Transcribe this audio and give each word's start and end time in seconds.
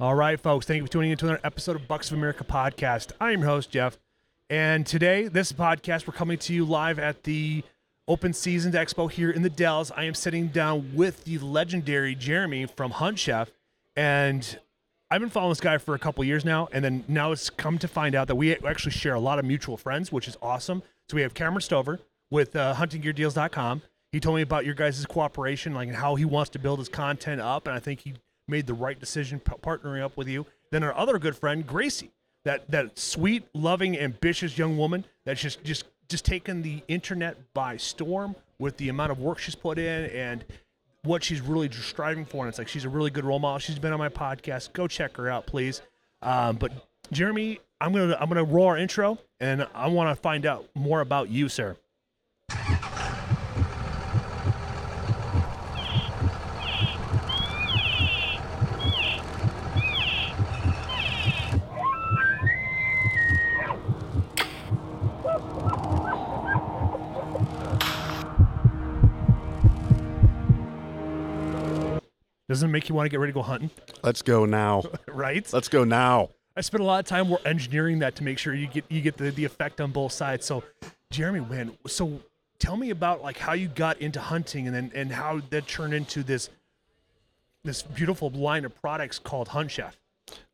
All 0.00 0.14
right, 0.14 0.40
folks. 0.40 0.64
Thank 0.64 0.78
you 0.78 0.86
for 0.86 0.92
tuning 0.92 1.10
into 1.10 1.26
another 1.26 1.42
episode 1.44 1.76
of 1.76 1.86
Bucks 1.86 2.10
of 2.10 2.16
America 2.16 2.42
podcast. 2.42 3.12
I 3.20 3.32
am 3.32 3.40
your 3.40 3.50
host, 3.50 3.70
Jeff. 3.70 3.98
And 4.48 4.86
today, 4.86 5.28
this 5.28 5.52
podcast, 5.52 6.06
we're 6.06 6.14
coming 6.14 6.38
to 6.38 6.54
you 6.54 6.64
live 6.64 6.98
at 6.98 7.24
the 7.24 7.62
Open 8.08 8.32
Seasons 8.32 8.74
Expo 8.74 9.10
here 9.10 9.30
in 9.30 9.42
the 9.42 9.50
Dells. 9.50 9.90
I 9.90 10.04
am 10.04 10.14
sitting 10.14 10.46
down 10.48 10.92
with 10.94 11.24
the 11.24 11.36
legendary 11.36 12.14
Jeremy 12.14 12.64
from 12.64 12.92
Hunt 12.92 13.18
Chef. 13.18 13.50
And 13.94 14.58
I've 15.10 15.20
been 15.20 15.28
following 15.28 15.50
this 15.50 15.60
guy 15.60 15.76
for 15.76 15.94
a 15.94 15.98
couple 15.98 16.24
years 16.24 16.46
now. 16.46 16.70
And 16.72 16.82
then 16.82 17.04
now 17.06 17.32
it's 17.32 17.50
come 17.50 17.76
to 17.76 17.86
find 17.86 18.14
out 18.14 18.26
that 18.28 18.36
we 18.36 18.56
actually 18.56 18.92
share 18.92 19.12
a 19.12 19.20
lot 19.20 19.38
of 19.38 19.44
mutual 19.44 19.76
friends, 19.76 20.10
which 20.10 20.26
is 20.26 20.38
awesome. 20.40 20.82
So 21.10 21.16
we 21.16 21.20
have 21.20 21.34
Cameron 21.34 21.60
Stover 21.60 22.00
with 22.30 22.56
uh, 22.56 22.74
huntinggeardeals.com. 22.76 23.82
He 24.12 24.18
told 24.18 24.36
me 24.36 24.42
about 24.42 24.64
your 24.64 24.74
guys' 24.74 25.04
cooperation, 25.04 25.74
like 25.74 25.88
and 25.88 25.96
how 25.98 26.14
he 26.14 26.24
wants 26.24 26.48
to 26.52 26.58
build 26.58 26.78
his 26.78 26.88
content 26.88 27.42
up. 27.42 27.66
And 27.66 27.76
I 27.76 27.80
think 27.80 28.00
he 28.00 28.14
made 28.50 28.66
the 28.66 28.74
right 28.74 28.98
decision 28.98 29.40
p- 29.40 29.52
partnering 29.62 30.02
up 30.02 30.16
with 30.16 30.28
you. 30.28 30.46
Then 30.70 30.82
our 30.82 30.96
other 30.96 31.18
good 31.18 31.36
friend, 31.36 31.66
Gracie, 31.66 32.10
that 32.44 32.70
that 32.70 32.98
sweet, 32.98 33.44
loving, 33.54 33.98
ambitious 33.98 34.58
young 34.58 34.76
woman 34.76 35.04
that's 35.24 35.40
just 35.40 35.62
just 35.64 35.84
just 36.08 36.24
taken 36.24 36.62
the 36.62 36.82
internet 36.88 37.36
by 37.54 37.76
storm 37.76 38.34
with 38.58 38.76
the 38.76 38.88
amount 38.88 39.12
of 39.12 39.20
work 39.20 39.38
she's 39.38 39.54
put 39.54 39.78
in 39.78 40.06
and 40.10 40.44
what 41.04 41.24
she's 41.24 41.40
really 41.40 41.70
striving 41.70 42.24
for. 42.24 42.44
And 42.44 42.48
it's 42.50 42.58
like 42.58 42.68
she's 42.68 42.84
a 42.84 42.88
really 42.88 43.10
good 43.10 43.24
role 43.24 43.38
model. 43.38 43.58
She's 43.58 43.78
been 43.78 43.92
on 43.92 43.98
my 43.98 44.08
podcast. 44.08 44.72
Go 44.72 44.86
check 44.86 45.16
her 45.16 45.30
out, 45.30 45.46
please. 45.46 45.80
Um, 46.22 46.56
but 46.56 46.72
Jeremy, 47.12 47.60
I'm 47.80 47.92
gonna 47.92 48.16
I'm 48.20 48.28
gonna 48.28 48.44
roll 48.44 48.66
our 48.66 48.76
intro, 48.76 49.18
and 49.40 49.66
I 49.74 49.88
want 49.88 50.14
to 50.14 50.20
find 50.20 50.44
out 50.44 50.68
more 50.74 51.00
about 51.00 51.30
you, 51.30 51.48
sir. 51.48 51.76
Doesn't 72.50 72.68
it 72.68 72.72
make 72.72 72.88
you 72.88 72.96
want 72.96 73.06
to 73.06 73.10
get 73.10 73.20
ready 73.20 73.30
to 73.30 73.34
go 73.34 73.42
hunting, 73.42 73.70
Let's 74.02 74.22
go 74.22 74.44
now. 74.44 74.82
right? 75.06 75.48
Let's 75.52 75.68
go 75.68 75.84
now. 75.84 76.30
I 76.56 76.62
spent 76.62 76.82
a 76.82 76.84
lot 76.84 76.98
of 76.98 77.06
time 77.06 77.28
we're 77.28 77.38
engineering 77.44 78.00
that 78.00 78.16
to 78.16 78.24
make 78.24 78.38
sure 78.38 78.52
you 78.52 78.66
get 78.66 78.84
you 78.88 79.00
get 79.00 79.16
the, 79.16 79.30
the 79.30 79.44
effect 79.44 79.80
on 79.80 79.92
both 79.92 80.10
sides. 80.10 80.46
So, 80.46 80.64
Jeremy, 81.12 81.46
man, 81.48 81.78
so 81.86 82.20
tell 82.58 82.76
me 82.76 82.90
about 82.90 83.22
like 83.22 83.38
how 83.38 83.52
you 83.52 83.68
got 83.68 84.00
into 84.00 84.20
hunting 84.20 84.66
and 84.66 84.74
then 84.74 84.90
and 84.96 85.12
how 85.12 85.42
that 85.50 85.68
turned 85.68 85.94
into 85.94 86.24
this 86.24 86.50
this 87.62 87.84
beautiful 87.84 88.30
line 88.30 88.64
of 88.64 88.74
products 88.82 89.20
called 89.20 89.46
Hunt 89.46 89.70
Chef. 89.70 89.96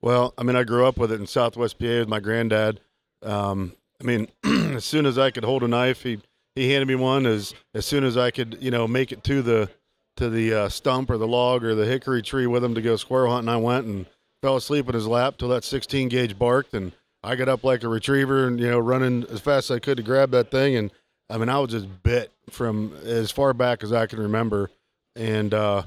Well, 0.02 0.34
I 0.36 0.42
mean, 0.42 0.54
I 0.54 0.64
grew 0.64 0.84
up 0.84 0.98
with 0.98 1.10
it 1.10 1.18
in 1.18 1.26
Southwest 1.26 1.78
PA 1.78 1.86
with 1.86 2.08
my 2.08 2.20
granddad. 2.20 2.78
Um, 3.22 3.72
I 4.02 4.04
mean, 4.04 4.28
as 4.44 4.84
soon 4.84 5.06
as 5.06 5.16
I 5.16 5.30
could 5.30 5.44
hold 5.44 5.62
a 5.62 5.68
knife, 5.68 6.02
he 6.02 6.20
he 6.54 6.72
handed 6.72 6.88
me 6.88 6.94
one. 6.94 7.24
As 7.24 7.54
as 7.72 7.86
soon 7.86 8.04
as 8.04 8.18
I 8.18 8.30
could, 8.30 8.58
you 8.60 8.70
know, 8.70 8.86
make 8.86 9.12
it 9.12 9.24
to 9.24 9.40
the 9.40 9.70
to 10.16 10.28
the 10.30 10.52
uh, 10.52 10.68
stump 10.68 11.10
or 11.10 11.18
the 11.18 11.26
log 11.26 11.64
or 11.64 11.74
the 11.74 11.86
hickory 11.86 12.22
tree 12.22 12.46
with 12.46 12.64
him 12.64 12.74
to 12.74 12.82
go 12.82 12.96
squirrel 12.96 13.32
hunting, 13.32 13.48
I 13.48 13.56
went 13.56 13.86
and 13.86 14.06
fell 14.42 14.56
asleep 14.56 14.88
in 14.88 14.94
his 14.94 15.06
lap 15.06 15.36
till 15.38 15.48
that 15.48 15.64
16 15.64 16.08
gauge 16.08 16.38
barked, 16.38 16.74
and 16.74 16.92
I 17.22 17.36
got 17.36 17.48
up 17.48 17.64
like 17.64 17.82
a 17.82 17.88
retriever 17.88 18.46
and 18.46 18.58
you 18.60 18.70
know 18.70 18.78
running 18.78 19.24
as 19.30 19.40
fast 19.40 19.70
as 19.70 19.76
I 19.76 19.80
could 19.80 19.96
to 19.96 20.02
grab 20.02 20.30
that 20.30 20.50
thing. 20.50 20.76
And 20.76 20.90
I 21.28 21.38
mean, 21.38 21.48
I 21.48 21.58
was 21.58 21.70
just 21.70 22.02
bit 22.02 22.32
from 22.50 22.92
as 23.04 23.30
far 23.30 23.52
back 23.52 23.82
as 23.82 23.92
I 23.92 24.06
can 24.06 24.20
remember, 24.20 24.70
and 25.14 25.52
uh, 25.52 25.82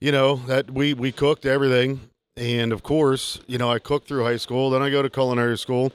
you 0.00 0.12
know 0.12 0.36
that 0.36 0.70
we 0.70 0.92
we 0.92 1.10
cooked 1.12 1.46
everything 1.46 1.98
and 2.36 2.72
of 2.72 2.82
course 2.82 3.40
you 3.46 3.56
know 3.56 3.70
i 3.70 3.78
cooked 3.78 4.06
through 4.06 4.22
high 4.22 4.36
school 4.36 4.68
then 4.68 4.82
i 4.82 4.90
go 4.90 5.00
to 5.00 5.08
culinary 5.08 5.56
school 5.56 5.92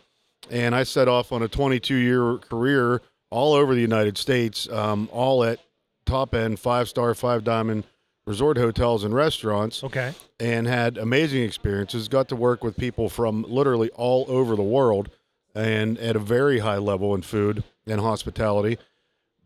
and 0.49 0.73
i 0.73 0.81
set 0.83 1.07
off 1.07 1.31
on 1.31 1.43
a 1.43 1.47
22 1.47 1.93
year 1.93 2.37
career 2.37 3.01
all 3.29 3.53
over 3.53 3.75
the 3.75 3.81
united 3.81 4.17
states 4.17 4.67
um, 4.69 5.07
all 5.11 5.43
at 5.43 5.59
top 6.09 6.33
end 6.35 6.59
five 6.59 6.89
star 6.89 7.13
five 7.13 7.43
diamond 7.43 7.83
resort 8.25 8.57
hotels 8.57 9.03
and 9.03 9.13
restaurants 9.13 9.83
Okay. 9.83 10.13
and 10.39 10.67
had 10.67 10.97
amazing 10.97 11.43
experiences. 11.43 12.07
Got 12.07 12.29
to 12.29 12.35
work 12.35 12.63
with 12.63 12.77
people 12.77 13.09
from 13.09 13.43
literally 13.47 13.89
all 13.91 14.25
over 14.27 14.55
the 14.55 14.63
world 14.63 15.09
and 15.55 15.97
at 15.97 16.15
a 16.15 16.19
very 16.19 16.59
high 16.59 16.77
level 16.77 17.15
in 17.15 17.21
food 17.23 17.63
and 17.87 17.99
hospitality. 18.01 18.77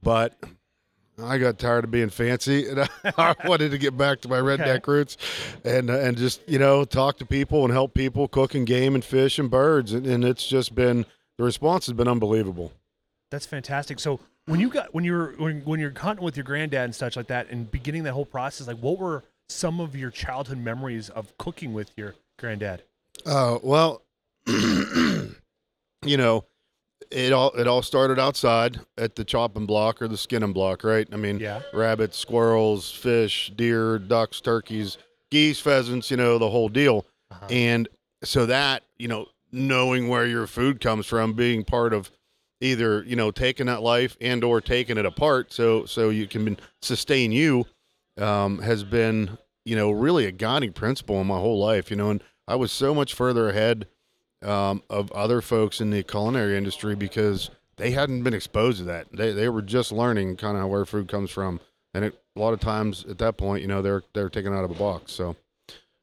But 0.02 0.38
I 1.22 1.38
got 1.38 1.60
tired 1.60 1.84
of 1.86 1.92
being 1.92 2.10
fancy 2.10 2.68
and 2.68 2.90
I 3.18 3.36
wanted 3.46 3.72
to 3.72 3.78
get 3.78 3.96
back 3.96 4.20
to 4.22 4.28
my 4.28 4.40
redneck 4.40 4.78
Okay. 4.80 4.92
roots 4.92 5.18
and 5.64 5.90
uh, 5.90 5.94
and 6.00 6.18
just, 6.18 6.42
you 6.50 6.60
know, 6.60 6.84
talk 6.86 7.18
to 7.20 7.26
people 7.26 7.64
and 7.64 7.72
help 7.72 7.94
people 7.94 8.28
cooking 8.28 8.66
game 8.66 8.96
and 8.96 9.06
fish 9.06 9.40
and 9.40 9.50
birds 9.50 9.94
and, 9.94 10.06
and 10.06 10.26
it's 10.26 10.46
just 10.46 10.76
been 10.76 11.06
the 11.38 11.44
response 11.44 11.86
has 11.86 11.94
been 11.94 12.08
unbelievable. 12.08 12.74
That's 13.32 13.46
fantastic. 13.46 14.00
So 14.00 14.20
when 14.46 14.60
you 14.60 14.70
got 14.70 14.94
when 14.94 15.04
you 15.04 15.14
were 15.14 15.36
when, 15.38 15.62
when 15.62 15.80
you're 15.80 15.94
hunting 15.98 16.24
with 16.26 16.36
your 16.36 16.44
granddad 16.44 16.84
and 16.86 16.96
such 16.96 17.16
like 17.16 17.28
that 17.28 17.50
and 17.50 17.70
beginning 17.72 18.04
that 18.04 18.14
whole 18.14 18.26
process, 18.26 18.68
like 18.68 18.78
what 18.78 18.98
were 19.00 19.24
some 19.50 19.80
of 19.80 19.96
your 19.96 20.10
childhood 20.10 20.58
memories 20.58 21.10
of 21.10 21.38
cooking 21.38 21.74
with 21.74 21.92
your 21.96 22.16
granddad? 22.40 22.84
Uh, 23.26 23.58
well, 23.62 24.02
you 24.48 26.18
know, 26.18 26.46
it 27.12 27.32
all 27.32 27.52
it 27.52 27.68
all 27.68 27.82
started 27.82 28.20
outside 28.20 28.80
at 28.98 29.16
the 29.16 29.24
chopping 29.24 29.66
block 29.66 30.02
or 30.02 30.08
the 30.08 30.18
skinning 30.18 30.54
block, 30.54 30.84
right? 30.84 31.08
I 31.12 31.16
mean, 31.16 31.40
Yeah. 31.40 31.62
rabbits, 31.74 32.18
squirrels, 32.18 32.92
fish, 32.92 33.52
deer, 33.56 34.00
ducks, 34.00 34.42
turkeys, 34.42 34.98
geese, 35.32 35.60
pheasants, 35.60 36.12
you 36.12 36.18
know, 36.18 36.38
the 36.38 36.50
whole 36.50 36.70
deal. 36.70 37.06
Uh-huh. 37.32 37.48
And 37.50 37.88
so 38.24 38.46
that, 38.46 38.84
you 38.98 39.08
know, 39.08 39.28
knowing 39.52 40.08
where 40.08 40.26
your 40.26 40.48
food 40.48 40.82
comes 40.82 41.06
from, 41.06 41.34
being 41.34 41.64
part 41.64 41.94
of 41.94 42.12
either, 42.64 43.04
you 43.04 43.16
know, 43.16 43.32
taking 43.32 43.66
that 43.68 43.82
life 43.82 44.18
and 44.22 44.44
or 44.44 44.62
taking 44.62 44.98
it 44.98 45.06
apart 45.06 45.52
so 45.52 45.86
so 45.86 46.10
you 46.10 46.28
can 46.28 46.58
sustain 46.82 47.32
you 47.32 47.66
um, 48.18 48.60
has 48.60 48.84
been, 48.84 49.38
you 49.66 49.76
know, 49.76 49.92
really 49.92 50.26
a 50.26 50.32
guiding 50.32 50.74
principle 50.74 51.20
in 51.22 51.28
my 51.28 51.38
whole 51.38 51.60
life, 51.60 51.90
you 51.92 51.98
know, 51.98 52.10
and 52.10 52.24
I 52.48 52.56
was 52.56 52.72
so 52.72 52.94
much 52.94 53.14
further 53.14 53.50
ahead 53.50 53.88
um, 54.44 54.84
of 54.90 55.12
other 55.12 55.42
folks 55.42 55.80
in 55.82 55.90
the 55.90 56.04
culinary 56.04 56.58
industry 56.58 56.96
because 56.96 57.50
they 57.78 57.92
hadn't 57.92 58.24
been 58.24 58.34
exposed 58.34 58.80
to 58.80 58.84
that. 58.86 59.08
They, 59.12 59.32
they 59.32 59.50
were 59.50 59.62
just 59.62 59.92
learning 59.92 60.38
kind 60.38 60.58
of 60.58 60.70
where 60.70 60.86
food 60.86 61.08
comes 61.08 61.32
from. 61.32 61.60
And 61.94 62.06
it, 62.06 62.22
a 62.36 62.40
lot 62.40 62.54
of 62.54 62.60
times 62.60 63.06
at 63.08 63.20
that 63.20 63.38
point, 63.38 63.62
you 63.62 63.68
know, 63.68 63.82
they're, 63.82 64.04
they're 64.14 64.30
taken 64.30 64.54
out 64.54 64.64
of 64.64 64.72
a 64.72 64.76
box. 64.76 65.12
So 65.14 65.36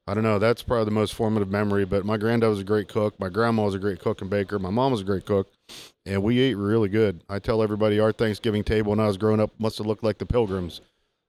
I 0.06 0.14
don't 0.14 0.24
know. 0.24 0.38
That's 0.38 0.62
probably 0.62 0.86
the 0.86 0.90
most 0.92 1.14
formative 1.14 1.50
memory. 1.50 1.84
But 1.84 2.04
my 2.04 2.16
granddad 2.16 2.50
was 2.50 2.60
a 2.60 2.64
great 2.64 2.88
cook. 2.88 3.18
My 3.20 3.28
grandma 3.28 3.64
was 3.64 3.74
a 3.74 3.78
great 3.78 4.00
cook 4.00 4.20
and 4.20 4.30
baker. 4.30 4.58
My 4.58 4.70
mom 4.70 4.92
was 4.92 5.02
a 5.02 5.04
great 5.04 5.26
cook. 5.26 5.48
And 6.10 6.24
we 6.24 6.40
ate 6.40 6.54
really 6.54 6.88
good. 6.88 7.22
I 7.28 7.38
tell 7.38 7.62
everybody 7.62 8.00
our 8.00 8.10
Thanksgiving 8.10 8.64
table 8.64 8.90
when 8.90 8.98
I 9.00 9.06
was 9.06 9.16
growing 9.16 9.38
up 9.40 9.52
must 9.60 9.78
have 9.78 9.86
looked 9.86 10.02
like 10.02 10.18
the 10.18 10.26
pilgrims 10.26 10.80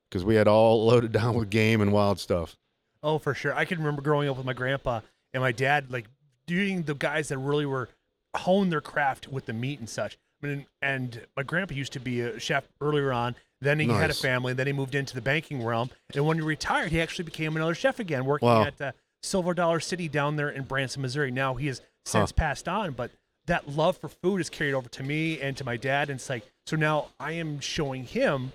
because 0.09 0.25
we 0.25 0.33
had 0.35 0.47
all 0.47 0.85
loaded 0.87 1.11
down 1.11 1.35
with 1.35 1.51
game 1.51 1.81
and 1.81 1.91
wild 1.93 2.19
stuff. 2.19 2.57
Oh, 3.03 3.19
for 3.19 3.33
sure. 3.35 3.53
I 3.55 3.65
can 3.65 3.77
remember 3.77 4.01
growing 4.01 4.27
up 4.27 4.37
with 4.37 4.45
my 4.45 4.53
grandpa 4.53 5.01
and 5.33 5.41
my 5.41 5.51
dad, 5.51 5.91
like 5.91 6.07
doing 6.47 6.83
the 6.83 6.95
guys 6.95 7.27
that 7.29 7.37
really 7.37 7.65
were 7.67 7.89
honed 8.35 8.71
their 8.71 8.81
craft 8.81 9.27
with 9.27 9.45
the 9.45 9.53
meat 9.53 9.77
and 9.79 9.87
such. 9.87 10.17
I 10.41 10.47
mean, 10.47 10.65
and 10.81 11.21
my 11.37 11.43
grandpa 11.43 11.75
used 11.75 11.93
to 11.93 11.99
be 11.99 12.21
a 12.21 12.39
chef 12.39 12.67
earlier 12.81 13.13
on. 13.13 13.35
Then 13.59 13.79
he 13.79 13.87
had 13.87 14.09
a 14.09 14.13
family. 14.15 14.53
Then 14.53 14.65
he 14.65 14.73
moved 14.73 14.95
into 14.95 15.13
the 15.13 15.21
banking 15.21 15.63
realm. 15.63 15.91
And 16.15 16.25
when 16.25 16.37
he 16.37 16.41
retired, 16.43 16.91
he 16.91 16.99
actually 16.99 17.25
became 17.25 17.55
another 17.55 17.75
chef 17.75 17.99
again, 17.99 18.25
working 18.25 18.47
Wow. 18.47 18.63
at 18.63 18.81
uh, 18.81 18.91
Silver 19.21 19.53
Dollar 19.53 19.79
City 19.79 20.07
down 20.07 20.37
there 20.37 20.49
in 20.49 20.63
Branson, 20.63 21.03
Missouri. 21.03 21.29
Now 21.29 21.53
he 21.53 21.67
has 21.67 21.81
since 22.03 22.31
passed 22.31 22.67
on, 22.67 22.93
but 22.93 23.11
that 23.47 23.69
love 23.69 23.97
for 23.97 24.07
food 24.07 24.41
is 24.41 24.49
carried 24.49 24.73
over 24.73 24.89
to 24.89 25.03
me 25.03 25.39
and 25.41 25.57
to 25.57 25.63
my 25.63 25.77
dad. 25.77 26.09
And 26.09 26.19
it's 26.19 26.29
like, 26.29 26.43
so 26.65 26.75
now 26.75 27.07
I 27.19 27.33
am 27.33 27.59
showing 27.59 28.03
him 28.03 28.53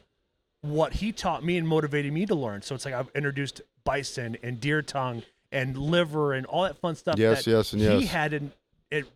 what 0.63 0.95
he 0.95 1.13
taught 1.13 1.45
me 1.45 1.57
and 1.57 1.67
motivated 1.67 2.13
me 2.13 2.27
to 2.27 2.35
learn. 2.35 2.63
So 2.63 2.75
it's 2.75 2.85
like 2.85 2.95
I've 2.95 3.11
introduced 3.15 3.63
bison 3.85 4.37
and 4.43 4.61
deer 4.61 4.83
tongue 4.83 5.23
and 5.53 5.77
liver 5.77 6.33
and 6.33 6.47
all 6.47 6.63
that 6.65 6.79
fun 6.79 6.97
stuff. 6.97 7.19
Yes, 7.19 7.45
that 7.45 7.51
yes, 7.51 7.73
and 7.73 7.83
he 7.83 7.99
yes. 8.01 8.11
hadn't 8.11 8.53
it 8.91 9.07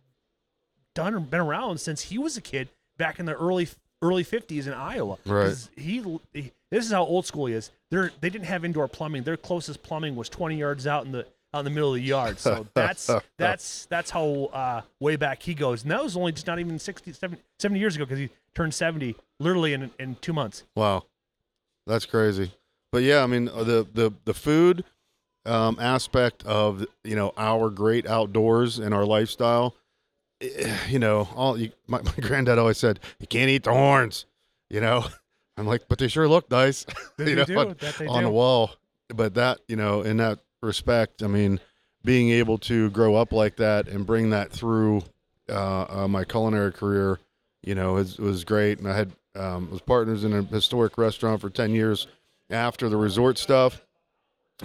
done 0.95 1.13
or 1.13 1.19
been 1.19 1.41
around 1.41 1.79
since 1.79 2.01
he 2.03 2.17
was 2.17 2.37
a 2.37 2.41
kid 2.41 2.69
back 2.97 3.19
in 3.19 3.25
the 3.25 3.35
early 3.35 3.67
early 4.01 4.23
fifties 4.23 4.67
in 4.67 4.73
Iowa. 4.73 5.17
Right. 5.25 5.55
He, 5.75 6.03
he 6.33 6.51
this 6.71 6.85
is 6.85 6.91
how 6.91 7.03
old 7.03 7.25
school 7.25 7.47
he 7.47 7.53
is. 7.53 7.71
They're 7.89 8.11
they 8.21 8.29
didn't 8.29 8.45
have 8.45 8.65
indoor 8.65 8.87
plumbing. 8.87 9.23
Their 9.23 9.37
closest 9.37 9.83
plumbing 9.83 10.15
was 10.15 10.29
twenty 10.29 10.57
yards 10.57 10.87
out 10.87 11.05
in 11.05 11.11
the 11.11 11.27
out 11.53 11.59
in 11.59 11.65
the 11.65 11.71
middle 11.71 11.89
of 11.89 11.95
the 11.95 12.01
yard. 12.01 12.39
So 12.39 12.67
that's 12.73 13.09
that's 13.37 13.85
that's 13.87 14.09
how 14.09 14.45
uh, 14.53 14.81
way 14.99 15.15
back 15.15 15.41
he 15.43 15.53
goes. 15.53 15.83
And 15.83 15.91
that 15.91 16.03
was 16.03 16.15
only 16.15 16.31
just 16.31 16.47
not 16.47 16.59
even 16.59 16.79
60, 16.79 17.13
70, 17.13 17.41
70 17.59 17.79
years 17.79 17.95
ago 17.95 18.05
because 18.05 18.19
he 18.19 18.29
turned 18.55 18.73
seventy 18.73 19.15
literally 19.39 19.73
in 19.73 19.91
in 19.99 20.15
two 20.21 20.33
months. 20.33 20.63
Wow, 20.75 21.03
that's 21.87 22.05
crazy. 22.05 22.51
But 22.91 23.03
yeah, 23.03 23.23
I 23.23 23.27
mean 23.27 23.47
uh, 23.49 23.63
the 23.63 23.87
the 23.93 24.11
the 24.25 24.33
food 24.33 24.83
um, 25.45 25.77
aspect 25.79 26.43
of 26.45 26.85
you 27.03 27.15
know 27.15 27.33
our 27.37 27.69
great 27.69 28.05
outdoors 28.07 28.79
and 28.79 28.93
our 28.93 29.05
lifestyle. 29.05 29.75
eh, 30.41 30.77
You 30.89 30.99
know, 30.99 31.27
all 31.35 31.57
you, 31.57 31.71
my, 31.87 32.01
my 32.01 32.11
granddad 32.21 32.59
always 32.59 32.77
said, 32.77 32.99
"You 33.19 33.27
can't 33.27 33.49
eat 33.49 33.63
the 33.63 33.71
horns." 33.73 34.25
You 34.69 34.81
know, 34.81 35.05
I'm 35.57 35.67
like, 35.67 35.87
but 35.89 35.99
they 35.99 36.07
sure 36.07 36.27
look 36.27 36.49
nice. 36.51 36.85
They 37.17 37.31
you 37.31 37.35
know, 37.37 37.45
do, 37.45 37.57
on, 37.57 37.75
on 38.07 38.23
the 38.23 38.29
wall. 38.29 38.71
But 39.13 39.33
that 39.35 39.59
you 39.67 39.75
know, 39.75 40.01
in 40.01 40.17
that 40.17 40.39
respect, 40.61 41.23
I 41.23 41.27
mean, 41.27 41.59
being 42.03 42.29
able 42.29 42.57
to 42.59 42.89
grow 42.91 43.15
up 43.15 43.31
like 43.31 43.57
that 43.57 43.87
and 43.87 44.05
bring 44.05 44.29
that 44.31 44.51
through 44.51 45.03
uh, 45.49 45.85
uh, 45.89 46.07
my 46.07 46.23
culinary 46.23 46.71
career, 46.71 47.19
you 47.61 47.75
know, 47.75 47.93
was, 47.93 48.17
was 48.17 48.43
great. 48.43 48.79
And 48.79 48.87
I 48.87 48.95
had 48.95 49.11
um, 49.35 49.69
was 49.71 49.81
partners 49.81 50.23
in 50.23 50.33
a 50.33 50.43
historic 50.43 50.97
restaurant 50.97 51.41
for 51.41 51.49
ten 51.49 51.71
years 51.71 52.07
after 52.49 52.89
the 52.89 52.97
resort 52.97 53.37
stuff, 53.37 53.81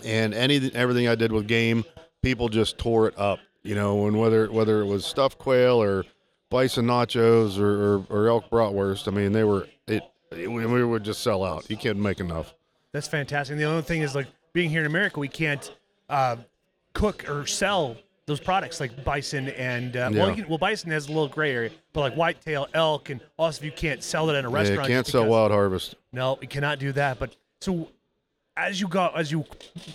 and 0.04 0.34
any 0.34 0.70
everything 0.74 1.08
I 1.08 1.14
did 1.14 1.30
with 1.30 1.46
game, 1.46 1.84
people 2.22 2.48
just 2.48 2.78
tore 2.78 3.08
it 3.08 3.18
up. 3.18 3.38
You 3.62 3.74
know, 3.74 4.06
and 4.06 4.18
whether 4.18 4.50
whether 4.50 4.80
it 4.80 4.86
was 4.86 5.04
stuffed 5.04 5.38
quail 5.38 5.82
or 5.82 6.04
bison 6.50 6.86
nachos 6.86 7.58
or, 7.58 7.96
or, 7.96 8.06
or 8.10 8.28
elk 8.28 8.50
bratwurst, 8.50 9.08
I 9.08 9.10
mean, 9.10 9.32
they 9.32 9.44
were 9.44 9.66
it, 9.86 10.02
it. 10.32 10.50
We 10.50 10.84
would 10.84 11.04
just 11.04 11.22
sell 11.22 11.44
out. 11.44 11.68
You 11.70 11.76
can't 11.76 11.98
make 11.98 12.20
enough. 12.20 12.54
That's 12.92 13.08
fantastic. 13.08 13.52
And 13.52 13.60
the 13.60 13.66
only 13.66 13.82
thing 13.82 14.02
is 14.02 14.14
like 14.14 14.26
being 14.52 14.70
here 14.70 14.80
in 14.80 14.86
America, 14.86 15.20
we 15.20 15.28
can't 15.28 15.72
uh, 16.08 16.36
cook 16.92 17.28
or 17.28 17.46
sell 17.46 17.96
those 18.26 18.40
products 18.40 18.80
like 18.80 19.04
bison 19.04 19.48
and 19.50 19.96
uh, 19.96 20.10
well, 20.12 20.14
Yeah. 20.14 20.28
you 20.34 20.42
can, 20.42 20.48
well, 20.48 20.58
bison 20.58 20.90
has 20.90 21.06
a 21.06 21.08
little 21.08 21.28
gray 21.28 21.52
area, 21.52 21.70
but 21.92 22.00
like 22.00 22.14
whitetail, 22.14 22.66
elk, 22.74 23.10
and 23.10 23.20
also 23.38 23.60
if 23.60 23.64
you 23.64 23.70
can't 23.72 24.02
sell 24.02 24.28
it 24.30 24.34
in 24.34 24.44
a 24.44 24.50
Yeah, 24.50 24.56
restaurant. 24.56 24.88
you 24.88 24.94
can't 24.96 25.06
sell 25.06 25.26
Wild 25.26 25.52
Harvest. 25.52 25.94
No, 26.12 26.38
you 26.40 26.48
cannot 26.48 26.78
do 26.80 26.90
that. 26.92 27.18
But 27.20 27.36
so 27.60 27.88
as 28.56 28.80
you 28.80 28.88
got 28.88 29.16
as 29.16 29.30
you 29.30 29.44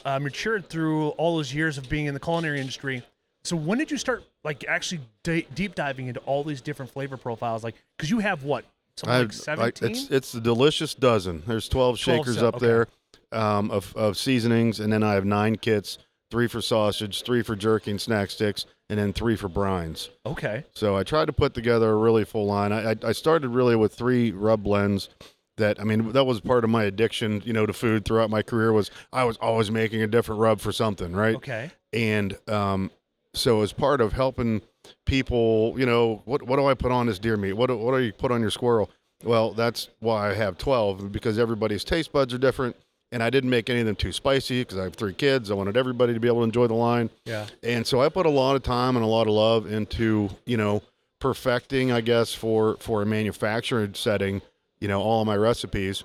uh, 0.06 0.20
matured 0.20 0.70
through 0.70 1.10
all 1.10 1.36
those 1.38 1.54
years 1.54 1.78
of 1.78 1.90
being 1.90 2.06
in 2.06 2.14
the 2.14 2.20
culinary 2.22 2.60
industry, 2.62 3.04
so 3.44 3.56
when 3.58 3.78
did 3.80 3.92
you 3.92 3.98
start 3.98 4.24
like 4.46 4.64
actually 4.68 5.02
d- 5.24 5.48
deep 5.54 5.76
diving 5.76 6.08
into 6.08 6.20
all 6.22 6.44
these 6.44 6.62
different 6.62 6.92
flavor 6.92 7.18
profiles? 7.18 7.64
Like, 7.66 7.76
because 7.98 8.10
you 8.10 8.20
have 8.20 8.44
what 8.44 8.64
something 8.96 9.14
I've- 9.14 9.34
seventeen? 9.34 9.92
it's 9.92 10.10
it's 10.10 10.32
the 10.32 10.40
delicious 10.42 10.94
dozen. 10.94 11.44
There's 11.48 11.68
12 11.68 12.00
shakers 12.00 12.42
up 12.42 12.56
okay. 12.56 12.66
there 12.68 12.88
um, 13.32 13.72
of 13.72 13.96
of 13.96 14.18
seasonings, 14.18 14.80
and 14.80 14.92
then 14.92 15.04
I 15.04 15.14
have 15.14 15.26
nine 15.26 15.56
kits: 15.58 15.98
three 16.30 16.48
for 16.48 16.62
sausage, 16.62 17.24
three 17.24 17.42
for 17.42 17.56
jerky 17.56 17.92
and 17.92 18.00
snack 18.02 18.30
sticks, 18.32 18.66
and 18.90 19.00
then 19.00 19.14
three 19.14 19.36
for 19.36 19.50
brines. 19.50 20.10
okay, 20.26 20.66
So 20.74 20.96
I 20.98 21.04
tried 21.04 21.26
to 21.26 21.34
put 21.34 21.54
together 21.54 21.90
a 21.92 21.96
really 21.96 22.26
full 22.26 22.46
line. 22.46 22.72
I, 22.72 22.92
I, 22.92 22.96
I 23.08 23.12
started 23.12 23.50
really 23.50 23.76
with 23.76 23.94
three 23.94 24.32
rub 24.32 24.64
blends. 24.64 25.10
That 25.58 25.80
I 25.80 25.84
mean, 25.84 26.14
that 26.14 26.24
was 26.24 26.40
part 26.42 26.64
of 26.64 26.70
my 26.70 26.86
addiction, 26.86 27.42
you 27.46 27.54
know, 27.54 27.66
to 27.66 27.74
food 27.74 28.06
throughout 28.06 28.30
my 28.30 28.42
career. 28.42 28.72
Was 28.74 28.90
I 29.14 29.26
was 29.26 29.38
always 29.38 29.70
making 29.70 30.02
a 30.02 30.08
different 30.08 30.40
rub 30.42 30.60
for 30.60 30.72
something, 30.72 31.14
right? 31.14 31.36
okay, 31.36 31.72
and 31.94 32.38
um, 32.48 32.90
so 33.34 33.62
as 33.62 33.72
part 33.74 34.02
of 34.02 34.14
helping 34.14 34.62
people, 35.06 35.76
you 35.78 35.86
know, 35.86 36.22
what 36.26 36.44
what 36.44 36.56
do 36.58 36.66
I 36.66 36.74
put 36.74 36.92
on 36.92 37.06
this 37.08 37.20
deer 37.20 37.38
meat? 37.38 37.54
What 37.54 37.68
do, 37.68 37.78
what 37.78 37.98
do 37.98 38.04
you 38.04 38.14
put 38.14 38.32
on 38.32 38.42
your 38.42 38.50
squirrel? 38.50 38.90
Well, 39.24 39.52
that's 39.52 39.90
why 40.00 40.32
I 40.32 40.34
have 40.34 40.58
twelve 40.58 41.12
because 41.12 41.38
everybody's 41.38 41.84
taste 41.84 42.12
buds 42.12 42.34
are 42.34 42.38
different, 42.40 42.76
and 43.12 43.22
I 43.22 43.30
didn't 43.30 43.50
make 43.50 43.70
any 43.70 43.82
of 43.82 43.86
them 43.86 43.96
too 43.96 44.12
spicy 44.12 44.62
because 44.62 44.78
I 44.78 44.84
have 44.84 44.96
three 44.96 45.14
kids. 45.14 45.52
I 45.52 45.54
wanted 45.54 45.78
everybody 45.78 46.14
to 46.14 46.20
be 46.20 46.28
able 46.28 46.40
to 46.40 46.44
enjoy 46.46 46.68
the 46.68 46.74
line, 46.74 47.10
yeah, 47.26 47.48
and 47.64 47.86
so 47.86 48.02
I 48.02 48.10
put 48.10 48.26
a 48.26 48.30
lot 48.30 48.56
of 48.56 48.64
time 48.64 48.96
and 48.96 49.04
a 49.04 49.08
lot 49.08 49.28
of 49.28 49.34
love 49.34 49.72
into 49.72 50.30
you 50.46 50.58
know 50.58 50.82
perfecting, 51.20 51.92
I 51.92 52.02
guess, 52.02 52.34
for 52.34 52.78
for 52.80 53.02
a 53.02 53.06
manufacturing 53.06 53.94
setting, 53.94 54.42
you 54.80 54.88
know, 54.88 55.02
all 55.02 55.22
of 55.22 55.28
my 55.28 55.38
recipes, 55.38 56.04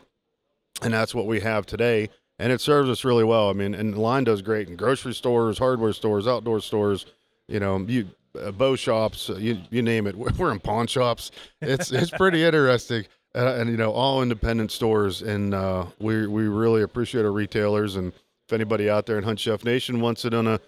and 0.82 0.94
that's 0.94 1.14
what 1.14 1.26
we 1.26 1.40
have 1.40 1.66
today. 1.66 2.10
And 2.38 2.52
it 2.52 2.60
serves 2.60 2.90
us 2.90 3.02
really 3.02 3.24
well. 3.24 3.48
I 3.48 3.54
mean, 3.54 3.74
and 3.74 3.94
the 3.94 4.00
line 4.00 4.24
does 4.24 4.42
great 4.42 4.68
in 4.68 4.76
grocery 4.76 5.14
stores, 5.14 5.56
hardware 5.56 5.94
stores, 5.94 6.28
outdoor 6.28 6.60
stores, 6.60 7.06
you 7.48 7.58
know, 7.58 7.78
you 7.78 8.10
uh, 8.38 8.50
bow 8.52 8.76
shops, 8.76 9.30
uh, 9.30 9.36
you 9.36 9.58
you 9.70 9.82
name 9.82 10.06
it. 10.06 10.16
We're 10.38 10.52
in 10.52 10.60
pawn 10.60 10.86
shops. 10.86 11.30
It's 11.60 11.90
it's 11.90 12.10
pretty 12.10 12.44
interesting. 12.44 13.06
Uh, 13.36 13.56
and 13.58 13.68
you 13.70 13.76
know, 13.76 13.92
all 13.92 14.22
independent 14.22 14.72
stores, 14.72 15.20
and 15.20 15.52
uh, 15.54 15.84
we 16.00 16.26
we 16.26 16.48
really 16.48 16.80
appreciate 16.82 17.24
our 17.24 17.32
retailers. 17.32 17.96
And 17.96 18.12
if 18.46 18.52
anybody 18.52 18.88
out 18.88 19.04
there 19.04 19.18
in 19.18 19.24
Hunt 19.24 19.38
Chef 19.38 19.62
Nation 19.62 20.00
wants 20.00 20.24
it 20.24 20.32
on 20.32 20.46
a 20.46 20.58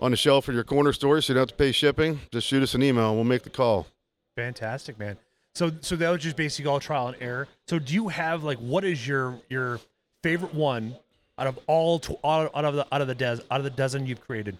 on 0.00 0.10
the 0.10 0.16
shelf 0.16 0.48
at 0.48 0.54
your 0.54 0.64
corner 0.64 0.92
store, 0.92 1.20
so 1.20 1.32
you 1.32 1.34
don't 1.36 1.42
have 1.42 1.48
to 1.50 1.54
pay 1.54 1.70
shipping, 1.72 2.20
just 2.32 2.46
shoot 2.48 2.62
us 2.62 2.74
an 2.74 2.82
email. 2.82 3.08
and 3.08 3.14
We'll 3.16 3.24
make 3.24 3.42
the 3.44 3.50
call. 3.50 3.86
fantastic, 4.34 4.98
man. 4.98 5.16
So 5.54 5.70
so 5.80 5.94
that 5.96 6.10
was 6.10 6.22
just 6.22 6.36
basically 6.36 6.68
all 6.70 6.80
trial 6.80 7.06
and 7.08 7.16
error. 7.20 7.46
So 7.68 7.78
do 7.78 7.94
you 7.94 8.08
have 8.08 8.42
like 8.42 8.58
what 8.58 8.84
is 8.84 9.06
your 9.06 9.38
your 9.48 9.78
favorite 10.24 10.54
one 10.54 10.96
out 11.38 11.46
of 11.46 11.58
all 11.68 12.00
tw- 12.00 12.18
out 12.24 12.50
out 12.54 12.64
of 12.64 12.74
the 12.74 12.86
out 12.92 13.00
of 13.00 13.06
the 13.06 13.14
des- 13.14 13.42
out 13.50 13.58
of 13.60 13.64
the 13.64 13.70
dozen 13.70 14.06
you've 14.06 14.20
created? 14.20 14.58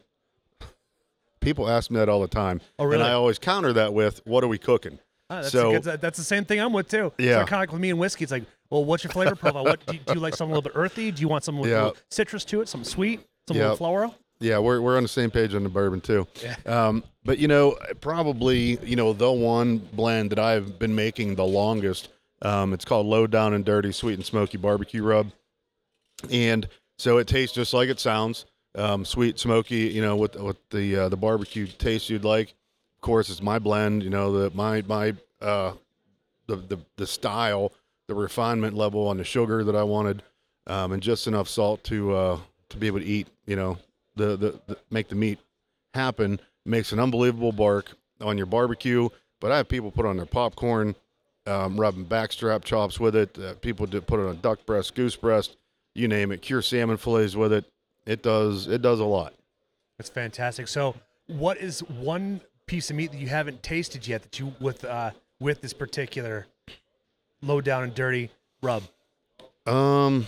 People 1.41 1.69
ask 1.69 1.91
me 1.91 1.99
that 1.99 2.09
all 2.09 2.21
the 2.21 2.27
time, 2.29 2.61
Oh, 2.79 2.85
really? 2.85 2.97
and 3.03 3.05
I 3.05 3.13
always 3.15 3.39
counter 3.39 3.73
that 3.73 3.95
with, 3.95 4.21
"What 4.27 4.43
are 4.43 4.49
we 4.49 4.59
cooking?" 4.59 4.99
Ah, 5.31 5.37
that's, 5.43 5.51
So- 5.53 5.75
a 5.75 5.81
good, 5.81 6.01
that's 6.01 6.17
the 6.19 6.25
same 6.25 6.45
thing 6.45 6.59
I'm 6.61 6.73
with 6.73 6.89
too. 6.89 7.13
Yeah. 7.19 7.39
kind 7.45 7.55
of 7.55 7.59
like 7.61 7.73
with 7.73 7.81
me 7.81 7.91
and 7.91 7.99
whiskey. 7.99 8.25
It's 8.25 8.33
like, 8.33 8.45
well, 8.71 8.85
what's 8.85 9.05
your 9.05 9.11
flavor 9.11 9.35
profile? 9.37 9.65
What 9.65 9.85
do 9.87 9.95
you, 9.95 10.01
do 10.07 10.15
you 10.15 10.21
like? 10.21 10.35
Something 10.37 10.53
a 10.53 10.55
little 10.59 10.71
bit 10.71 10.79
earthy? 10.79 11.11
Do 11.11 11.21
you 11.21 11.29
want 11.29 11.45
something 11.45 11.61
with 11.63 11.71
Yeah. 11.71 11.91
citrus 12.11 12.45
to 12.47 12.61
it? 12.63 12.69
Something 12.69 12.89
sweet? 12.89 13.21
Something 13.47 13.63
Yeah. 13.67 13.75
floral? 13.75 14.15
Yeah, 14.41 14.59
we're 14.59 14.81
we're 14.81 14.97
on 14.97 15.03
the 15.03 15.09
same 15.09 15.31
page 15.33 15.53
on 15.55 15.65
the 15.65 15.69
bourbon 15.69 16.01
too. 16.01 16.27
Yeah. 16.43 16.55
Um, 16.65 17.03
but 17.25 17.39
you 17.39 17.49
know, 17.49 17.77
probably 18.01 18.79
you 18.85 18.95
know 18.95 19.13
the 19.13 19.33
one 19.33 19.79
blend 19.79 20.31
that 20.31 20.39
I've 20.39 20.79
been 20.79 20.95
making 20.95 21.35
the 21.35 21.45
longest. 21.45 22.09
Um, 22.43 22.73
it's 22.73 22.85
called 22.85 23.07
Low 23.07 23.27
Down 23.27 23.53
and 23.53 23.65
Dirty 23.65 23.91
Sweet 23.91 24.15
and 24.15 24.25
Smoky 24.25 24.57
Barbecue 24.57 25.03
Rub, 25.03 25.33
and 26.31 26.69
so 26.99 27.19
it 27.19 27.27
tastes 27.27 27.55
just 27.55 27.75
like 27.75 27.89
it 27.89 28.01
sounds. 28.01 28.45
Um, 28.77 29.05
sweet, 29.05 29.39
smoky. 29.41 29.89
You 29.89 30.03
know, 30.03 30.17
with 30.17 30.37
with 30.37 30.57
the 30.71 30.97
uh, 30.97 31.09
the 31.09 31.17
barbecue 31.17 31.67
taste 31.67 32.09
you'd 32.09 32.25
like. 32.25 32.55
Course, 33.01 33.31
it's 33.31 33.43
my 33.43 33.59
blend. 33.59 34.03
You 34.03 34.11
know, 34.11 34.33
the 34.33 34.51
my 34.55 34.83
my 34.83 35.15
uh, 35.41 35.73
the 36.47 36.57
the 36.57 36.79
the 36.97 37.07
style, 37.07 37.73
the 38.09 38.15
refinement 38.15 38.77
level 38.77 39.07
on 39.07 39.19
the 39.19 39.25
sugar 39.25 39.63
that 39.65 39.77
I 39.77 39.85
wanted, 39.85 40.23
um, 40.67 40.93
and 40.93 41.03
just 41.03 41.27
enough 41.27 41.49
salt 41.49 41.85
to 41.85 42.15
uh, 42.15 42.39
to 42.71 42.77
be 42.77 42.87
able 42.87 43.01
to 43.01 43.07
eat. 43.07 43.29
You 43.47 43.57
know, 43.57 43.79
the, 44.17 44.37
the 44.37 44.61
the 44.67 44.79
make 44.91 45.09
the 45.09 45.15
meat 45.15 45.39
happen. 45.95 46.41
Makes 46.65 46.93
an 46.93 46.99
unbelievable 46.99 47.53
bark 47.53 47.97
on 48.21 48.37
your 48.37 48.47
barbecue. 48.47 49.09
But 49.41 49.53
I 49.53 49.59
have 49.59 49.69
people 49.69 49.91
put 49.91 50.05
on 50.05 50.17
their 50.17 50.27
popcorn, 50.27 50.97
um, 51.47 51.79
rubbing 51.81 52.05
backstrap 52.05 52.65
chops 52.65 52.99
with 52.99 53.15
it. 53.15 53.39
Uh, 53.39 53.55
people 53.55 53.87
do 53.87 54.01
put 54.01 54.21
it 54.21 54.27
on 54.27 54.41
duck 54.41 54.67
breast, 54.67 54.95
goose 54.95 55.17
breast, 55.17 55.57
you 55.95 56.09
name 56.09 56.33
it. 56.33 56.43
Cure 56.43 56.63
salmon 56.63 56.97
fillets 56.97 57.37
with 57.37 57.53
it. 57.53 57.65
It 58.07 58.23
does 58.23 58.67
it 58.67 58.83
does 58.83 59.01
a 59.01 59.05
lot. 59.05 59.35
That's 59.97 60.11
fantastic. 60.11 60.69
So, 60.69 60.95
what 61.27 61.59
is 61.59 61.81
one 61.81 62.41
piece 62.69 62.91
of 62.91 62.97
meat 62.97 63.11
that 63.11 63.19
you 63.19 63.29
haven't 63.29 63.63
tasted 63.63 64.07
yet 64.07 64.23
that 64.23 64.39
you 64.39 64.55
with 64.61 64.85
uh 64.85 65.11
with 65.41 65.61
this 65.61 65.73
particular 65.73 66.47
low 67.43 67.61
down 67.61 67.83
and 67.83 67.95
dirty 67.95 68.31
rub? 68.63 68.85
Um, 69.67 70.27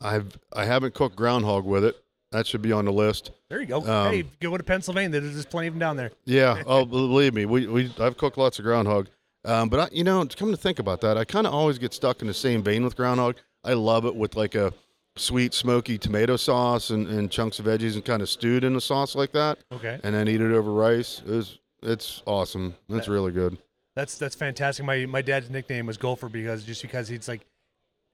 I've 0.00 0.38
I 0.52 0.64
haven't 0.66 0.94
cooked 0.94 1.16
groundhog 1.16 1.64
with 1.64 1.84
it. 1.84 1.96
That 2.32 2.46
should 2.46 2.62
be 2.62 2.70
on 2.70 2.84
the 2.84 2.92
list. 2.92 3.32
There 3.48 3.60
you 3.60 3.66
go. 3.66 3.84
Um, 3.84 4.12
hey, 4.12 4.24
go 4.40 4.56
to 4.56 4.62
Pennsylvania. 4.62 5.20
There's 5.20 5.46
plenty 5.46 5.66
of 5.68 5.74
them 5.74 5.80
down 5.80 5.96
there. 5.96 6.12
Yeah, 6.26 6.62
oh, 6.66 6.84
believe 6.84 7.34
me, 7.34 7.44
we, 7.44 7.66
we 7.66 7.92
I've 7.98 8.16
cooked 8.16 8.38
lots 8.38 8.58
of 8.58 8.64
groundhog. 8.64 9.08
Um, 9.44 9.68
but 9.68 9.80
I, 9.80 9.88
you 9.94 10.04
know, 10.04 10.24
come 10.26 10.50
to 10.50 10.56
think 10.56 10.78
about 10.78 11.00
that, 11.00 11.16
I 11.16 11.24
kind 11.24 11.46
of 11.46 11.54
always 11.54 11.78
get 11.78 11.94
stuck 11.94 12.20
in 12.20 12.28
the 12.28 12.34
same 12.34 12.62
vein 12.62 12.84
with 12.84 12.94
groundhog. 12.94 13.36
I 13.64 13.72
love 13.72 14.04
it 14.04 14.14
with 14.14 14.36
like 14.36 14.54
a 14.54 14.72
sweet, 15.16 15.54
smoky 15.54 15.98
tomato 15.98 16.36
sauce 16.36 16.90
and, 16.90 17.06
and 17.08 17.30
chunks 17.30 17.58
of 17.58 17.66
veggies 17.66 17.94
and 17.94 18.04
kind 18.04 18.22
of 18.22 18.28
stewed 18.28 18.64
in 18.64 18.76
a 18.76 18.80
sauce 18.80 19.14
like 19.14 19.32
that, 19.32 19.58
Okay, 19.72 19.98
and 20.02 20.14
then 20.14 20.28
eat 20.28 20.40
it 20.40 20.52
over 20.52 20.72
rice. 20.72 21.22
It's 21.26 21.58
it's 21.82 22.22
awesome. 22.26 22.74
It's 22.88 23.08
really 23.08 23.32
good. 23.32 23.58
that's 23.96 24.18
that's 24.18 24.34
fantastic. 24.34 24.84
My 24.84 25.06
my 25.06 25.22
dad's 25.22 25.50
nickname 25.50 25.86
was 25.86 25.96
Gopher 25.96 26.28
because 26.28 26.64
just 26.64 26.82
because 26.82 27.08
he's 27.08 27.28
like 27.28 27.46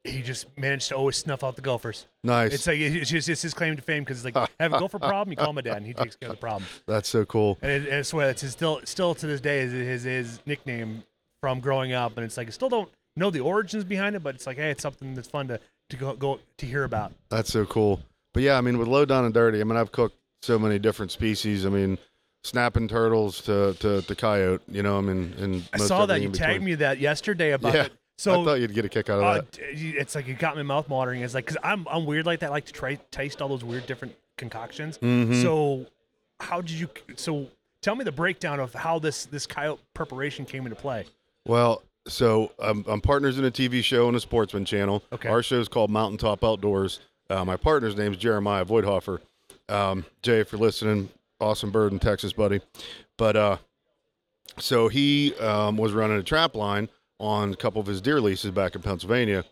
he 0.04 0.22
just 0.22 0.46
managed 0.56 0.88
to 0.88 0.94
always 0.94 1.16
snuff 1.16 1.42
out 1.42 1.56
the 1.56 1.62
gophers. 1.62 2.06
Nice. 2.22 2.52
It's 2.54 2.66
like 2.66 2.78
it's 2.78 3.10
just 3.10 3.28
it's 3.28 3.42
his 3.42 3.54
claim 3.54 3.76
to 3.76 3.82
fame 3.82 4.04
because 4.04 4.24
it's 4.24 4.36
like 4.36 4.50
have 4.60 4.72
a 4.72 4.78
gopher 4.78 4.98
problem, 4.98 5.30
you 5.32 5.36
call 5.36 5.52
my 5.52 5.60
dad 5.60 5.78
and 5.78 5.86
he 5.86 5.94
takes 5.94 6.16
care 6.16 6.28
of 6.28 6.36
the 6.36 6.40
problem. 6.40 6.64
That's 6.86 7.08
so 7.08 7.24
cool. 7.24 7.58
And, 7.60 7.70
it, 7.70 7.86
and 7.86 7.96
I 7.96 8.02
swear 8.02 8.30
it's 8.30 8.42
his, 8.42 8.52
still 8.52 8.80
still 8.84 9.14
to 9.16 9.26
this 9.26 9.40
day 9.40 9.60
is 9.60 9.72
his 9.72 10.02
his 10.04 10.40
nickname 10.46 11.02
from 11.40 11.60
growing 11.60 11.92
up. 11.92 12.16
And 12.16 12.24
it's 12.24 12.36
like 12.36 12.46
I 12.46 12.50
still 12.50 12.68
don't 12.68 12.88
know 13.16 13.30
the 13.30 13.40
origins 13.40 13.84
behind 13.84 14.14
it, 14.16 14.22
but 14.22 14.34
it's 14.34 14.46
like 14.46 14.58
hey, 14.58 14.70
it's 14.70 14.82
something 14.82 15.14
that's 15.14 15.28
fun 15.28 15.48
to 15.48 15.60
to 15.88 15.96
go, 15.96 16.14
go 16.14 16.40
to 16.58 16.66
hear 16.66 16.84
about. 16.84 17.12
That's 17.28 17.52
so 17.52 17.64
cool. 17.66 18.00
But 18.32 18.42
yeah, 18.42 18.58
I 18.58 18.60
mean, 18.60 18.78
with 18.78 18.88
low 18.88 19.04
down 19.04 19.24
and 19.24 19.32
dirty, 19.32 19.60
I 19.60 19.64
mean, 19.64 19.76
I've 19.76 19.92
cooked 19.92 20.16
so 20.42 20.58
many 20.58 20.78
different 20.78 21.10
species. 21.12 21.64
I 21.64 21.70
mean, 21.70 21.98
snapping 22.44 22.88
turtles 22.88 23.40
to 23.42 23.74
to, 23.80 24.02
to 24.02 24.14
coyote. 24.14 24.62
You 24.68 24.82
know, 24.82 24.98
I 24.98 25.00
mean, 25.00 25.34
and 25.38 25.68
I 25.72 25.78
saw 25.78 26.06
that 26.06 26.20
you 26.20 26.30
tagged 26.30 26.62
me 26.62 26.74
that 26.76 26.98
yesterday 26.98 27.52
about 27.52 27.74
Yeah, 27.74 27.84
it. 27.84 27.92
So 28.18 28.40
I 28.40 28.44
thought 28.44 28.60
you'd 28.60 28.72
get 28.72 28.84
a 28.84 28.88
kick 28.88 29.10
out 29.10 29.18
of 29.18 29.24
uh, 29.24 29.34
that. 29.34 29.58
it's 29.60 30.14
like 30.14 30.26
it 30.28 30.38
got 30.38 30.56
my 30.56 30.62
mouth 30.62 30.88
watering. 30.88 31.20
It's 31.20 31.34
like 31.34 31.44
because 31.44 31.58
I'm 31.62 31.86
I'm 31.88 32.06
weird 32.06 32.24
like 32.26 32.40
that. 32.40 32.46
I 32.46 32.50
like 32.50 32.66
to 32.66 32.72
try 32.72 32.94
taste 33.10 33.42
all 33.42 33.48
those 33.48 33.62
weird 33.64 33.86
different 33.86 34.14
concoctions. 34.38 34.96
Mhm. 34.98 35.42
So 35.42 35.86
how 36.40 36.60
did 36.62 36.72
you? 36.78 36.88
So 37.16 37.48
tell 37.82 37.94
me 37.94 38.04
the 38.04 38.12
breakdown 38.12 38.58
of 38.60 38.72
how 38.74 38.98
this 38.98 39.26
this 39.26 39.46
coyote 39.46 39.80
preparation 39.92 40.46
came 40.46 40.64
into 40.64 40.76
play. 40.76 41.04
Well, 41.46 41.82
so 42.08 42.52
I'm, 42.58 42.84
I'm 42.88 43.00
partners 43.00 43.38
in 43.38 43.44
a 43.44 43.50
TV 43.50 43.82
show 43.82 44.08
on 44.08 44.14
a 44.14 44.20
Sportsman 44.20 44.64
Channel. 44.64 45.02
Okay. 45.12 45.28
Our 45.28 45.42
show 45.42 45.60
is 45.60 45.68
called 45.68 45.90
Mountaintop 45.90 46.44
Outdoors. 46.44 47.00
Uh, 47.28 47.44
my 47.44 47.56
partner's 47.56 47.96
name 47.96 48.12
is 48.12 48.18
Jeremiah 48.18 48.64
Voidhofer. 48.64 49.18
Um, 49.68 50.04
Jay, 50.22 50.40
if 50.40 50.52
you're 50.52 50.60
listening, 50.60 51.08
awesome 51.40 51.70
bird 51.70 51.92
in 51.92 51.98
Texas, 51.98 52.32
buddy. 52.32 52.60
But 53.16 53.36
uh, 53.36 53.56
so 54.58 54.88
he 54.88 55.34
um, 55.36 55.76
was 55.76 55.92
running 55.92 56.18
a 56.18 56.22
trap 56.22 56.54
line 56.54 56.88
on 57.18 57.52
a 57.52 57.56
couple 57.56 57.80
of 57.80 57.86
his 57.86 58.00
deer 58.00 58.20
leases 58.20 58.50
back 58.50 58.74
in 58.74 58.82
Pennsylvania, 58.82 59.44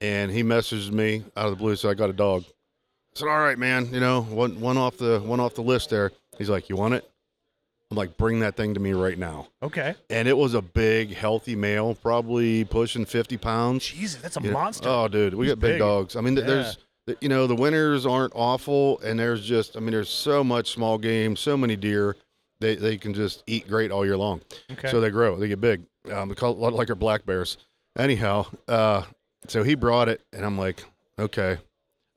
and 0.00 0.30
he 0.30 0.42
messaged 0.42 0.90
me 0.90 1.24
out 1.36 1.46
of 1.46 1.50
the 1.52 1.56
blue. 1.56 1.76
So 1.76 1.90
I 1.90 1.94
got 1.94 2.10
a 2.10 2.14
dog, 2.14 2.44
I 2.46 3.18
said, 3.18 3.28
"All 3.28 3.38
right, 3.38 3.58
man. 3.58 3.92
You 3.92 4.00
know, 4.00 4.22
one 4.22 4.60
one 4.60 4.76
off 4.76 4.96
the 4.96 5.20
one 5.20 5.40
off 5.40 5.54
the 5.54 5.62
list 5.62 5.90
there." 5.90 6.12
He's 6.38 6.48
like, 6.48 6.68
"You 6.68 6.76
want 6.76 6.94
it?" 6.94 7.09
I'm 7.90 7.96
like, 7.96 8.16
"Bring 8.16 8.40
that 8.40 8.56
thing 8.56 8.74
to 8.74 8.80
me 8.80 8.92
right 8.92 9.18
now." 9.18 9.48
Okay. 9.62 9.94
And 10.10 10.28
it 10.28 10.36
was 10.36 10.54
a 10.54 10.62
big, 10.62 11.14
healthy 11.14 11.56
male, 11.56 11.94
probably 11.94 12.64
pushing 12.64 13.04
50 13.04 13.36
pounds. 13.36 13.86
Jesus, 13.86 14.20
that's 14.22 14.36
a 14.36 14.40
You 14.40 14.48
know- 14.48 14.52
monster. 14.54 14.88
Oh, 14.88 15.08
dude, 15.08 15.34
we 15.34 15.46
He's 15.46 15.54
got 15.54 15.60
big, 15.60 15.72
big. 15.72 15.78
dogs. 15.80 16.14
I 16.16 16.20
mean, 16.20 16.36
Yeah. 16.36 16.44
there's, 16.44 16.78
you 17.20 17.28
know, 17.28 17.46
the 17.48 17.56
winters 17.56 18.06
aren't 18.06 18.32
awful, 18.36 19.00
and 19.00 19.18
there's 19.18 19.44
just, 19.44 19.76
I 19.76 19.80
mean, 19.80 19.90
there's 19.90 20.08
so 20.08 20.44
much 20.44 20.70
small 20.70 20.98
game, 20.98 21.34
so 21.36 21.56
many 21.56 21.74
deer. 21.76 22.16
They 22.60 22.76
they 22.76 22.96
can 22.98 23.14
just 23.14 23.42
eat 23.46 23.66
great 23.68 23.90
all 23.90 24.04
year 24.04 24.16
long. 24.18 24.42
okay. 24.70 24.90
So 24.90 25.00
they 25.00 25.10
grow, 25.10 25.36
they 25.36 25.48
get 25.48 25.60
big. 25.60 25.82
Um, 26.12 26.28
they 26.28 26.34
call 26.34 26.52
it 26.66 26.72
like 26.74 26.90
our 26.90 26.94
black 26.96 27.24
bears. 27.26 27.56
Anyhow, 27.98 28.46
uh, 28.68 29.02
so 29.48 29.62
he 29.64 29.74
brought 29.74 30.08
it, 30.08 30.20
and 30.32 30.44
I'm 30.44 30.56
like, 30.58 30.84
okay, 31.18 31.58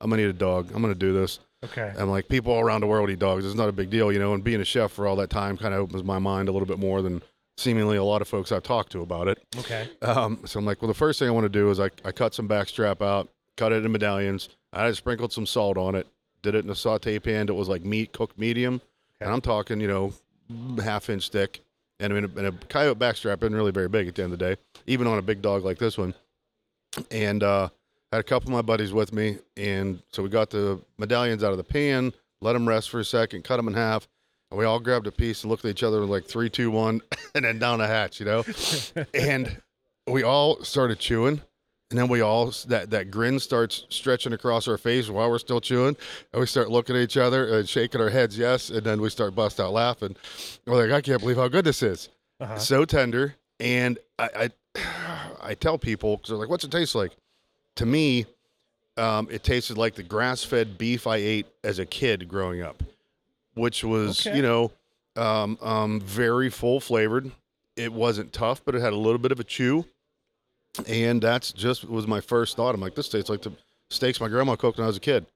I'm 0.01 0.09
gonna 0.09 0.21
need 0.21 0.29
a 0.29 0.33
dog. 0.33 0.69
I'm 0.75 0.81
gonna 0.81 0.93
do 0.95 1.13
this. 1.13 1.39
Okay. 1.63 1.93
I'm 1.97 2.09
like, 2.09 2.27
people 2.27 2.51
all 2.51 2.61
around 2.61 2.81
the 2.81 2.87
world 2.87 3.09
eat 3.09 3.19
dogs. 3.19 3.45
It's 3.45 3.55
not 3.55 3.69
a 3.69 3.73
big 3.73 3.89
deal, 3.89 4.11
you 4.11 4.19
know. 4.19 4.33
And 4.33 4.43
being 4.43 4.61
a 4.61 4.65
chef 4.65 4.91
for 4.91 5.07
all 5.07 5.15
that 5.17 5.29
time 5.29 5.57
kind 5.57 5.73
of 5.73 5.79
opens 5.79 6.03
my 6.03 6.19
mind 6.19 6.49
a 6.49 6.51
little 6.51 6.67
bit 6.67 6.79
more 6.79 7.01
than 7.01 7.21
seemingly 7.57 7.97
a 7.97 8.03
lot 8.03 8.21
of 8.21 8.27
folks 8.27 8.51
I've 8.51 8.63
talked 8.63 8.91
to 8.93 9.01
about 9.01 9.27
it. 9.27 9.43
Okay. 9.57 9.87
Um, 10.01 10.39
so 10.45 10.59
I'm 10.59 10.65
like, 10.65 10.81
well, 10.81 10.87
the 10.87 10.93
first 10.93 11.19
thing 11.19 11.27
I 11.27 11.31
want 11.31 11.45
to 11.45 11.49
do 11.49 11.69
is 11.69 11.79
I, 11.79 11.89
I 12.03 12.11
cut 12.11 12.33
some 12.33 12.47
backstrap 12.47 13.01
out, 13.01 13.29
cut 13.57 13.71
it 13.71 13.85
in 13.85 13.91
medallions. 13.91 14.49
I 14.71 14.91
sprinkled 14.93 15.31
some 15.31 15.45
salt 15.45 15.77
on 15.77 15.95
it, 15.95 16.07
did 16.41 16.55
it 16.55 16.65
in 16.65 16.71
a 16.71 16.75
saute 16.75 17.19
pan 17.19 17.45
that 17.45 17.53
was 17.53 17.69
like 17.69 17.85
meat, 17.85 18.11
cooked 18.11 18.39
medium. 18.39 18.81
And 19.21 19.31
I'm 19.31 19.41
talking, 19.41 19.79
you 19.79 19.87
know, 19.87 20.13
half 20.83 21.09
inch 21.09 21.29
thick. 21.29 21.61
And 21.99 22.11
I 22.11 22.19
mean, 22.19 22.37
and 22.37 22.47
a 22.47 22.51
coyote 22.67 22.99
backstrap 22.99 23.43
isn't 23.43 23.55
really 23.55 23.71
very 23.71 23.87
big 23.87 24.07
at 24.07 24.15
the 24.15 24.23
end 24.23 24.33
of 24.33 24.39
the 24.39 24.55
day, 24.55 24.61
even 24.87 25.07
on 25.07 25.19
a 25.19 25.21
big 25.21 25.41
dog 25.41 25.63
like 25.63 25.77
this 25.77 25.97
one. 25.97 26.13
And 27.11 27.43
uh, 27.43 27.69
had 28.13 28.19
a 28.19 28.23
couple 28.23 28.49
of 28.49 28.53
my 28.53 28.61
buddies 28.61 28.93
with 28.93 29.11
me. 29.13 29.37
And 29.57 30.01
so 30.11 30.21
we 30.23 30.29
got 30.29 30.49
the 30.49 30.79
medallions 30.97 31.43
out 31.43 31.51
of 31.51 31.57
the 31.57 31.63
pan, 31.63 32.13
let 32.41 32.53
them 32.53 32.67
rest 32.67 32.89
for 32.89 32.99
a 32.99 33.05
second, 33.05 33.43
cut 33.43 33.57
them 33.57 33.67
in 33.67 33.73
half. 33.73 34.07
And 34.51 34.59
we 34.59 34.65
all 34.65 34.79
grabbed 34.79 35.07
a 35.07 35.11
piece 35.11 35.43
and 35.43 35.49
looked 35.49 35.65
at 35.65 35.71
each 35.71 35.81
other 35.83 35.99
like 36.05 36.25
three, 36.25 36.49
two, 36.49 36.69
one, 36.69 37.01
and 37.35 37.43
then 37.43 37.57
down 37.59 37.79
the 37.79 37.87
hatch, 37.87 38.19
you 38.19 38.25
know? 38.25 38.43
and 39.13 39.59
we 40.07 40.21
all 40.23 40.63
started 40.63 40.99
chewing 40.99 41.41
and 41.89 41.99
then 41.99 42.07
we 42.07 42.21
all 42.21 42.51
that 42.67 42.89
that 42.89 43.09
grin 43.11 43.39
starts 43.39 43.85
stretching 43.89 44.33
across 44.33 44.67
our 44.67 44.77
face 44.77 45.09
while 45.09 45.29
we're 45.29 45.37
still 45.39 45.61
chewing 45.61 45.95
and 46.33 46.39
we 46.39 46.45
start 46.45 46.69
looking 46.71 46.95
at 46.95 47.01
each 47.03 47.17
other 47.17 47.57
and 47.57 47.69
shaking 47.69 48.01
our 48.01 48.09
heads 48.09 48.37
yes 48.37 48.69
and 48.69 48.83
then 48.83 48.99
we 48.99 49.09
start 49.09 49.33
bust 49.35 49.59
out 49.59 49.71
laughing 49.71 50.15
we're 50.65 50.81
like 50.87 50.91
i 50.91 50.99
can't 51.01 51.21
believe 51.21 51.37
how 51.37 51.47
good 51.47 51.63
this 51.63 51.81
is 51.83 52.09
Uh-huh. 52.41 52.57
so 52.57 52.83
tender 52.83 53.35
and 53.59 53.99
i 54.19 54.49
i, 54.75 54.81
I 55.51 55.53
tell 55.53 55.77
people 55.77 56.17
because 56.17 56.29
they're 56.29 56.37
like 56.37 56.49
what's 56.49 56.63
it 56.63 56.71
taste 56.71 56.95
like 56.95 57.11
to 57.75 57.85
me 57.85 58.25
um, 58.97 59.27
it 59.31 59.43
tasted 59.43 59.77
like 59.77 59.95
the 59.95 60.03
grass-fed 60.03 60.77
beef 60.77 61.07
i 61.07 61.15
ate 61.17 61.47
as 61.63 61.79
a 61.79 61.85
kid 61.85 62.27
growing 62.27 62.61
up 62.61 62.83
which 63.55 63.83
was 63.83 64.25
Okay. 64.25 64.35
you 64.37 64.41
know 64.43 64.71
um, 65.15 65.57
um, 65.61 65.99
very 66.01 66.49
full 66.49 66.79
flavored 66.79 67.31
it 67.75 67.91
wasn't 67.93 68.31
tough 68.33 68.61
but 68.65 68.75
it 68.75 68.81
had 68.81 68.93
a 68.93 68.97
little 68.97 69.17
bit 69.19 69.31
of 69.31 69.39
a 69.39 69.43
chew 69.43 69.85
and 70.87 71.21
that's 71.21 71.51
just 71.53 71.87
was 71.87 72.07
my 72.07 72.19
first 72.19 72.55
thought. 72.55 72.73
I'm 72.73 72.81
like, 72.81 72.95
this 72.95 73.07
tastes 73.07 73.29
like 73.29 73.43
the 73.43 73.51
steaks 73.91 74.19
my 74.19 74.27
grandma 74.27 74.55
cooked 74.55 74.79
when 74.79 74.85
I 74.85 74.87
was 74.87 74.97
a 74.97 75.01
kid. 75.01 75.27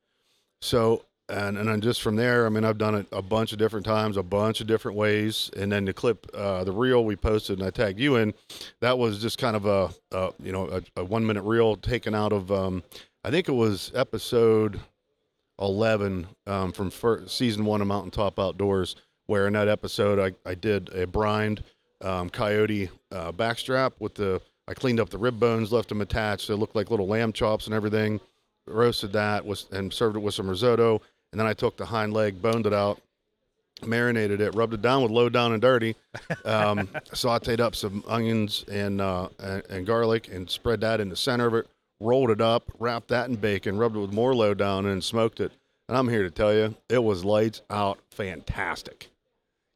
So, 0.61 1.05
and 1.29 1.57
and 1.57 1.67
then 1.67 1.81
just 1.81 2.01
from 2.01 2.15
there, 2.15 2.45
I 2.45 2.49
mean, 2.49 2.63
I've 2.63 2.77
done 2.77 2.95
it 2.95 3.07
a 3.11 3.21
bunch 3.21 3.51
of 3.51 3.57
different 3.57 3.85
times, 3.85 4.17
a 4.17 4.23
bunch 4.23 4.61
of 4.61 4.67
different 4.67 4.97
ways, 4.97 5.49
and 5.57 5.71
then 5.71 5.85
the 5.85 5.93
clip, 5.93 6.27
uh, 6.33 6.63
the 6.63 6.71
reel 6.71 7.03
we 7.03 7.15
posted 7.15 7.59
and 7.59 7.67
I 7.67 7.71
tagged 7.71 7.99
you 7.99 8.15
in, 8.15 8.33
that 8.81 8.97
was 8.97 9.21
just 9.21 9.37
kind 9.37 9.55
of 9.55 9.65
a, 9.65 9.89
a 10.11 10.31
you 10.41 10.51
know, 10.51 10.67
a, 10.67 11.01
a 11.01 11.03
one 11.03 11.25
minute 11.25 11.43
reel 11.43 11.75
taken 11.75 12.15
out 12.15 12.31
of, 12.31 12.51
um, 12.51 12.83
I 13.23 13.31
think 13.31 13.49
it 13.49 13.53
was 13.53 13.91
episode 13.93 14.79
11 15.59 16.27
um, 16.45 16.71
from 16.71 16.89
fir- 16.89 17.27
season 17.27 17.65
one 17.65 17.81
of 17.81 17.87
Mountaintop 17.87 18.39
Outdoors, 18.39 18.95
where 19.25 19.47
in 19.47 19.53
that 19.53 19.67
episode 19.67 20.19
I, 20.19 20.49
I 20.49 20.55
did 20.55 20.93
a 20.93 21.05
brined 21.05 21.63
um, 22.01 22.29
coyote 22.29 22.89
uh, 23.11 23.31
backstrap 23.31 23.93
with 23.99 24.15
the 24.15 24.41
I 24.67 24.73
cleaned 24.73 24.99
up 24.99 25.09
the 25.09 25.17
rib 25.17 25.39
bones, 25.39 25.71
left 25.71 25.89
them 25.89 26.01
attached. 26.01 26.47
They 26.47 26.53
looked 26.53 26.75
like 26.75 26.91
little 26.91 27.07
lamb 27.07 27.31
chops 27.31 27.67
and 27.67 27.73
everything. 27.73 28.19
Roasted 28.65 29.13
that 29.13 29.45
was 29.45 29.65
and 29.71 29.93
served 29.93 30.17
it 30.17 30.19
with 30.19 30.33
some 30.33 30.49
risotto. 30.49 31.01
And 31.37 31.41
then 31.41 31.51
I 31.51 31.53
took 31.53 31.77
the 31.77 31.85
hind 31.85 32.13
leg, 32.13 32.41
boned 32.41 32.65
it 32.65 32.73
out, 32.73 32.99
marinated 33.85 34.41
it, 34.41 34.55
rubbed 34.55 34.73
it 34.73 34.81
down 34.81 35.03
with 35.03 35.11
low 35.11 35.29
down 35.29 35.51
and 35.53 35.61
dirty, 35.61 35.95
um, 36.45 36.87
sauteed 37.11 37.59
up 37.59 37.75
some 37.75 38.03
onions 38.07 38.65
and, 38.67 38.99
uh, 38.99 39.29
and 39.37 39.61
and 39.69 39.85
garlic, 39.85 40.29
and 40.29 40.49
spread 40.49 40.81
that 40.81 40.99
in 40.99 41.09
the 41.09 41.15
center 41.15 41.45
of 41.45 41.53
it. 41.53 41.67
Rolled 41.99 42.31
it 42.31 42.41
up, 42.41 42.71
wrapped 42.79 43.09
that 43.09 43.29
in 43.29 43.35
bacon, 43.35 43.77
rubbed 43.77 43.95
it 43.95 43.99
with 43.99 44.11
more 44.11 44.33
low 44.33 44.55
down, 44.55 44.87
and 44.87 45.03
smoked 45.03 45.39
it. 45.39 45.51
And 45.87 45.95
I'm 45.95 46.09
here 46.09 46.23
to 46.23 46.31
tell 46.31 46.55
you, 46.55 46.75
it 46.89 47.03
was 47.03 47.23
lights 47.23 47.61
out, 47.69 47.99
fantastic. 48.09 49.09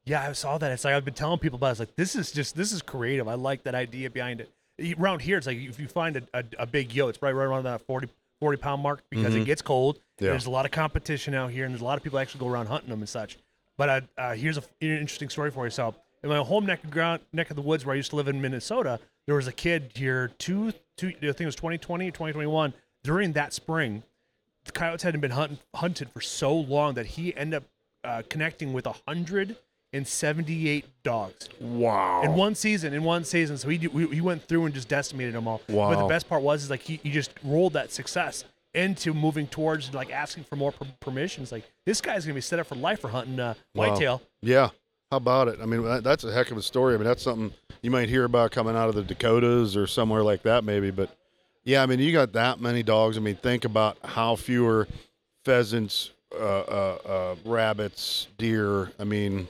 Yeah, 0.03 0.30
I 0.30 0.32
saw 0.32 0.58
that. 0.58 0.72
It's 0.72 0.84
like 0.84 0.96
I've 0.96 1.06
been 1.06 1.13
telling 1.13 1.38
people 1.38 1.58
about. 1.58 1.68
It. 1.68 1.72
It's 1.74 1.80
like 1.82 1.96
this 1.96 2.15
is 2.15 2.32
just 2.32 2.56
this 2.56 2.72
is 2.72 2.82
creative. 2.82 3.27
I 3.27 3.36
like 3.36 3.65
that 3.65 3.75
idea 3.75 4.10
behind 4.10 4.41
it. 4.41 4.50
Around 5.00 5.22
here, 5.22 5.38
it's 5.38 5.46
like 5.46 5.60
if 5.60 5.80
you 5.80 5.88
find 5.88 6.18
a, 6.18 6.24
a, 6.34 6.44
a 6.58 6.65
big 6.65 6.91
yo, 6.91 7.08
it's 7.08 7.20
probably 7.20 7.36
right 7.36 7.46
around 7.46 7.65
that 7.65 7.82
40, 7.86 8.08
40 8.42 8.58
pound 8.58 8.82
mark 8.82 9.04
because 9.10 9.36
it 9.36 9.46
gets 9.46 9.62
cold. 9.62 9.96
Mm-hmm. 9.96 10.26
Yeah. 10.26 10.32
There's 10.32 10.48
a 10.48 10.50
lot 10.50 10.66
of 10.66 10.72
competition 10.72 11.34
out 11.34 11.52
here, 11.52 11.64
and 11.64 11.74
there's 11.74 11.82
a 11.82 11.86
lot 11.86 11.98
of 11.98 12.04
people 12.04 12.20
actually 12.20 12.42
go 12.42 12.48
around 12.48 12.66
hunting 12.66 12.90
them 12.90 13.00
and 13.00 13.08
such. 13.08 13.38
But 13.78 13.90
uh, 13.90 14.02
uh, 14.18 14.34
here's 14.34 14.58
a 14.58 14.62
an 14.82 14.98
interesting 14.98 15.30
story 15.30 15.52
for 15.52 15.66
you. 15.66 15.72
So 15.72 15.96
in 16.24 16.30
my 16.30 16.38
home 16.38 16.66
neck 16.66 16.84
of 16.84 16.92
ground, 16.92 17.22
neck 17.32 17.50
of 17.50 17.56
the 17.56 17.62
woods 17.62 17.86
where 17.86 17.94
I 17.94 17.98
used 17.98 18.10
to 18.10 18.16
live 18.18 18.28
in 18.28 18.42
Minnesota, 18.42 19.00
there 19.28 19.36
was 19.36 19.48
a 19.48 19.54
kid 19.54 19.92
here 19.96 20.32
two 20.40 20.74
two. 20.98 21.08
I 21.08 21.12
think 21.12 21.42
it 21.42 21.46
was 21.46 21.56
2020 21.56 22.08
or 22.08 22.12
2021. 22.12 22.74
During 23.04 23.32
that 23.34 23.54
spring, 23.54 24.04
the 24.66 24.72
coyotes 24.72 25.04
hadn't 25.04 25.22
been 25.22 25.32
hunt, 25.32 25.60
hunted 25.76 26.10
for 26.10 26.22
so 26.22 26.56
long 26.56 26.96
that 26.96 27.06
he 27.06 27.36
ended 27.36 27.58
up 27.58 27.64
uh, 28.04 28.22
connecting 28.30 28.74
with 28.74 28.88
178 29.94 30.86
dogs 31.04 31.50
Wow. 31.60 32.22
in 32.24 32.34
one 32.34 32.56
season. 32.56 32.94
In 32.94 33.04
one 33.04 33.24
season, 33.26 33.58
so 33.58 33.68
he 33.70 33.78
he 33.78 34.22
went 34.22 34.44
through 34.48 34.66
and 34.66 34.74
just 34.74 34.88
decimated 34.88 35.36
them 35.36 35.48
all. 35.48 35.62
Wow. 35.68 35.94
But 35.94 36.02
the 36.02 36.08
best 36.08 36.30
part 36.30 36.42
was 36.42 36.64
is 36.64 36.70
like 36.70 36.82
he, 36.82 37.00
he 37.04 37.12
just 37.12 37.32
rolled 37.44 37.74
that 37.74 37.92
success 37.92 38.46
into 38.74 39.14
moving 39.14 39.48
towards 39.48 39.94
like 39.94 40.10
asking 40.12 40.46
for 40.46 40.56
more 40.56 40.72
per- 40.72 40.88
permissions. 41.02 41.52
Like 41.52 41.66
this 41.86 42.00
guy's 42.00 42.26
gonna 42.26 42.36
be 42.36 42.42
set 42.42 42.60
up 42.60 42.68
for 42.68 42.76
life 42.76 43.02
for 43.02 43.10
hunting 43.10 43.40
uh, 43.40 43.54
Wow. 43.76 43.90
whitetail. 43.90 44.22
Yeah. 44.42 44.70
How 45.12 45.18
about 45.18 45.50
it? 45.50 45.60
I 45.62 45.66
mean, 45.66 45.84
that's 46.02 46.24
a 46.24 46.32
heck 46.32 46.52
of 46.52 46.58
a 46.58 46.62
story. 46.62 46.94
I 46.94 46.98
mean, 46.98 47.04
that's 47.06 47.22
something 47.24 47.54
you 47.82 47.92
might 47.92 48.08
hear 48.08 48.24
about 48.24 48.52
coming 48.52 48.78
out 48.78 48.88
of 48.88 48.96
the 48.96 49.04
Dakotas 49.04 49.76
or 49.76 49.86
somewhere 49.86 50.24
like 50.24 50.44
that, 50.44 50.64
maybe. 50.64 50.90
But 50.90 51.10
yeah, 51.66 51.84
I 51.84 51.86
mean, 51.86 52.00
you 52.00 52.14
got 52.14 52.32
that 52.32 52.62
many 52.62 52.82
dogs. 52.82 53.18
I 53.18 53.20
mean, 53.20 53.36
think 53.36 53.66
about 53.66 53.98
how 54.06 54.38
fewer 54.38 54.88
pheasants, 55.44 56.12
uh, 56.34 56.38
uh, 56.38 56.98
uh, 57.06 57.36
rabbits, 57.44 58.30
deer. 58.38 58.94
I 58.98 59.04
mean, 59.04 59.50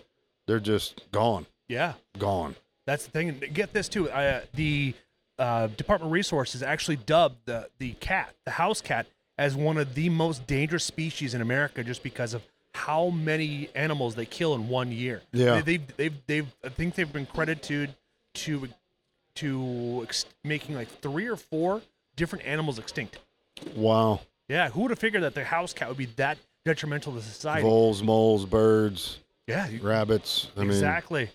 they're 0.52 0.60
just 0.60 1.10
gone, 1.14 1.46
Yeah, 1.70 1.94
gone. 2.18 2.56
that's 2.86 3.06
the 3.06 3.12
thing. 3.12 3.30
And 3.30 3.54
get 3.54 3.72
this 3.72 3.88
too. 3.88 4.10
Uh, 4.10 4.42
the 4.54 4.94
uh, 5.40 5.68
Department 5.68 6.10
of 6.10 6.12
Resources 6.12 6.62
actually 6.62 6.98
dubbed 6.98 7.38
the 7.46 7.70
the 7.80 7.94
cat, 7.94 8.36
the 8.44 8.52
house 8.52 8.82
cat, 8.82 9.08
as 9.38 9.56
one 9.56 9.78
of 9.78 9.96
the 9.96 10.10
most 10.10 10.46
dangerous 10.48 10.84
species 10.84 11.34
in 11.34 11.42
America, 11.42 11.86
just 11.86 12.04
because 12.04 12.34
of 12.34 12.44
how 12.74 13.10
many 13.12 13.70
animals 13.76 14.16
they 14.16 14.26
kill 14.26 14.54
in 14.56 14.68
one 14.68 14.92
year. 14.92 15.22
Yeah. 15.32 15.62
they, 15.62 15.78
they've 15.78 15.96
they've 15.98 16.14
they've 16.28 16.48
I 16.66 16.70
think 16.70 16.96
they've 16.96 17.12
been 17.14 17.28
credited 17.28 17.96
to 18.34 18.68
to 19.36 20.02
ex- 20.04 20.26
making 20.44 20.76
like 20.76 20.90
three 21.00 21.28
or 21.28 21.38
four 21.38 21.82
different 22.18 22.46
animals 22.46 22.78
extinct. 22.78 23.20
Wow. 23.74 24.20
Yeah, 24.50 24.68
who 24.70 24.82
would 24.82 24.92
have 24.92 25.00
figured 25.00 25.24
that 25.24 25.34
the 25.34 25.46
house 25.46 25.72
cat 25.72 25.88
would 25.88 25.98
be 25.98 26.08
that 26.18 26.38
detrimental 26.66 27.14
to 27.14 27.22
society? 27.22 27.62
Voles, 27.64 28.04
moles, 28.04 28.46
birds, 28.46 29.20
yeah, 29.48 29.68
you- 29.68 29.82
rabbits. 29.82 30.48
I 30.56 30.62
mean, 30.62 30.70
exactly. 30.72 31.30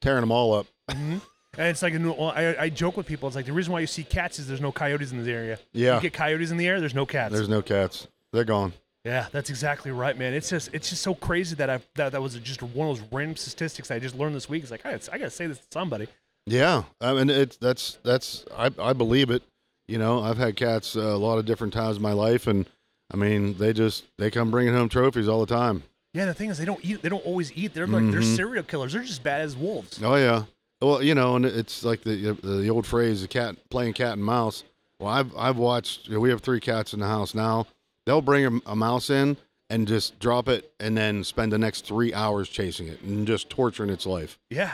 tearing 0.00 0.20
them 0.22 0.30
all 0.32 0.54
up. 0.54 0.66
And 0.88 1.20
it's 1.68 1.82
like, 1.82 1.94
I, 1.94 2.56
I 2.58 2.68
joke 2.70 2.96
with 2.96 3.06
people. 3.06 3.28
It's 3.28 3.36
like 3.36 3.44
the 3.46 3.52
reason 3.52 3.72
why 3.74 3.80
you 3.80 3.86
see 3.86 4.04
cats 4.04 4.38
is 4.38 4.48
there's 4.48 4.60
no 4.60 4.72
coyotes 4.72 5.12
in 5.12 5.18
this 5.18 5.28
area. 5.28 5.58
Yeah. 5.72 5.96
You 5.96 6.02
get 6.02 6.14
coyotes 6.14 6.50
in 6.50 6.56
the 6.56 6.66
air, 6.66 6.80
there's 6.80 6.94
no 6.94 7.04
cats. 7.04 7.34
There's 7.34 7.48
no 7.48 7.60
cats. 7.60 8.08
They're 8.32 8.44
gone. 8.44 8.72
yeah, 9.04 9.26
that's 9.32 9.50
exactly 9.50 9.90
right, 9.90 10.16
man. 10.16 10.32
It's 10.32 10.48
just 10.48 10.70
it's 10.72 10.88
just 10.88 11.02
so 11.02 11.14
crazy 11.14 11.54
that 11.56 11.68
I 11.68 11.80
that 11.96 12.12
that 12.12 12.22
was 12.22 12.34
just 12.36 12.62
one 12.62 12.88
of 12.88 12.98
those 12.98 13.06
random 13.12 13.36
statistics 13.36 13.90
I 13.90 13.98
just 13.98 14.14
learned 14.14 14.34
this 14.34 14.48
week. 14.48 14.62
It's 14.62 14.70
like 14.70 14.86
I, 14.86 14.92
I 15.12 15.18
gotta 15.18 15.30
say 15.30 15.46
this 15.46 15.58
to 15.58 15.64
somebody. 15.70 16.06
Yeah, 16.46 16.84
I 17.02 17.12
mean 17.12 17.28
it's 17.28 17.58
that's 17.58 17.98
that's 18.02 18.46
I 18.56 18.70
I 18.78 18.94
believe 18.94 19.28
it. 19.28 19.42
You 19.88 19.98
know, 19.98 20.22
I've 20.22 20.38
had 20.38 20.56
cats 20.56 20.96
uh, 20.96 21.00
a 21.00 21.18
lot 21.18 21.36
of 21.38 21.44
different 21.44 21.74
times 21.74 21.96
in 21.96 22.02
my 22.02 22.12
life, 22.14 22.46
and 22.46 22.66
I 23.12 23.16
mean 23.18 23.58
they 23.58 23.74
just 23.74 24.04
they 24.16 24.30
come 24.30 24.50
bringing 24.50 24.72
home 24.72 24.88
trophies 24.88 25.28
all 25.28 25.44
the 25.44 25.54
time. 25.54 25.82
Yeah, 26.14 26.26
the 26.26 26.34
thing 26.34 26.50
is 26.50 26.58
they 26.58 26.64
don't 26.66 26.84
eat. 26.84 27.00
They 27.02 27.08
don't 27.08 27.24
always 27.24 27.52
eat. 27.56 27.72
They're 27.74 27.86
like 27.86 28.10
they're 28.10 28.20
Mhm. 28.20 28.36
serial 28.36 28.64
killers. 28.64 28.92
They're 28.92 29.02
just 29.02 29.22
bad 29.22 29.40
as 29.40 29.56
wolves. 29.56 29.98
Oh 30.02 30.16
yeah, 30.16 30.44
well 30.80 31.02
you 31.02 31.14
know, 31.14 31.36
and 31.36 31.46
it's 31.46 31.84
like 31.84 32.02
the 32.02 32.32
the 32.42 32.68
old 32.68 32.86
phrase, 32.86 33.22
the 33.22 33.28
cat 33.28 33.56
playing 33.70 33.94
cat 33.94 34.12
and 34.14 34.24
mouse. 34.24 34.62
Well, 35.00 35.08
I've 35.10 35.34
I've 35.36 35.56
watched. 35.56 36.08
You 36.08 36.14
know, 36.14 36.20
we 36.20 36.28
have 36.30 36.42
three 36.42 36.60
cats 36.60 36.92
in 36.92 37.00
the 37.00 37.06
house 37.06 37.34
now. 37.34 37.66
They'll 38.04 38.20
bring 38.20 38.44
a, 38.44 38.60
a 38.72 38.76
mouse 38.76 39.08
in 39.10 39.36
and 39.70 39.88
just 39.88 40.18
drop 40.18 40.48
it, 40.48 40.70
and 40.78 40.98
then 40.98 41.24
spend 41.24 41.50
the 41.52 41.58
next 41.58 41.86
three 41.86 42.12
hours 42.12 42.48
chasing 42.50 42.88
it 42.88 43.00
and 43.00 43.26
just 43.26 43.48
torturing 43.48 43.88
its 43.88 44.04
life. 44.04 44.38
Yeah, 44.50 44.72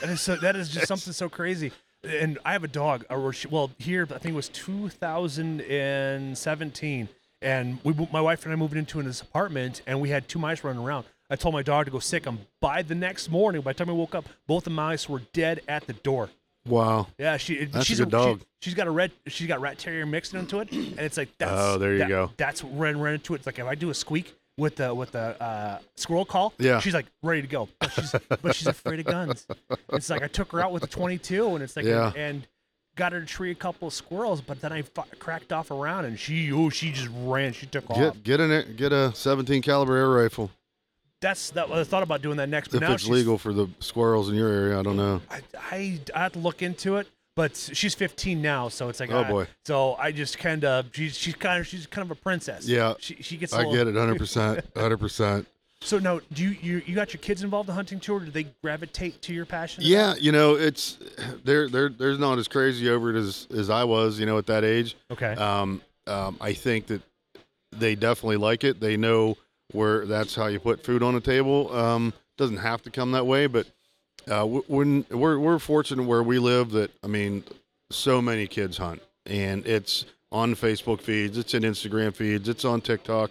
that 0.00 0.08
is 0.08 0.22
so. 0.22 0.36
That 0.36 0.56
is 0.56 0.70
just 0.70 0.86
something 0.92 1.12
so 1.12 1.28
crazy. 1.28 1.70
And 2.02 2.38
I 2.46 2.52
have 2.52 2.64
a 2.64 2.68
dog. 2.68 3.04
Or 3.10 3.34
well, 3.50 3.72
here 3.78 4.04
I 4.10 4.16
think 4.18 4.32
it 4.32 4.36
was 4.36 4.48
2017, 4.48 7.08
and 7.42 7.78
we, 7.84 7.94
my 8.12 8.20
wife 8.20 8.44
and 8.44 8.52
I 8.52 8.56
moved 8.56 8.76
into 8.76 9.02
this 9.02 9.20
apartment, 9.20 9.82
and 9.86 10.00
we 10.00 10.10
had 10.10 10.28
two 10.28 10.38
mice 10.38 10.64
running 10.64 10.82
around. 10.82 11.06
I 11.30 11.36
told 11.36 11.54
my 11.54 11.62
dog 11.62 11.84
to 11.86 11.90
go 11.90 11.98
sick 11.98 12.22
them. 12.24 12.40
By 12.60 12.82
the 12.82 12.94
next 12.94 13.30
morning, 13.30 13.60
by 13.60 13.72
the 13.72 13.78
time 13.78 13.90
I 13.90 13.92
woke 13.92 14.14
up, 14.14 14.26
both 14.46 14.64
the 14.64 14.70
mice 14.70 15.08
were 15.08 15.20
dead 15.32 15.60
at 15.68 15.86
the 15.86 15.92
door. 15.92 16.30
Wow. 16.66 17.06
Yeah, 17.18 17.36
she. 17.36 17.64
That's 17.64 17.84
a 17.84 17.84
she's 17.84 17.98
good 18.00 18.10
dog. 18.10 18.40
She, 18.60 18.70
has 18.70 18.74
got 18.74 18.86
a 18.86 18.90
red. 18.90 19.12
She's 19.26 19.46
got 19.46 19.60
rat 19.60 19.78
terrier 19.78 20.04
mixed 20.06 20.34
into 20.34 20.60
it, 20.60 20.70
and 20.72 20.98
it's 20.98 21.16
like 21.16 21.28
that's. 21.38 21.52
Oh, 21.54 21.78
there 21.78 21.92
you 21.92 21.98
that- 22.00 22.08
go. 22.08 22.30
That's 22.36 22.62
ran 22.64 23.00
ran 23.00 23.14
into 23.14 23.34
it. 23.34 23.38
It's 23.38 23.46
like 23.46 23.58
if 23.58 23.66
I 23.66 23.74
do 23.74 23.90
a 23.90 23.94
squeak 23.94 24.34
with 24.58 24.76
the 24.76 24.94
with 24.94 25.12
the 25.12 25.40
uh, 25.42 25.78
squirrel 25.96 26.24
call, 26.24 26.52
Yeah. 26.58 26.80
she's 26.80 26.92
like 26.94 27.06
ready 27.22 27.42
to 27.42 27.46
go, 27.48 27.68
but 27.78 27.92
she's 27.92 28.14
but 28.42 28.54
she's 28.56 28.66
afraid 28.66 29.00
of 29.00 29.06
guns. 29.06 29.46
It's 29.92 30.10
like 30.10 30.22
I 30.22 30.26
took 30.28 30.50
her 30.52 30.60
out 30.60 30.72
with 30.72 30.82
a 30.82 30.88
22, 30.88 31.54
and 31.54 31.62
it's 31.62 31.76
like 31.76 31.84
Yeah. 31.86 32.12
and 32.16 32.46
got 32.98 33.12
her 33.12 33.20
to 33.20 33.26
tree 33.26 33.50
a 33.50 33.54
couple 33.54 33.88
of 33.88 33.94
squirrels, 33.94 34.42
but 34.42 34.60
then 34.60 34.72
I 34.72 34.82
fu- 34.82 35.00
cracked 35.18 35.52
off 35.52 35.70
around, 35.70 36.04
and 36.04 36.18
she 36.18 36.52
oh 36.52 36.68
she 36.68 36.92
just 36.92 37.08
ran. 37.22 37.54
She 37.54 37.64
took 37.66 37.88
off. 37.88 37.96
Get 37.96 38.22
get 38.22 38.40
it. 38.40 38.76
Get 38.76 38.92
a 38.92 39.14
17 39.14 39.62
caliber 39.62 39.96
air 39.96 40.10
rifle 40.10 40.50
That's 41.20 41.50
that. 41.52 41.70
I 41.70 41.84
thought 41.84 42.02
about 42.02 42.20
doing 42.20 42.36
that 42.36 42.48
next, 42.50 42.68
but 42.68 42.76
if 42.76 42.80
now 42.82 42.92
it's 42.94 43.02
she's 43.04 43.10
legal 43.10 43.38
for 43.38 43.54
the 43.54 43.68
squirrels 43.80 44.28
in 44.28 44.34
your 44.34 44.48
area. 44.48 44.78
I 44.78 44.82
don't 44.82 44.96
know. 44.96 45.22
I, 45.30 45.40
I 45.70 46.00
I 46.14 46.18
have 46.24 46.32
to 46.34 46.38
look 46.40 46.60
into 46.62 46.96
it, 46.96 47.06
but 47.34 47.56
she's 47.56 47.94
15 47.94 48.42
now, 48.42 48.68
so 48.68 48.88
it's 48.88 49.00
like 49.00 49.10
Oh, 49.10 49.20
I- 49.22 49.30
boy. 49.30 49.46
So 49.64 49.94
I 49.94 50.12
just 50.12 50.38
kind 50.38 50.64
of 50.64 50.86
she's 50.92 51.16
she's 51.16 51.34
kind 51.34 51.60
of 51.60 51.66
she's 51.66 51.86
kind 51.86 52.04
of 52.04 52.10
a 52.16 52.20
princess. 52.20 52.66
Yeah. 52.68 52.94
she 52.98 53.14
she 53.22 53.36
gets. 53.38 53.52
a 53.52 53.56
I 53.56 53.58
little- 53.60 53.72
get 53.74 53.86
it 53.86 53.94
100. 53.94 54.18
percent 54.18 54.64
100. 54.74 54.96
percent 54.98 55.46
So 55.80 55.98
no, 55.98 56.20
do 56.32 56.42
you, 56.42 56.56
you 56.60 56.82
you 56.86 56.94
got 56.94 57.12
your 57.12 57.20
kids 57.20 57.42
involved 57.42 57.68
in 57.68 57.74
hunting 57.74 58.00
too, 58.00 58.14
or 58.14 58.20
do 58.20 58.30
they 58.30 58.46
gravitate 58.62 59.22
to 59.22 59.32
your 59.32 59.46
passion? 59.46 59.84
Yeah, 59.86 60.16
you 60.16 60.32
know, 60.32 60.54
it's 60.54 60.98
they're 61.44 61.68
they're 61.68 61.88
they're 61.88 62.18
not 62.18 62.38
as 62.38 62.48
crazy 62.48 62.90
over 62.90 63.14
it 63.14 63.16
as 63.16 63.46
as 63.56 63.70
I 63.70 63.84
was. 63.84 64.18
You 64.18 64.26
know, 64.26 64.38
at 64.38 64.46
that 64.46 64.64
age. 64.64 64.96
Okay. 65.10 65.34
Um, 65.34 65.80
um, 66.06 66.36
I 66.40 66.52
think 66.52 66.86
that 66.88 67.02
they 67.70 67.94
definitely 67.94 68.38
like 68.38 68.64
it. 68.64 68.80
They 68.80 68.96
know 68.96 69.36
where 69.72 70.06
that's 70.06 70.34
how 70.34 70.46
you 70.46 70.58
put 70.58 70.84
food 70.84 71.02
on 71.02 71.14
the 71.14 71.20
table. 71.20 71.74
Um, 71.74 72.12
doesn't 72.36 72.56
have 72.58 72.82
to 72.82 72.90
come 72.90 73.12
that 73.12 73.26
way, 73.26 73.46
but 73.46 73.66
uh, 74.28 74.44
when 74.44 75.04
we're 75.10 75.38
we're 75.38 75.58
fortunate 75.58 76.04
where 76.04 76.22
we 76.22 76.38
live 76.38 76.70
that 76.72 76.90
I 77.02 77.06
mean, 77.06 77.44
so 77.90 78.20
many 78.20 78.46
kids 78.46 78.78
hunt, 78.78 79.02
and 79.26 79.66
it's 79.66 80.06
on 80.32 80.54
Facebook 80.54 81.00
feeds, 81.00 81.38
it's 81.38 81.54
in 81.54 81.62
Instagram 81.62 82.14
feeds, 82.14 82.48
it's 82.48 82.64
on 82.64 82.80
TikTok, 82.80 83.30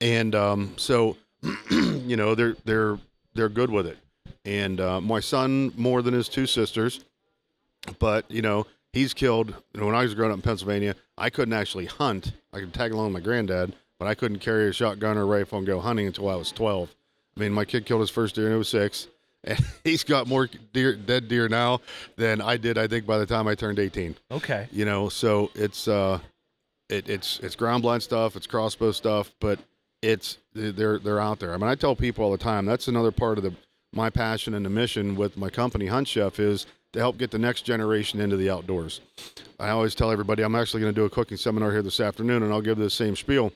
and 0.00 0.34
um, 0.34 0.74
so 0.76 1.16
you 1.70 2.16
know 2.16 2.34
they're 2.34 2.56
they're 2.64 2.98
they're 3.34 3.48
good 3.48 3.70
with 3.70 3.86
it. 3.86 3.98
And 4.44 4.80
uh, 4.80 5.00
my 5.00 5.20
son 5.20 5.72
more 5.76 6.02
than 6.02 6.14
his 6.14 6.28
two 6.28 6.46
sisters, 6.46 7.04
but 7.98 8.30
you 8.30 8.42
know 8.42 8.66
he's 8.92 9.14
killed. 9.14 9.54
You 9.72 9.80
know, 9.80 9.86
when 9.86 9.94
I 9.94 10.02
was 10.02 10.14
growing 10.14 10.32
up 10.32 10.38
in 10.38 10.42
Pennsylvania, 10.42 10.94
I 11.18 11.30
couldn't 11.30 11.54
actually 11.54 11.86
hunt. 11.86 12.32
I 12.52 12.60
could 12.60 12.72
tag 12.72 12.92
along 12.92 13.12
with 13.12 13.22
my 13.22 13.26
granddad, 13.26 13.74
but 13.98 14.08
I 14.08 14.14
couldn't 14.14 14.38
carry 14.38 14.68
a 14.68 14.72
shotgun 14.72 15.18
or 15.18 15.26
rifle 15.26 15.58
and 15.58 15.66
go 15.66 15.80
hunting 15.80 16.06
until 16.06 16.28
I 16.28 16.36
was 16.36 16.52
12. 16.52 16.94
I 17.36 17.40
mean, 17.40 17.52
my 17.52 17.64
kid 17.64 17.86
killed 17.86 18.00
his 18.00 18.10
first 18.10 18.34
deer 18.34 18.44
when 18.44 18.52
he 18.52 18.58
was 18.58 18.68
six, 18.68 19.06
and 19.44 19.58
he's 19.84 20.04
got 20.04 20.26
more 20.26 20.48
deer, 20.72 20.94
dead 20.94 21.28
deer 21.28 21.48
now 21.48 21.80
than 22.16 22.40
I 22.40 22.56
did. 22.56 22.76
I 22.76 22.86
think 22.86 23.06
by 23.06 23.18
the 23.18 23.26
time 23.26 23.46
I 23.48 23.54
turned 23.54 23.78
18. 23.78 24.16
okay. 24.32 24.68
You 24.72 24.84
know, 24.84 25.08
so 25.08 25.50
it's 25.54 25.88
uh, 25.88 26.18
it, 26.88 27.08
it's 27.08 27.38
it's 27.40 27.56
ground 27.56 27.82
blind 27.82 28.02
stuff, 28.02 28.36
it's 28.36 28.46
crossbow 28.46 28.92
stuff, 28.92 29.32
but 29.40 29.58
it's 30.02 30.38
they're 30.54 30.98
they're 30.98 31.20
out 31.20 31.38
there. 31.38 31.54
I 31.54 31.56
mean, 31.56 31.68
I 31.68 31.74
tell 31.74 31.94
people 31.94 32.24
all 32.24 32.32
the 32.32 32.38
time 32.38 32.66
that's 32.66 32.88
another 32.88 33.10
part 33.10 33.38
of 33.38 33.44
the 33.44 33.54
my 33.92 34.10
passion 34.10 34.54
and 34.54 34.64
the 34.64 34.70
mission 34.70 35.16
with 35.16 35.36
my 35.36 35.50
company 35.50 35.86
Hunt 35.86 36.08
Chef 36.08 36.38
is 36.38 36.66
to 36.92 36.98
help 36.98 37.18
get 37.18 37.30
the 37.30 37.38
next 37.38 37.62
generation 37.62 38.20
into 38.20 38.36
the 38.36 38.50
outdoors. 38.50 39.00
I 39.58 39.70
always 39.70 39.94
tell 39.94 40.10
everybody 40.10 40.42
I'm 40.42 40.54
actually 40.54 40.80
going 40.80 40.94
to 40.94 41.00
do 41.00 41.04
a 41.04 41.10
cooking 41.10 41.36
seminar 41.36 41.70
here 41.70 41.82
this 41.82 42.00
afternoon, 42.00 42.42
and 42.42 42.52
I'll 42.52 42.60
give 42.60 42.78
the 42.78 42.90
same 42.90 43.14
spiel. 43.14 43.52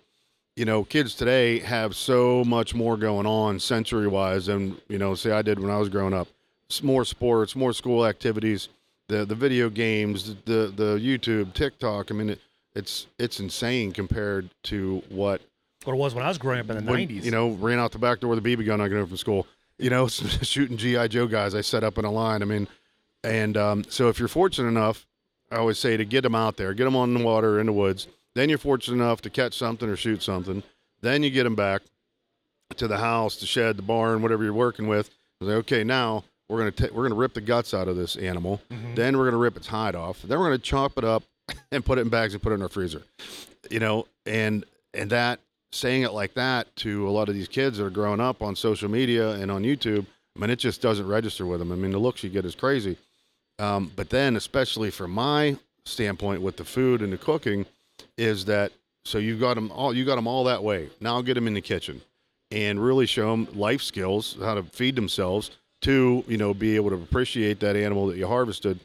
You 0.56 0.64
know, 0.64 0.84
kids 0.84 1.14
today 1.14 1.58
have 1.60 1.96
so 1.96 2.44
much 2.44 2.74
more 2.74 2.96
going 2.96 3.26
on 3.26 3.58
sensory 3.58 4.06
wise 4.06 4.46
than 4.46 4.76
you 4.88 4.98
know, 4.98 5.14
say 5.14 5.32
I 5.32 5.42
did 5.42 5.58
when 5.58 5.70
I 5.70 5.78
was 5.78 5.88
growing 5.88 6.14
up. 6.14 6.28
It's 6.66 6.82
more 6.82 7.04
sports, 7.04 7.56
more 7.56 7.72
school 7.72 8.06
activities, 8.06 8.68
the 9.08 9.24
the 9.24 9.34
video 9.34 9.68
games, 9.68 10.34
the 10.44 10.72
the 10.74 10.98
YouTube, 10.98 11.54
TikTok. 11.54 12.10
I 12.10 12.14
mean, 12.14 12.30
it, 12.30 12.40
it's 12.74 13.06
it's 13.18 13.40
insane 13.40 13.92
compared 13.92 14.50
to 14.64 15.02
what 15.08 15.40
What 15.84 15.94
it 15.94 15.98
was 15.98 16.14
when 16.14 16.24
I 16.24 16.28
was 16.28 16.38
growing 16.38 16.60
up 16.60 16.70
in 16.70 16.84
the 16.84 16.90
when, 16.90 17.08
90s. 17.08 17.24
You 17.24 17.30
know, 17.30 17.50
ran 17.50 17.78
out 17.78 17.92
the 17.92 17.98
back 17.98 18.20
door 18.20 18.30
with 18.30 18.44
a 18.44 18.56
BB 18.56 18.66
gun 18.66 18.80
I 18.80 18.88
got 18.88 18.96
home 18.96 19.06
from 19.08 19.16
school. 19.16 19.46
You 19.78 19.90
know, 19.90 20.08
shooting 20.08 20.76
GI 20.76 21.08
Joe 21.08 21.26
guys 21.26 21.54
I 21.54 21.60
set 21.60 21.84
up 21.84 21.98
in 21.98 22.04
a 22.04 22.10
line. 22.10 22.42
I 22.42 22.44
mean, 22.46 22.68
and 23.22 23.56
um, 23.56 23.84
so 23.88 24.08
if 24.08 24.18
you're 24.18 24.28
fortunate 24.28 24.68
enough, 24.68 25.06
I 25.50 25.56
always 25.56 25.78
say 25.78 25.96
to 25.96 26.04
get 26.04 26.22
them 26.22 26.34
out 26.34 26.56
there, 26.56 26.74
get 26.74 26.84
them 26.84 26.96
on 26.96 27.14
the 27.14 27.22
water 27.24 27.60
in 27.60 27.66
the 27.66 27.72
woods. 27.72 28.06
Then 28.34 28.48
you're 28.48 28.58
fortunate 28.58 28.96
enough 29.02 29.20
to 29.22 29.30
catch 29.30 29.54
something 29.56 29.88
or 29.88 29.96
shoot 29.96 30.22
something. 30.22 30.62
Then 31.00 31.22
you 31.22 31.30
get 31.30 31.44
them 31.44 31.54
back 31.54 31.82
to 32.76 32.88
the 32.88 32.98
house, 32.98 33.36
the 33.36 33.46
shed, 33.46 33.76
the 33.76 33.82
barn, 33.82 34.22
whatever 34.22 34.42
you're 34.42 34.52
working 34.52 34.88
with. 34.88 35.10
Say, 35.42 35.50
okay, 35.52 35.84
now 35.84 36.24
we're 36.48 36.58
gonna 36.58 36.70
ta- 36.72 36.88
we're 36.92 37.02
gonna 37.04 37.14
rip 37.14 37.34
the 37.34 37.40
guts 37.40 37.74
out 37.74 37.86
of 37.88 37.96
this 37.96 38.16
animal. 38.16 38.60
Mhm. 38.70 38.96
Then 38.96 39.18
we're 39.18 39.26
gonna 39.26 39.36
rip 39.36 39.56
its 39.56 39.66
hide 39.66 39.94
off. 39.94 40.22
Then 40.22 40.38
we're 40.38 40.46
gonna 40.46 40.58
chop 40.58 40.96
it 40.98 41.04
up 41.04 41.22
and 41.72 41.84
put 41.84 41.98
it 41.98 42.02
in 42.02 42.08
bags 42.08 42.32
and 42.34 42.42
put 42.42 42.52
it 42.52 42.56
in 42.56 42.62
our 42.62 42.68
freezer. 42.68 43.02
You 43.70 43.80
know, 43.80 44.06
and 44.26 44.64
and 44.94 45.10
that 45.10 45.40
saying 45.74 46.02
it 46.02 46.12
like 46.12 46.34
that 46.34 46.74
to 46.76 47.08
a 47.08 47.10
lot 47.10 47.28
of 47.28 47.34
these 47.34 47.48
kids 47.48 47.78
that 47.78 47.84
are 47.84 47.90
growing 47.90 48.20
up 48.20 48.42
on 48.42 48.56
social 48.56 48.88
media 48.88 49.32
and 49.32 49.50
on 49.50 49.62
YouTube, 49.62 50.06
I 50.36 50.40
mean, 50.40 50.50
it 50.50 50.58
just 50.58 50.80
doesn't 50.80 51.06
register 51.06 51.46
with 51.46 51.60
them. 51.60 51.72
I 51.72 51.76
mean, 51.76 51.92
the 51.92 51.98
looks 51.98 52.24
you 52.24 52.30
get 52.30 52.44
is 52.44 52.54
crazy. 52.54 52.96
Um, 53.58 53.92
but 53.94 54.10
then, 54.10 54.36
especially 54.36 54.90
from 54.90 55.12
my 55.12 55.56
standpoint 55.84 56.42
with 56.42 56.56
the 56.56 56.64
food 56.64 57.02
and 57.02 57.12
the 57.12 57.18
cooking, 57.18 57.66
is 58.18 58.44
that 58.46 58.72
so 59.04 59.18
you've 59.18 59.40
got 59.40 59.54
them 59.54 59.70
all 59.70 59.94
you 59.94 60.04
got 60.04 60.16
them 60.16 60.26
all 60.26 60.44
that 60.44 60.62
way. 60.62 60.88
Now 61.00 61.20
get 61.22 61.34
them 61.34 61.46
in 61.46 61.54
the 61.54 61.60
kitchen 61.60 62.00
and 62.50 62.82
really 62.82 63.06
show 63.06 63.30
them 63.30 63.48
life 63.54 63.82
skills, 63.82 64.36
how 64.40 64.54
to 64.54 64.62
feed 64.62 64.96
themselves. 64.96 65.50
Two, 65.80 66.24
you 66.26 66.38
know, 66.38 66.54
be 66.54 66.76
able 66.76 66.90
to 66.90 66.96
appreciate 66.96 67.60
that 67.60 67.76
animal 67.76 68.06
that 68.06 68.16
you 68.16 68.26
harvested, 68.26 68.80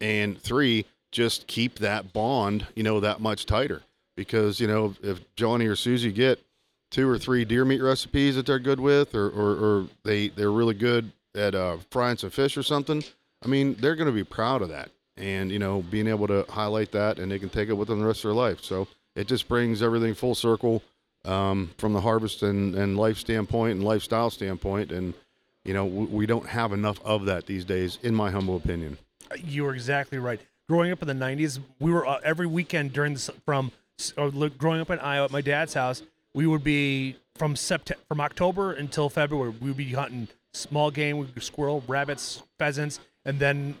and 0.00 0.40
three, 0.40 0.86
just 1.12 1.46
keep 1.46 1.78
that 1.80 2.12
bond, 2.12 2.66
you 2.74 2.82
know, 2.82 3.00
that 3.00 3.20
much 3.20 3.46
tighter. 3.46 3.82
Because 4.20 4.60
you 4.60 4.66
know, 4.66 4.94
if 5.02 5.18
Johnny 5.34 5.66
or 5.66 5.74
Susie 5.74 6.12
get 6.12 6.38
two 6.90 7.08
or 7.08 7.18
three 7.18 7.46
deer 7.46 7.64
meat 7.64 7.80
recipes 7.80 8.36
that 8.36 8.44
they're 8.44 8.58
good 8.58 8.78
with, 8.78 9.14
or 9.14 9.30
or, 9.30 9.52
or 9.52 9.86
they 10.04 10.28
they're 10.28 10.52
really 10.52 10.74
good 10.74 11.10
at 11.34 11.54
uh, 11.54 11.78
frying 11.90 12.18
some 12.18 12.28
fish 12.28 12.58
or 12.58 12.62
something, 12.62 13.02
I 13.42 13.48
mean, 13.48 13.76
they're 13.80 13.96
going 13.96 14.08
to 14.08 14.12
be 14.12 14.22
proud 14.22 14.60
of 14.60 14.68
that, 14.68 14.90
and 15.16 15.50
you 15.50 15.58
know, 15.58 15.80
being 15.90 16.06
able 16.06 16.26
to 16.26 16.44
highlight 16.50 16.92
that, 16.92 17.18
and 17.18 17.32
they 17.32 17.38
can 17.38 17.48
take 17.48 17.70
it 17.70 17.72
with 17.72 17.88
them 17.88 17.98
the 17.98 18.06
rest 18.06 18.18
of 18.18 18.24
their 18.28 18.34
life. 18.34 18.60
So 18.60 18.88
it 19.16 19.26
just 19.26 19.48
brings 19.48 19.80
everything 19.80 20.12
full 20.12 20.34
circle 20.34 20.82
um, 21.24 21.70
from 21.78 21.94
the 21.94 22.02
harvest 22.02 22.42
and, 22.42 22.74
and 22.74 22.98
life 22.98 23.16
standpoint 23.16 23.76
and 23.76 23.84
lifestyle 23.84 24.28
standpoint, 24.28 24.92
and 24.92 25.14
you 25.64 25.72
know, 25.72 25.86
we, 25.86 26.04
we 26.04 26.26
don't 26.26 26.46
have 26.46 26.74
enough 26.74 27.00
of 27.06 27.24
that 27.24 27.46
these 27.46 27.64
days, 27.64 27.98
in 28.02 28.14
my 28.14 28.30
humble 28.30 28.56
opinion. 28.56 28.98
You 29.38 29.64
were 29.64 29.72
exactly 29.72 30.18
right. 30.18 30.40
Growing 30.68 30.92
up 30.92 31.00
in 31.00 31.08
the 31.08 31.14
'90s, 31.14 31.58
we 31.78 31.90
were 31.90 32.06
uh, 32.06 32.20
every 32.22 32.46
weekend 32.46 32.92
during 32.92 33.14
the 33.14 33.32
from 33.46 33.72
uh, 34.16 34.28
growing 34.58 34.80
up 34.80 34.90
in 34.90 34.98
Iowa 34.98 35.26
at 35.26 35.30
my 35.30 35.40
dad's 35.40 35.74
house. 35.74 36.02
We 36.34 36.46
would 36.46 36.64
be 36.64 37.16
from 37.36 37.56
September 37.56 38.02
from 38.08 38.20
October 38.20 38.72
until 38.72 39.08
February. 39.08 39.52
We 39.60 39.68
would 39.68 39.76
be 39.76 39.92
hunting 39.92 40.28
small 40.52 40.90
game, 40.90 41.18
we 41.18 41.26
squirrel, 41.40 41.82
rabbits, 41.86 42.42
pheasants, 42.58 43.00
and 43.24 43.38
then 43.38 43.76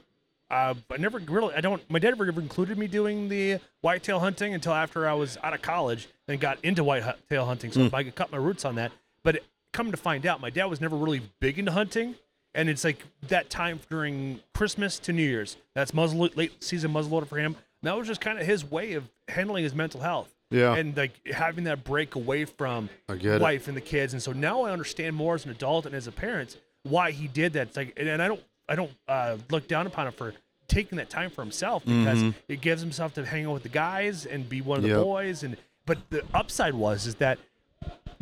uh, 0.50 0.74
I 0.90 0.96
never 0.96 1.18
really. 1.18 1.54
I 1.54 1.60
don't. 1.60 1.82
My 1.88 1.98
dad 1.98 2.18
never 2.18 2.40
included 2.40 2.76
me 2.76 2.88
doing 2.88 3.28
the 3.28 3.60
whitetail 3.82 4.18
hunting 4.18 4.52
until 4.52 4.72
after 4.72 5.08
I 5.08 5.14
was 5.14 5.38
out 5.44 5.54
of 5.54 5.62
college 5.62 6.08
and 6.26 6.40
got 6.40 6.58
into 6.64 6.82
whitetail 6.82 7.46
hunting. 7.46 7.70
So 7.70 7.88
I 7.92 8.02
could 8.02 8.16
cut 8.16 8.32
my 8.32 8.38
roots 8.38 8.64
on 8.64 8.74
that. 8.74 8.90
But 9.22 9.40
come 9.72 9.92
to 9.92 9.96
find 9.96 10.26
out, 10.26 10.40
my 10.40 10.50
dad 10.50 10.64
was 10.64 10.80
never 10.80 10.96
really 10.96 11.22
big 11.38 11.58
into 11.58 11.70
hunting, 11.70 12.16
and 12.54 12.68
it's 12.68 12.82
like 12.82 13.04
that 13.28 13.48
time 13.48 13.78
during 13.88 14.40
Christmas 14.54 14.98
to 15.00 15.12
New 15.12 15.22
Year's. 15.22 15.56
That's 15.74 15.94
muzzle 15.94 16.28
late 16.34 16.62
season 16.62 16.92
muzzleloader 16.92 17.28
for 17.28 17.38
him. 17.38 17.56
That 17.82 17.96
was 17.96 18.06
just 18.06 18.20
kind 18.20 18.38
of 18.38 18.46
his 18.46 18.64
way 18.68 18.92
of 18.94 19.08
handling 19.28 19.64
his 19.64 19.74
mental 19.74 20.00
health. 20.00 20.28
Yeah. 20.50 20.74
And 20.74 20.96
like 20.96 21.12
having 21.28 21.64
that 21.64 21.84
break 21.84 22.14
away 22.16 22.44
from 22.44 22.90
it. 23.08 23.40
wife 23.40 23.68
and 23.68 23.76
the 23.76 23.80
kids. 23.80 24.12
And 24.12 24.22
so 24.22 24.32
now 24.32 24.62
I 24.62 24.72
understand 24.72 25.14
more 25.16 25.34
as 25.36 25.44
an 25.44 25.50
adult 25.52 25.86
and 25.86 25.94
as 25.94 26.06
a 26.08 26.12
parent 26.12 26.56
why 26.82 27.12
he 27.12 27.28
did 27.28 27.52
that. 27.52 27.68
It's 27.68 27.76
like, 27.76 27.92
and, 27.96 28.08
and 28.08 28.20
I 28.20 28.26
don't, 28.28 28.42
I 28.68 28.74
don't 28.74 28.90
uh, 29.08 29.36
look 29.50 29.68
down 29.68 29.86
upon 29.86 30.08
him 30.08 30.12
for 30.12 30.34
taking 30.66 30.98
that 30.98 31.08
time 31.10 31.30
for 31.30 31.42
himself 31.42 31.84
because 31.84 32.34
it 32.48 32.60
gives 32.60 32.80
himself 32.82 33.14
to 33.14 33.24
hang 33.24 33.46
out 33.46 33.52
with 33.54 33.62
the 33.62 33.68
guys 33.68 34.26
and 34.26 34.48
be 34.48 34.60
one 34.60 34.78
of 34.78 34.82
the 34.82 34.88
Mm-hmm. 34.90 34.98
Yep. 34.98 35.04
boys. 35.04 35.42
And 35.44 35.56
but 35.86 35.98
the 36.10 36.24
upside 36.34 36.74
was 36.74 37.06
is 37.06 37.14
that 37.16 37.38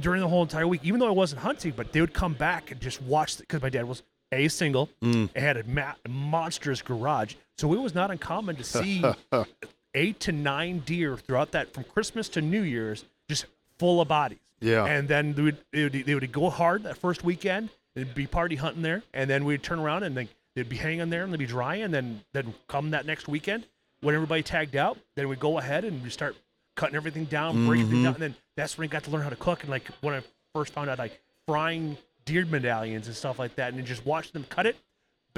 during 0.01 0.21
the 0.21 0.29
whole 0.29 0.43
entire 0.43 0.67
week, 0.67 0.83
even 0.85 1.01
though 1.01 1.09
I 1.09 1.13
wasn't 1.13 1.41
hunting, 1.43 1.73
but 1.77 1.93
they 1.93 2.01
would 2.01 2.15
come 2.15 2.35
back 2.35 2.71
and 2.71 2.81
just 2.81 3.03
watch 3.03 3.39
because 3.39 3.61
my 3.63 3.69
dad 3.71 3.87
was 3.89 4.03
a 4.33 4.49
single 4.49 4.89
Mm. 5.03 5.31
and 5.35 5.45
had 5.45 5.57
a 5.57 5.65
ma- 5.65 5.95
monstrous 6.09 6.83
garage, 6.83 7.35
so 7.59 7.73
it 7.75 7.81
was 7.81 7.95
not 7.95 8.11
uncommon 8.11 8.57
to 8.57 8.65
see 8.65 9.05
eight 9.95 10.21
to 10.21 10.33
nine 10.33 10.81
deer 10.81 11.17
throughout 11.17 11.53
that 11.53 11.73
from 11.75 11.85
Christmas 11.85 12.29
to 12.31 12.41
New 12.41 12.63
Year's, 12.63 13.05
just 13.29 13.47
full 13.79 14.01
of 14.01 14.09
bodies. 14.09 14.39
Yeah. 14.61 14.87
and 14.87 15.07
then 15.07 15.35
they 15.35 15.43
would, 15.43 15.57
they 15.73 15.83
would 15.85 15.93
they 15.93 16.15
would 16.15 16.33
go 16.33 16.51
hard 16.51 16.83
that 16.85 16.97
first 16.99 17.23
weekend. 17.23 17.69
They'd 17.95 18.13
be 18.15 18.27
party 18.27 18.57
hunting 18.57 18.83
there, 18.83 19.03
and 19.15 19.29
then 19.31 19.45
we'd 19.45 19.63
turn 19.63 19.79
around 19.79 20.03
and 20.03 20.17
they, 20.17 20.29
they'd 20.57 20.69
be 20.69 20.77
hanging 20.77 21.11
there 21.11 21.23
and 21.23 21.33
they'd 21.33 21.39
be 21.39 21.47
dry, 21.47 21.77
and 21.77 21.93
then 21.95 22.23
then 22.33 22.55
come 22.67 22.91
that 22.91 23.07
next 23.07 23.29
weekend 23.29 23.67
when 24.01 24.15
everybody 24.15 24.43
tagged 24.43 24.77
out, 24.77 24.97
then 25.17 25.29
we'd 25.29 25.41
go 25.41 25.59
ahead 25.59 25.85
and 25.85 26.03
we 26.03 26.11
start 26.11 26.37
cutting 26.77 26.95
everything 26.97 27.25
down, 27.25 27.67
breaking 27.67 27.87
Mhm. 27.89 28.03
down, 28.05 28.15
and 28.15 28.23
then 28.23 28.35
that's 28.57 28.79
when 28.79 28.85
I 28.85 28.89
got 28.89 29.03
to 29.05 29.11
learn 29.11 29.23
how 29.23 29.31
to 29.31 29.37
cook. 29.37 29.63
And 29.63 29.71
like 29.71 29.89
when 30.01 30.15
I 30.15 30.23
first 30.55 30.73
found 30.73 30.89
out 30.91 30.99
like 30.99 31.21
frying 31.47 31.97
deer 32.25 32.45
medallions 32.45 33.07
and 33.09 33.17
stuff 33.17 33.39
like 33.39 33.55
that, 33.57 33.69
and 33.71 33.79
then 33.79 33.87
just 33.87 34.05
watch 34.07 34.31
them 34.33 34.45
cut 34.49 34.67
it, 34.67 34.77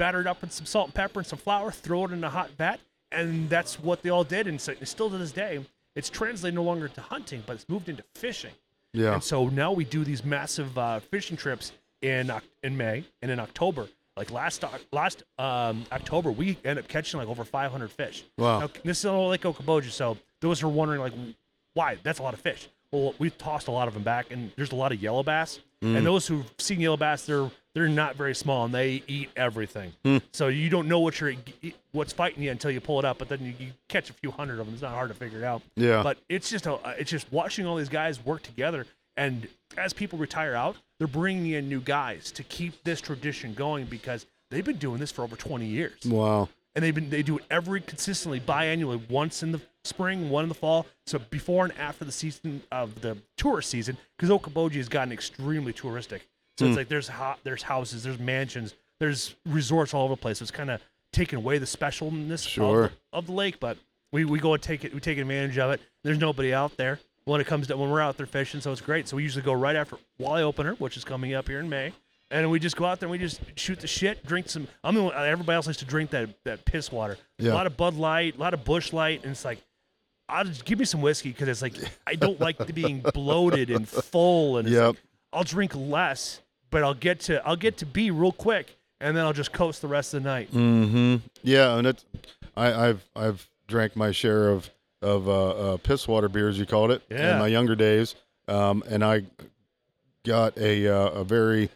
batter 0.01 0.19
it 0.19 0.25
up 0.25 0.41
with 0.41 0.51
some 0.51 0.65
salt 0.65 0.87
and 0.87 0.95
pepper 0.95 1.19
and 1.19 1.27
some 1.27 1.37
flour, 1.37 1.71
throw 1.71 2.05
it 2.05 2.11
in 2.11 2.23
a 2.23 2.29
hot 2.29 2.49
vat, 2.57 2.79
and 3.11 3.47
that's 3.51 3.79
what 3.79 4.01
they 4.01 4.09
all 4.09 4.23
did. 4.23 4.47
And 4.47 4.59
so 4.59 4.73
still 4.81 5.11
to 5.11 5.17
this 5.19 5.31
day, 5.31 5.63
it's 5.95 6.09
translated 6.09 6.55
no 6.55 6.63
longer 6.63 6.87
to 6.87 7.01
hunting, 7.01 7.43
but 7.45 7.53
it's 7.53 7.69
moved 7.69 7.87
into 7.87 8.03
fishing. 8.15 8.49
Yeah. 8.93 9.13
And 9.13 9.23
so 9.23 9.49
now 9.49 9.71
we 9.71 9.85
do 9.85 10.03
these 10.03 10.25
massive 10.25 10.75
uh, 10.75 11.01
fishing 11.01 11.37
trips 11.37 11.71
in 12.01 12.31
in 12.63 12.75
May 12.75 13.03
and 13.21 13.29
in 13.29 13.39
October. 13.39 13.87
Like 14.17 14.31
last 14.31 14.63
last 14.91 15.21
um, 15.37 15.85
October, 15.91 16.31
we 16.31 16.57
end 16.65 16.79
up 16.79 16.87
catching 16.87 17.19
like 17.19 17.29
over 17.29 17.43
500 17.43 17.91
fish. 17.91 18.23
Wow. 18.39 18.61
Now, 18.61 18.69
this 18.83 18.99
is 18.99 19.05
on 19.05 19.29
Lake 19.29 19.43
Okoboji, 19.43 19.91
so 19.91 20.17
those 20.39 20.61
who 20.61 20.67
are 20.67 20.71
wondering 20.71 20.99
like 20.99 21.13
why 21.75 21.99
that's 22.01 22.17
a 22.17 22.23
lot 22.23 22.33
of 22.33 22.41
fish. 22.41 22.69
Well, 22.91 23.13
we've 23.19 23.37
tossed 23.37 23.67
a 23.67 23.71
lot 23.71 23.87
of 23.87 23.93
them 23.93 24.03
back, 24.03 24.31
and 24.31 24.51
there's 24.55 24.71
a 24.71 24.75
lot 24.75 24.91
of 24.91 24.99
yellow 24.99 25.21
bass. 25.21 25.59
And 25.81 25.97
mm. 25.97 26.03
those 26.03 26.27
who've 26.27 26.45
seen 26.59 26.79
yellow 26.79 26.97
bass, 26.97 27.25
they're 27.25 27.49
they're 27.73 27.87
not 27.87 28.15
very 28.15 28.35
small, 28.35 28.65
and 28.65 28.73
they 28.73 29.01
eat 29.07 29.29
everything. 29.35 29.93
Hmm. 30.03 30.17
So 30.33 30.49
you 30.49 30.69
don't 30.69 30.87
know 30.87 30.99
what 30.99 31.19
you're 31.19 31.33
what's 31.93 32.11
fighting 32.11 32.43
you 32.43 32.51
until 32.51 32.69
you 32.69 32.81
pull 32.81 32.99
it 32.99 33.05
up. 33.05 33.17
But 33.17 33.29
then 33.29 33.43
you, 33.45 33.53
you 33.57 33.71
catch 33.87 34.09
a 34.09 34.13
few 34.13 34.29
hundred 34.29 34.59
of 34.59 34.65
them. 34.65 34.73
It's 34.73 34.83
not 34.83 34.91
hard 34.91 35.09
to 35.09 35.15
figure 35.15 35.39
it 35.39 35.43
out. 35.43 35.61
Yeah. 35.75 36.03
But 36.03 36.17
it's 36.27 36.49
just 36.49 36.67
a, 36.67 36.79
it's 36.97 37.09
just 37.09 37.31
watching 37.31 37.65
all 37.65 37.77
these 37.77 37.89
guys 37.89 38.23
work 38.23 38.43
together, 38.43 38.85
and 39.15 39.47
as 39.77 39.93
people 39.93 40.19
retire 40.19 40.53
out, 40.53 40.75
they're 40.97 41.07
bringing 41.07 41.51
in 41.51 41.69
new 41.69 41.81
guys 41.81 42.31
to 42.33 42.43
keep 42.43 42.83
this 42.83 43.01
tradition 43.01 43.53
going 43.53 43.85
because 43.85 44.25
they've 44.49 44.65
been 44.65 44.77
doing 44.77 44.99
this 44.99 45.11
for 45.11 45.23
over 45.23 45.35
20 45.35 45.65
years, 45.65 46.05
Wow. 46.05 46.49
and 46.75 46.83
they've 46.83 46.93
been 46.93 47.09
they 47.09 47.23
do 47.23 47.37
it 47.37 47.45
every 47.49 47.81
consistently 47.81 48.39
biannually, 48.39 49.09
once 49.09 49.43
in 49.43 49.51
the 49.51 49.61
spring, 49.83 50.29
one 50.29 50.43
in 50.43 50.49
the 50.49 50.55
fall. 50.55 50.87
So 51.05 51.19
before 51.19 51.65
and 51.65 51.77
after 51.77 52.05
the 52.05 52.11
season 52.11 52.63
of 52.71 53.01
the 53.01 53.17
tourist 53.37 53.69
season, 53.69 53.97
because 54.17 54.29
Okoboji 54.29 54.75
has 54.75 54.89
gotten 54.89 55.11
extremely 55.11 55.73
touristic. 55.73 56.21
So 56.57 56.65
it's 56.65 56.73
hmm. 56.73 56.77
like 56.77 56.89
there's 56.89 57.07
ho- 57.07 57.35
there's 57.43 57.63
houses, 57.63 58.03
there's 58.03 58.19
mansions, 58.19 58.75
there's 58.99 59.35
resorts 59.45 59.93
all 59.93 60.05
over 60.05 60.13
the 60.13 60.21
place. 60.21 60.39
So 60.39 60.43
it's 60.43 60.51
kind 60.51 60.69
of 60.69 60.81
taken 61.11 61.37
away 61.37 61.57
the 61.57 61.65
specialness 61.65 62.47
Sure. 62.47 62.85
of, 62.85 62.91
of 63.13 63.25
the 63.27 63.33
lake, 63.33 63.59
but 63.59 63.77
we, 64.11 64.25
we 64.25 64.39
go 64.39 64.53
and 64.53 64.61
take 64.61 64.83
it 64.83 64.93
we 64.93 64.99
take 64.99 65.17
advantage 65.17 65.57
of 65.57 65.71
it. 65.71 65.81
There's 66.03 66.19
nobody 66.19 66.53
out 66.53 66.77
there 66.77 66.99
when 67.25 67.41
it 67.41 67.47
comes 67.47 67.67
to 67.67 67.77
when 67.77 67.89
we're 67.89 68.01
out 68.01 68.17
there 68.17 68.25
fishing, 68.25 68.61
so 68.61 68.71
it's 68.71 68.81
great. 68.81 69.07
So 69.07 69.17
we 69.17 69.23
usually 69.23 69.43
go 69.43 69.53
right 69.53 69.75
after 69.75 69.97
Walleye 70.19 70.41
Opener, 70.41 70.73
which 70.75 70.97
is 70.97 71.03
coming 71.03 71.33
up 71.33 71.47
here 71.47 71.59
in 71.59 71.69
May. 71.69 71.93
And 72.29 72.49
we 72.49 72.59
just 72.59 72.77
go 72.77 72.85
out 72.85 72.99
there 73.01 73.07
and 73.07 73.11
we 73.11 73.17
just 73.17 73.41
shoot 73.55 73.79
the 73.81 73.87
shit, 73.87 74.25
drink 74.25 74.47
some. 74.49 74.67
I'm 74.85 74.95
everybody 74.97 75.55
else 75.55 75.67
likes 75.67 75.79
to 75.79 75.85
drink 75.85 76.11
that, 76.11 76.29
that 76.45 76.63
piss 76.63 76.89
water. 76.89 77.17
Yeah. 77.37 77.51
A 77.51 77.55
lot 77.55 77.67
of 77.67 77.75
Bud 77.75 77.95
Light, 77.95 78.37
a 78.37 78.39
lot 78.39 78.53
of 78.53 78.63
Busch 78.63 78.93
Light, 78.93 79.23
and 79.23 79.31
it's 79.31 79.43
like, 79.43 79.61
I'll 80.31 80.45
just 80.45 80.65
give 80.65 80.79
me 80.79 80.85
some 80.85 81.01
whiskey 81.01 81.29
because 81.29 81.47
it's 81.47 81.61
like 81.61 81.73
I 82.07 82.15
don't 82.15 82.39
like 82.39 82.73
being 82.73 83.01
bloated 83.13 83.69
and 83.69 83.87
full, 83.87 84.57
and 84.57 84.67
it's 84.67 84.73
Yep. 84.75 84.87
like, 84.87 84.97
I'll 85.33 85.43
drink 85.43 85.75
less, 85.75 86.39
but 86.69 86.83
I'll 86.83 86.93
get 86.93 87.19
to 87.21 87.45
I'll 87.45 87.55
get 87.55 87.77
to 87.77 87.85
B 87.85 88.09
real 88.11 88.31
quick, 88.31 88.75
and 88.99 89.15
then 89.15 89.25
I'll 89.25 89.33
just 89.33 89.51
coast 89.51 89.81
the 89.81 89.87
rest 89.87 90.13
of 90.13 90.23
the 90.23 90.29
night. 90.29 90.51
Mm-hmm. 90.51 91.17
Yeah, 91.43 91.77
and 91.77 91.85
it's 91.87 92.05
I, 92.55 92.89
I've 92.89 93.09
I've 93.15 93.47
drank 93.67 93.95
my 93.95 94.11
share 94.11 94.49
of 94.49 94.69
of 95.01 95.27
uh, 95.27 95.49
uh, 95.73 95.77
piss 95.77 96.07
water 96.07 96.29
beers, 96.29 96.57
you 96.59 96.65
called 96.65 96.91
it, 96.91 97.01
Yeah. 97.09 97.33
in 97.33 97.39
my 97.39 97.47
younger 97.47 97.75
days, 97.75 98.15
um, 98.47 98.83
and 98.87 99.03
I 99.03 99.23
got 100.25 100.57
a 100.57 100.87
uh, 100.87 101.09
a 101.09 101.23
very 101.23 101.69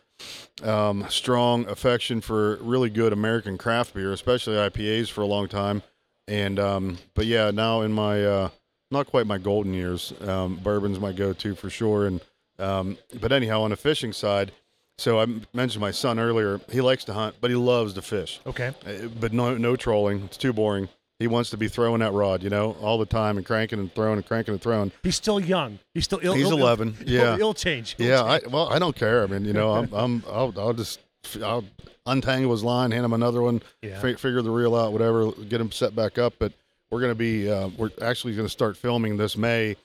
um, 0.63 1.06
strong 1.10 1.68
affection 1.68 2.22
for 2.22 2.58
really 2.58 2.89
good 2.89 3.12
American 3.13 3.58
craft 3.58 3.94
beer, 3.94 4.13
especially 4.13 4.56
IPAs, 4.56 5.10
for 5.10 5.22
a 5.22 5.26
long 5.26 5.48
time. 5.48 5.82
And 6.27 6.59
um, 6.59 6.97
but 7.13 7.25
yeah, 7.25 7.51
now 7.51 7.81
in 7.81 7.91
my 7.93 8.23
uh, 8.25 8.49
not 8.91 9.07
quite 9.07 9.27
my 9.27 9.38
golden 9.38 9.73
years, 9.73 10.13
um, 10.21 10.55
bourbon's 10.57 10.99
my 10.99 11.11
go-to 11.11 11.55
for 11.55 11.69
sure. 11.69 12.07
And 12.07 12.21
um, 12.59 12.97
but 13.19 13.31
anyhow, 13.31 13.61
on 13.61 13.69
the 13.71 13.77
fishing 13.77 14.13
side, 14.13 14.51
so 14.97 15.19
I 15.19 15.27
mentioned 15.53 15.81
my 15.81 15.91
son 15.91 16.19
earlier. 16.19 16.61
He 16.71 16.81
likes 16.81 17.03
to 17.05 17.13
hunt, 17.13 17.35
but 17.41 17.49
he 17.51 17.55
loves 17.55 17.93
to 17.93 18.01
fish. 18.01 18.39
Okay. 18.47 18.73
Uh, 18.85 19.07
but 19.19 19.33
no 19.33 19.55
no 19.57 19.75
trolling. 19.75 20.23
It's 20.23 20.38
too 20.38 20.53
boring. 20.53 20.89
He 21.19 21.27
wants 21.27 21.49
to 21.51 21.57
be 21.57 21.69
throwing 21.69 22.01
that 22.01 22.11
rod, 22.11 22.43
you 22.43 22.49
know, 22.49 22.75
all 22.81 22.97
the 22.97 23.05
time 23.05 23.38
and 23.38 23.45
cranking 23.45 23.79
and 23.79 23.93
throwing 23.93 24.17
and 24.17 24.25
cranking 24.25 24.53
and 24.53 24.61
throwing. 24.61 24.91
He's 25.01 25.15
still 25.15 25.39
young. 25.39 25.79
He's 25.93 26.03
still 26.03 26.19
ill. 26.21 26.33
He's 26.33 26.47
he'll- 26.47 26.57
11, 26.57 26.93
He'll, 27.05 27.07
yeah. 27.09 27.38
he'll 27.38 27.53
change. 27.53 27.95
He'll 27.97 28.07
Yeah. 28.07 28.21
I, 28.23 28.41
well, 28.49 28.67
I 28.67 28.79
don't 28.79 28.95
care. 28.97 29.23
I 29.23 29.27
mean, 29.27 29.45
you 29.45 29.53
know, 29.53 29.71
I'm, 29.75 29.93
I'm 29.93 30.23
I'll, 30.27 30.53
I'll 30.57 30.73
just 30.73 30.99
I'll 31.43 31.63
untangle 32.05 32.51
his 32.51 32.63
line, 32.63 32.91
hand 32.91 33.05
him 33.05 33.13
another 33.13 33.41
one, 33.41 33.61
Yeah. 33.81 33.99
fi- 33.99 34.15
figure 34.15 34.41
the 34.41 34.51
reel 34.51 34.75
out, 34.75 34.91
whatever, 34.93 35.31
get 35.31 35.59
him 35.61 35.71
set 35.71 35.95
back 35.95 36.17
up. 36.17 36.33
But 36.39 36.53
we're 36.91 37.01
gonna 37.01 37.15
be 37.15 37.49
uh, 37.51 37.69
we're 37.77 37.91
actually 38.01 38.35
gonna 38.35 38.49
start 38.49 38.77
filming 38.77 39.17
this 39.17 39.35
May. 39.38 39.75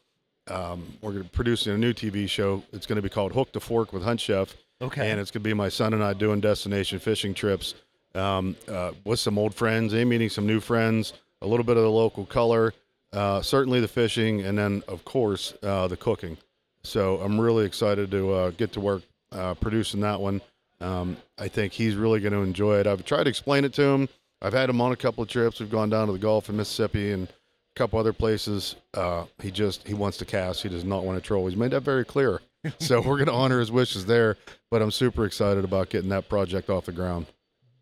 Um, 0.49 0.85
we're 1.01 1.13
gonna 1.13 1.25
producing 1.25 1.73
a 1.75 1.79
new 1.79 1.93
TV 1.93 2.29
show. 2.29 2.63
It's 2.73 2.87
gonna 2.87 3.03
be 3.03 3.09
called 3.09 3.33
Hook 3.33 3.53
to 3.53 3.61
Fork 3.61 3.93
with 3.93 4.03
Hunt 4.03 4.21
Chef. 4.21 4.57
Okay. 4.83 5.11
And 5.11 5.21
it's 5.21 5.31
gonna 5.31 5.43
be 5.45 5.55
my 5.55 5.69
son 5.69 5.95
and 5.95 6.03
I 6.03 6.13
doing 6.15 6.41
destination 6.41 6.99
fishing 6.99 7.35
trips 7.35 7.75
um, 8.15 8.57
uh, 8.69 8.93
with 9.05 9.21
some 9.21 9.39
old 9.39 9.55
friends, 9.55 9.93
and 9.93 10.09
meeting 10.11 10.29
some 10.29 10.47
new 10.47 10.59
friends, 10.61 11.13
a 11.43 11.47
little 11.47 11.65
bit 11.65 11.77
of 11.77 11.83
the 11.85 11.91
local 11.91 12.27
color, 12.27 12.75
uh, 13.13 13.41
certainly 13.43 13.81
the 13.81 13.87
fishing, 13.89 14.41
and 14.43 14.59
then 14.59 14.83
of 14.89 15.05
course 15.05 15.55
uh, 15.63 15.87
the 15.87 15.97
cooking. 15.97 16.37
So 16.83 17.19
I'm 17.21 17.41
really 17.41 17.65
excited 17.67 18.11
to 18.11 18.33
uh, 18.33 18.51
get 18.51 18.73
to 18.73 18.81
work 18.81 19.03
uh, 19.33 19.55
producing 19.55 20.01
that 20.01 20.21
one. 20.21 20.41
Um, 20.81 21.17
I 21.39 21.49
think 21.49 21.73
he's 21.73 21.95
really 21.95 22.21
going 22.21 22.33
to 22.33 22.41
enjoy 22.41 22.79
it. 22.79 22.87
I've 22.87 23.05
tried 23.05 23.25
to 23.25 23.31
explain 23.31 23.65
it 23.65 23.73
to 23.75 23.83
him. 23.83 24.09
I've 24.43 24.53
had 24.55 24.71
him 24.71 24.81
on 24.81 24.93
a 24.93 24.97
couple 24.97 25.23
of 25.23 25.29
trips. 25.29 25.61
We've 25.61 25.71
gone 25.71 25.91
down 25.91 26.07
to 26.07 26.13
the 26.13 26.19
Gulf 26.19 26.49
in 26.49 26.57
Mississippi 26.57 27.13
and 27.13 27.29
a 27.29 27.33
couple 27.77 27.99
other 27.99 28.13
places. 28.15 28.77
Uh, 28.95 29.25
he 29.43 29.51
just 29.51 29.87
he 29.87 29.93
wants 29.95 30.17
to 30.19 30.25
cast. 30.25 30.63
He 30.63 30.69
does 30.71 30.85
not 30.85 31.05
want 31.05 31.19
to 31.19 31.27
troll. 31.27 31.47
He's 31.47 31.57
made 31.59 31.73
that 31.73 31.83
very 31.83 32.05
clear. 32.05 32.41
so 32.79 33.01
we're 33.01 33.17
going 33.17 33.27
to 33.27 33.33
honor 33.33 33.61
his 33.61 33.71
wishes 33.71 34.07
there. 34.07 34.37
But 34.71 34.81
I'm 34.83 34.91
super 34.91 35.27
excited 35.27 35.65
about 35.65 35.91
getting 35.91 36.09
that 36.11 36.29
project 36.29 36.71
off 36.71 36.87
the 36.87 36.93
ground. 36.93 37.27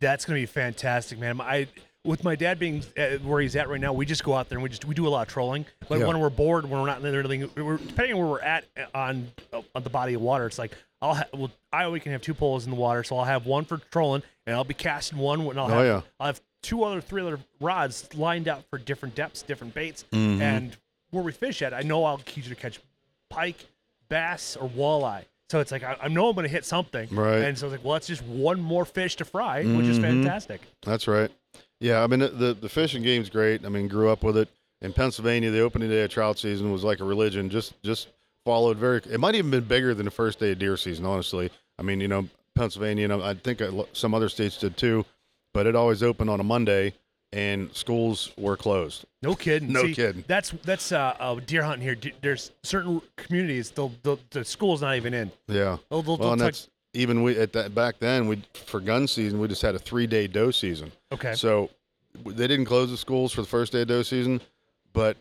That's 0.00 0.24
gonna 0.24 0.38
be 0.38 0.46
fantastic, 0.46 1.18
man. 1.18 1.40
I 1.40 1.66
with 2.04 2.22
my 2.22 2.37
dad 2.37 2.58
being 2.61 2.84
uh, 2.96 3.16
where 3.18 3.40
he's 3.40 3.56
at 3.56 3.68
right 3.68 3.80
now, 3.80 3.92
we 3.92 4.06
just 4.06 4.22
go 4.22 4.34
out 4.34 4.48
there 4.48 4.56
and 4.56 4.62
we 4.62 4.68
just 4.68 4.84
we 4.84 4.94
do 4.94 5.06
a 5.06 5.11
lot 5.11 5.26
of 5.26 5.32
trolling. 5.32 5.66
But 5.88 5.98
Yeah. 5.98 6.06
when 6.06 6.20
we're 6.20 6.30
bored, 6.30 6.64
when 6.70 6.80
we're 6.80 6.87
not 6.87 7.02
literally, 7.02 7.44
we're, 7.56 7.78
depending 7.78 8.14
on 8.14 8.20
where 8.20 8.28
we're 8.28 8.40
at 8.40 8.64
uh, 8.76 8.84
on 8.96 9.32
on 9.74 9.82
the 9.82 9.90
body 9.90 10.14
of 10.14 10.20
water, 10.20 10.46
it's 10.46 10.58
like 10.58 10.76
I'll 11.00 11.14
ha- 11.14 11.24
well, 11.32 11.50
I 11.72 11.84
always 11.84 12.02
can 12.02 12.12
have 12.12 12.22
two 12.22 12.34
poles 12.34 12.64
in 12.64 12.70
the 12.70 12.76
water, 12.76 13.04
so 13.04 13.16
I'll 13.18 13.24
have 13.24 13.46
one 13.46 13.64
for 13.64 13.78
trolling, 13.90 14.22
and 14.46 14.56
I'll 14.56 14.64
be 14.64 14.74
casting 14.74 15.18
one, 15.18 15.40
and 15.42 15.58
I'll 15.61 15.66
Oh, 15.66 15.74
have 15.74 15.87
yeah. 15.87 16.00
I'll 16.18 16.26
have 16.26 16.40
two 16.62 16.82
other, 16.82 17.00
three 17.00 17.22
other 17.22 17.38
rods 17.61 18.12
lined 18.14 18.48
out 18.48 18.64
for 18.68 18.78
different 18.78 19.14
depths, 19.14 19.42
different 19.42 19.74
baits, 19.74 20.04
Mm-hmm. 20.12 20.42
and 20.42 20.76
where 21.11 21.22
we 21.22 21.32
fish 21.32 21.62
at, 21.62 21.72
I 21.72 21.82
know 21.82 22.04
I'll 22.04 22.20
usually 22.34 22.56
catch 22.56 22.80
pike, 23.30 23.66
bass, 24.08 24.56
or 24.56 24.68
walleye. 24.68 25.24
So 25.50 25.61
it's 25.61 25.72
like 25.72 25.82
I, 25.82 25.96
I 26.02 26.08
know 26.08 26.28
I'm 26.28 26.34
going 26.34 26.44
to 26.46 26.52
hit 26.52 26.64
something, 26.66 27.08
Right. 27.11 27.38
And 27.38 27.56
so 27.56 27.66
it's 27.66 27.72
like, 27.72 27.84
well, 27.84 27.94
it's 27.96 28.06
just 28.06 28.22
one 28.24 28.61
more 28.61 28.84
fish 28.84 29.16
to 29.16 29.24
fry, 29.24 29.64
which 29.64 29.87
is 29.87 29.98
Mhm. 29.98 30.02
fantastic. 30.02 30.61
That's 30.82 31.08
right. 31.08 31.30
Yeah, 31.80 32.02
I 32.02 32.06
mean 32.08 32.20
the, 32.20 32.28
the 32.28 32.54
the 32.54 32.68
fishing 32.68 33.02
game's 33.02 33.30
great. 33.30 33.64
I 33.64 33.68
mean, 33.68 33.87
grew 33.88 34.11
up 34.11 34.22
with 34.24 34.37
it 34.37 34.48
in 34.82 34.92
Pennsylvania. 34.92 35.50
The 35.50 35.61
opening 35.61 35.88
day 35.88 36.02
of 36.02 36.11
trout 36.11 36.38
season 36.38 36.70
was 36.72 36.82
like 36.84 36.98
a 37.00 37.04
religion. 37.04 37.48
Just 37.48 37.80
just 37.82 38.08
followed 38.48 38.78
very. 38.78 39.02
It 39.11 39.20
might 39.20 39.34
even 39.34 39.50
been 39.50 39.64
bigger 39.64 39.92
than 39.92 40.06
the 40.06 40.11
first 40.11 40.38
day 40.38 40.52
of 40.52 40.58
deer 40.58 40.78
season. 40.78 41.04
Honestly, 41.04 41.50
I 41.78 41.82
mean, 41.82 42.00
you 42.00 42.08
know, 42.08 42.26
Pennsylvania 42.54 43.04
and 43.04 43.22
I 43.22 43.34
think 43.34 43.61
some 43.92 44.14
other 44.14 44.30
states 44.30 44.56
did 44.56 44.74
too, 44.78 45.04
but 45.52 45.66
it 45.66 45.76
always 45.76 46.02
opened 46.02 46.30
on 46.30 46.40
a 46.40 46.42
Monday, 46.42 46.94
and 47.30 47.70
schools 47.74 48.32
were 48.38 48.56
closed. 48.56 49.04
No 49.20 49.34
kidding. 49.34 49.70
No 49.70 49.82
See, 49.82 49.94
kidding. 49.94 50.24
That's 50.26 50.52
that's 50.64 50.92
uh, 50.92 51.14
uh, 51.20 51.40
deer 51.44 51.62
hunting 51.62 51.82
here. 51.82 52.12
There's 52.22 52.52
certain 52.62 53.02
communities 53.16 53.70
the 53.70 53.90
the, 54.02 54.16
the 54.30 54.46
school's 54.46 54.80
not 54.80 54.96
even 54.96 55.12
in. 55.12 55.30
Yeah. 55.46 55.76
They'll, 55.90 56.00
they'll, 56.00 56.16
Well, 56.16 56.32
and 56.32 56.40
that's 56.40 56.70
even 56.94 57.22
we 57.22 57.38
at 57.38 57.52
that 57.52 57.74
back 57.74 57.98
then. 57.98 58.28
We 58.28 58.42
for 58.54 58.80
gun 58.80 59.06
season, 59.06 59.40
we 59.40 59.48
just 59.48 59.61
had 59.61 59.74
a 59.74 59.78
three 59.78 60.06
day 60.06 60.26
doe 60.26 60.52
season. 60.52 60.90
okay. 61.12 61.34
So 61.34 61.68
they 62.24 62.46
didn't 62.46 62.64
close 62.64 62.90
the 62.90 62.96
schools 62.96 63.30
for 63.30 63.42
the 63.42 63.46
first 63.46 63.72
day 63.72 63.82
of 63.82 63.88
doe 63.88 64.02
season, 64.02 64.40
but 64.94 65.18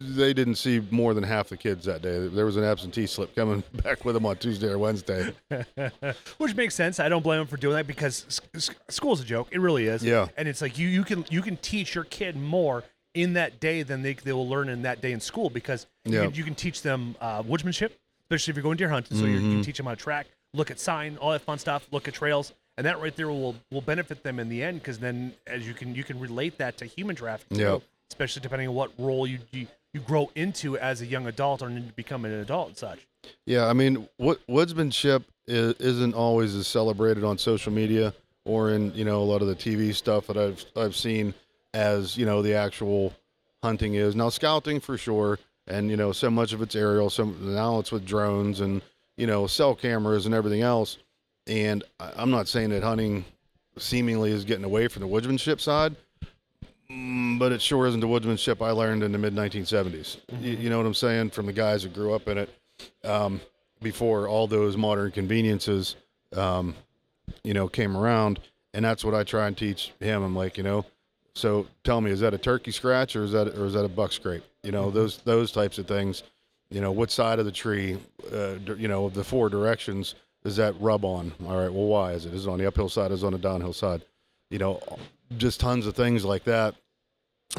they 0.00 0.32
didn't 0.32 0.54
see 0.56 0.80
more 0.90 1.14
than 1.14 1.24
half 1.24 1.48
the 1.48 1.56
kids 1.56 1.84
that 1.86 2.02
day. 2.02 2.28
There 2.28 2.44
was 2.46 2.56
an 2.56 2.64
absentee 2.64 3.06
slip 3.06 3.34
coming 3.34 3.62
back 3.82 4.04
with 4.04 4.14
them 4.14 4.26
on 4.26 4.36
Tuesday 4.36 4.68
or 4.68 4.78
Wednesday. 4.78 5.32
Which 6.38 6.54
makes 6.54 6.74
sense. 6.74 7.00
I 7.00 7.08
don't 7.08 7.22
blame 7.22 7.38
them 7.38 7.46
for 7.46 7.56
doing 7.56 7.74
that 7.76 7.86
because 7.86 8.40
school's 8.88 9.20
a 9.20 9.24
joke. 9.24 9.48
It 9.50 9.60
really 9.60 9.86
is. 9.86 10.04
Yeah. 10.04 10.28
And 10.36 10.46
it's 10.48 10.62
like 10.62 10.78
you 10.78 10.88
you 10.88 11.04
can 11.04 11.24
you 11.30 11.42
can 11.42 11.56
teach 11.58 11.94
your 11.94 12.04
kid 12.04 12.36
more 12.36 12.84
in 13.14 13.32
that 13.34 13.58
day 13.60 13.82
than 13.82 14.02
they 14.02 14.12
they 14.14 14.32
will 14.32 14.48
learn 14.48 14.68
in 14.68 14.82
that 14.82 15.00
day 15.00 15.12
in 15.12 15.20
school 15.20 15.50
because 15.50 15.86
you, 16.04 16.14
Yeah. 16.14 16.26
can, 16.26 16.34
you 16.34 16.44
can 16.44 16.54
teach 16.54 16.82
them 16.82 17.16
uh, 17.20 17.42
woodsmanship, 17.42 17.90
especially 18.24 18.52
if 18.52 18.56
you're 18.56 18.62
going 18.62 18.76
deer 18.76 18.88
hunting. 18.88 19.16
So 19.16 19.24
you're, 19.24 19.34
you 19.34 19.40
Mm-hmm. 19.40 19.52
can 19.56 19.62
teach 19.64 19.76
them 19.78 19.86
how 19.86 19.92
to 19.92 19.96
track, 20.00 20.26
look 20.54 20.70
at 20.70 20.78
sign, 20.78 21.16
all 21.16 21.32
that 21.32 21.42
fun 21.42 21.58
stuff, 21.58 21.88
look 21.90 22.06
at 22.06 22.14
trails, 22.14 22.52
and 22.76 22.86
that 22.86 23.00
right 23.00 23.14
there 23.16 23.28
will 23.28 23.56
will 23.72 23.80
benefit 23.80 24.22
them 24.22 24.38
in 24.38 24.48
the 24.48 24.62
end 24.62 24.78
because 24.80 24.98
then 24.98 25.32
as 25.46 25.66
you 25.66 25.74
can 25.74 25.94
you 25.94 26.04
can 26.04 26.20
relate 26.20 26.58
that 26.58 26.76
to 26.78 26.84
human 26.86 27.16
trafficking. 27.16 27.58
Yeah. 27.58 27.78
Especially 28.10 28.40
depending 28.40 28.68
on 28.68 28.74
what 28.74 28.90
role 28.98 29.26
you, 29.26 29.38
you 29.50 29.66
you 29.98 30.04
grow 30.04 30.30
into 30.34 30.78
as 30.78 31.00
a 31.02 31.06
young 31.06 31.26
adult 31.26 31.62
or 31.62 31.68
becoming 31.96 32.32
an 32.32 32.40
adult 32.40 32.68
and 32.68 32.76
such. 32.76 33.06
Yeah, 33.44 33.66
I 33.66 33.72
mean, 33.72 34.08
what 34.16 34.44
woodsmanship 34.46 35.24
is, 35.46 35.74
isn't 35.74 36.14
always 36.14 36.54
as 36.54 36.66
celebrated 36.66 37.24
on 37.24 37.38
social 37.38 37.72
media 37.72 38.14
or 38.44 38.70
in 38.70 38.94
you 38.94 39.04
know 39.04 39.20
a 39.20 39.24
lot 39.24 39.42
of 39.42 39.48
the 39.48 39.54
TV 39.54 39.94
stuff 39.94 40.28
that 40.28 40.36
I've 40.36 40.64
I've 40.76 40.96
seen 40.96 41.34
as 41.74 42.16
you 42.16 42.24
know 42.24 42.42
the 42.42 42.54
actual 42.54 43.12
hunting 43.62 43.94
is. 43.94 44.14
Now 44.14 44.28
scouting 44.28 44.80
for 44.80 44.96
sure, 44.96 45.38
and 45.66 45.90
you 45.90 45.96
know 45.96 46.12
so 46.12 46.30
much 46.30 46.52
of 46.52 46.62
it's 46.62 46.76
aerial. 46.76 47.10
So 47.10 47.24
now 47.24 47.78
it's 47.80 47.92
with 47.92 48.06
drones 48.06 48.60
and 48.60 48.80
you 49.16 49.26
know 49.26 49.46
cell 49.46 49.74
cameras 49.74 50.26
and 50.26 50.34
everything 50.34 50.62
else. 50.62 50.98
And 51.46 51.82
I'm 51.98 52.30
not 52.30 52.46
saying 52.46 52.70
that 52.70 52.82
hunting 52.82 53.24
seemingly 53.78 54.32
is 54.32 54.44
getting 54.44 54.64
away 54.64 54.88
from 54.88 55.02
the 55.02 55.08
woodsmanship 55.08 55.60
side, 55.60 55.96
mm, 56.90 57.38
but 57.38 57.52
it 57.52 57.62
sure 57.62 57.86
isn't 57.86 58.00
the 58.00 58.06
woodsmanship 58.06 58.64
I 58.64 58.70
learned 58.70 59.02
in 59.02 59.12
the 59.12 59.18
mid 59.18 59.34
1970s. 59.34 60.18
You, 60.40 60.52
you 60.52 60.70
know 60.70 60.78
what 60.78 60.86
I'm 60.86 60.94
saying? 60.94 61.30
From 61.30 61.46
the 61.46 61.52
guys 61.52 61.82
that 61.82 61.94
grew 61.94 62.14
up 62.14 62.28
in 62.28 62.38
it 62.38 62.50
um, 63.04 63.40
before 63.82 64.28
all 64.28 64.46
those 64.46 64.76
modern 64.76 65.10
conveniences, 65.10 65.96
um, 66.34 66.74
you 67.44 67.54
know, 67.54 67.68
came 67.68 67.96
around. 67.96 68.40
And 68.74 68.84
that's 68.84 69.04
what 69.04 69.14
I 69.14 69.24
try 69.24 69.46
and 69.46 69.56
teach 69.56 69.92
him. 69.98 70.22
I'm 70.22 70.36
like, 70.36 70.56
you 70.56 70.62
know, 70.62 70.84
so 71.34 71.66
tell 71.84 72.00
me, 72.00 72.10
is 72.10 72.20
that 72.20 72.34
a 72.34 72.38
turkey 72.38 72.72
scratch 72.72 73.14
or 73.14 73.22
is 73.22 73.32
that 73.32 73.56
or 73.56 73.66
is 73.66 73.74
that 73.74 73.84
a 73.84 73.88
buck 73.88 74.12
scrape? 74.12 74.42
You 74.62 74.72
know, 74.72 74.90
those 74.90 75.18
those 75.18 75.52
types 75.52 75.78
of 75.78 75.86
things. 75.86 76.22
You 76.70 76.80
know, 76.80 76.92
what 76.92 77.10
side 77.10 77.38
of 77.38 77.46
the 77.46 77.52
tree, 77.52 77.96
uh, 78.32 78.56
you 78.76 78.88
know, 78.88 79.06
of 79.06 79.14
the 79.14 79.24
four 79.24 79.48
directions 79.48 80.16
does 80.44 80.56
that 80.56 80.74
rub 80.80 81.04
on? 81.04 81.32
All 81.46 81.56
right, 81.56 81.72
well, 81.72 81.86
why 81.86 82.12
is 82.12 82.26
it? 82.26 82.34
Is 82.34 82.46
it 82.46 82.50
on 82.50 82.58
the 82.58 82.66
uphill 82.66 82.88
side? 82.88 83.10
Is 83.10 83.22
it 83.22 83.26
on 83.26 83.32
the 83.32 83.38
downhill 83.38 83.72
side? 83.72 84.04
You 84.50 84.58
know, 84.58 84.82
just 85.36 85.60
tons 85.60 85.86
of 85.86 85.94
things 85.94 86.24
like 86.24 86.44
that. 86.44 86.74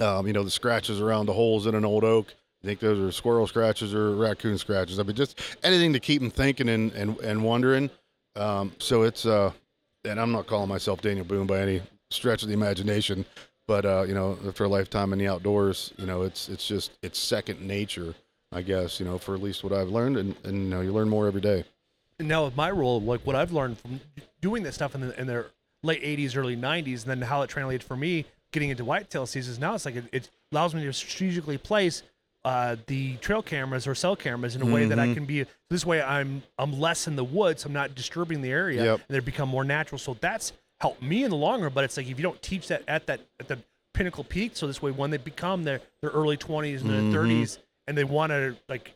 Um, 0.02 0.28
you 0.28 0.34
know, 0.34 0.44
the 0.44 0.52
scratches 0.52 1.02
around 1.02 1.26
the 1.26 1.34
holes 1.34 1.68
in 1.68 1.76
an 1.76 1.86
old 1.86 2.04
oak. 2.04 2.34
I 2.64 2.68
think 2.68 2.80
those 2.80 3.00
are 3.00 3.12
squirrel 3.12 3.48
scratches 3.48 3.94
or 3.94 4.16
raccoon 4.16 4.58
scratches. 4.58 5.00
I 5.00 5.04
mean, 5.04 5.16
just 5.16 5.40
anything 5.64 5.94
to 5.94 6.00
keep 6.00 6.22
them 6.22 6.32
thinking 6.32 6.70
and 6.70 6.92
and, 6.94 7.18
and 7.20 7.44
wondering. 7.44 7.90
Um, 8.36 8.74
so 8.80 9.04
it's 9.04 9.26
uh, 9.26 9.52
and 10.06 10.20
I'm 10.20 10.32
not 10.32 10.48
calling 10.48 10.70
myself 10.70 11.02
Daniel 11.02 11.26
Boone 11.26 11.48
by 11.48 11.60
any 11.60 11.82
stretch 12.12 12.44
of 12.44 12.50
the 12.50 12.54
imagination, 12.54 13.26
but 13.68 13.86
uh, 13.86 14.04
you 14.08 14.14
know, 14.14 14.38
after 14.48 14.66
a 14.66 14.68
lifetime 14.68 15.14
in 15.14 15.20
the 15.20 15.28
outdoors, 15.28 15.94
you 15.98 16.06
know, 16.06 16.24
it's 16.24 16.50
it's 16.50 16.68
just 16.68 16.92
it's 17.02 17.20
second 17.20 17.62
nature, 17.62 18.16
I 18.52 18.62
guess. 18.62 19.00
You 19.00 19.06
know, 19.06 19.18
for 19.18 19.36
at 19.36 19.42
least 19.42 19.64
what 19.64 19.74
I've 19.74 19.90
learned, 19.90 20.18
and 20.18 20.36
and 20.44 20.64
you 20.64 20.70
know, 20.70 20.82
you 20.82 20.92
learn 20.92 21.10
more 21.10 21.28
every 21.28 21.42
day. 21.42 21.64
And 22.20 22.28
now 22.28 22.46
with 22.46 22.58
my 22.58 22.72
role, 22.72 23.02
like 23.02 23.22
what 23.22 23.36
I've 23.36 23.54
learned 23.54 23.80
from 23.80 24.02
doing 24.42 24.64
this 24.64 24.76
stuff 24.76 24.96
in 24.96 25.02
the 25.02 25.20
in 25.20 25.28
the 25.28 25.46
late 25.84 26.04
'80s, 26.04 26.36
early 26.38 26.56
'90s, 26.58 27.02
and 27.02 27.12
then 27.12 27.22
how 27.22 27.42
it 27.42 27.50
translated 27.50 27.84
for 27.84 27.96
me 27.96 28.26
getting 28.52 28.70
into 28.70 28.84
whitetail 28.86 29.26
seasons. 29.26 29.60
Now 29.60 29.76
it's 29.76 29.86
like 29.86 29.96
it, 29.96 30.06
it 30.12 30.30
allows 30.52 30.74
me 30.74 30.84
to 30.84 30.92
strategically 30.94 31.58
place 31.58 32.04
uh, 32.46 32.78
the 32.88 33.16
trail 33.18 33.42
cameras 33.44 33.86
or 33.86 33.94
cell 33.94 34.16
cameras 34.16 34.56
in 34.56 34.62
a 34.62 34.66
way 34.66 34.86
that 34.86 34.98
I 35.00 35.14
can 35.14 35.26
be. 35.26 35.46
This 35.70 35.86
way, 35.86 36.02
I'm 36.02 36.42
I'm 36.58 36.80
less 36.80 37.08
in 37.08 37.16
the 37.16 37.24
woods. 37.24 37.66
I'm 37.66 37.74
not 37.74 37.96
disturbing 37.96 38.42
the 38.42 38.52
area, 38.52 38.84
Yep. 38.84 39.02
and 39.08 39.16
they 39.16 39.20
become 39.20 39.50
more 39.50 39.64
natural. 39.64 40.00
So 40.00 40.16
that's 40.20 40.54
helped 40.80 41.02
me 41.02 41.24
in 41.24 41.30
the 41.30 41.36
long 41.36 41.62
run. 41.62 41.72
But 41.74 41.84
it's 41.84 41.98
like 41.98 42.08
if 42.10 42.18
you 42.18 42.24
don't 42.24 42.42
teach 42.42 42.68
that 42.70 42.84
at 42.88 43.06
that 43.08 43.22
at 43.40 43.48
the 43.48 43.60
pinnacle 43.94 44.24
peak, 44.24 44.56
so 44.56 44.68
this 44.68 44.82
way 44.82 44.92
when 44.92 45.12
they 45.12 45.18
become 45.18 45.64
their 45.64 45.82
their 46.02 46.12
early 46.12 46.38
20s 46.38 46.82
and 46.82 46.90
their 46.90 47.22
30s, 47.22 47.60
and 47.88 47.98
they 47.98 48.06
want 48.06 48.32
to 48.32 48.56
like 48.70 48.94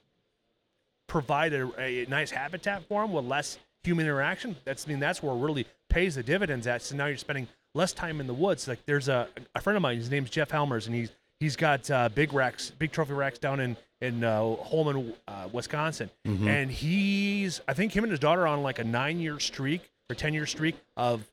provide 1.07 1.53
a, 1.53 1.69
a 1.79 2.05
nice 2.09 2.31
habitat 2.31 2.83
for 2.87 3.01
them 3.01 3.11
with 3.11 3.25
less 3.25 3.59
human 3.83 4.05
interaction, 4.05 4.55
that's 4.63 4.87
I 4.87 4.89
mean 4.89 4.99
that's 4.99 5.21
where 5.21 5.35
really 5.35 5.67
pays 5.93 6.15
the 6.15 6.23
dividends 6.23 6.65
at. 6.67 6.81
So 6.81 6.95
now 6.95 7.05
you're 7.05 7.17
spending 7.17 7.47
less 7.75 7.93
time 7.93 8.19
in 8.19 8.27
the 8.27 8.33
woods. 8.33 8.67
Like 8.67 8.85
there's 8.85 9.07
a 9.07 9.27
a 9.55 9.61
friend 9.61 9.77
of 9.77 9.83
mine, 9.83 9.97
his 9.97 10.09
name's 10.09 10.29
Jeff 10.29 10.51
Helmers, 10.51 10.87
and 10.87 10.95
he's 10.95 11.11
he's 11.39 11.55
got 11.55 11.89
uh, 11.91 12.09
big 12.09 12.33
racks, 12.33 12.71
big 12.71 12.91
trophy 12.91 13.13
racks 13.13 13.39
down 13.39 13.59
in 13.59 13.77
in 14.01 14.23
uh, 14.23 14.41
Holmen, 14.41 15.13
uh, 15.27 15.47
Wisconsin, 15.53 16.09
and 16.47 16.69
he's 16.69 17.61
I 17.67 17.73
think 17.73 17.95
him 17.95 18.03
and 18.03 18.11
his 18.11 18.19
daughter 18.19 18.41
are 18.41 18.47
on 18.47 18.63
like 18.63 18.79
a 18.79 18.83
nine 18.83 19.19
year 19.19 19.39
streak 19.39 19.91
or 20.09 20.15
ten 20.15 20.33
year 20.33 20.45
streak 20.45 20.75
of 20.97 21.25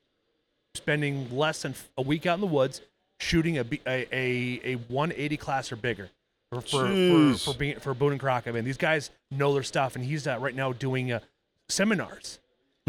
spending 0.76 1.36
less 1.36 1.62
than 1.62 1.74
a 1.98 2.02
week 2.02 2.26
out 2.26 2.34
in 2.34 2.40
the 2.40 2.46
woods 2.46 2.80
shooting 3.18 3.58
a 3.58 3.64
a 3.86 4.60
a 4.64 4.74
180 4.88 5.36
class 5.36 5.72
or 5.72 5.76
bigger 5.76 6.10
for 6.52 6.60
for, 6.60 6.68
for, 6.68 6.84
Jeez. 6.88 7.44
for 7.44 7.54
being 7.54 7.78
for 7.80 7.94
Boone 7.94 8.12
and 8.12 8.20
Crockett. 8.20 8.52
I 8.52 8.54
mean, 8.54 8.64
these 8.64 8.76
guys 8.76 9.10
know 9.30 9.52
their 9.54 9.62
stuff, 9.62 9.96
and 9.96 10.04
he's 10.04 10.26
uh, 10.26 10.38
right 10.38 10.54
now 10.54 10.72
doing 10.72 11.12
uh, 11.12 11.20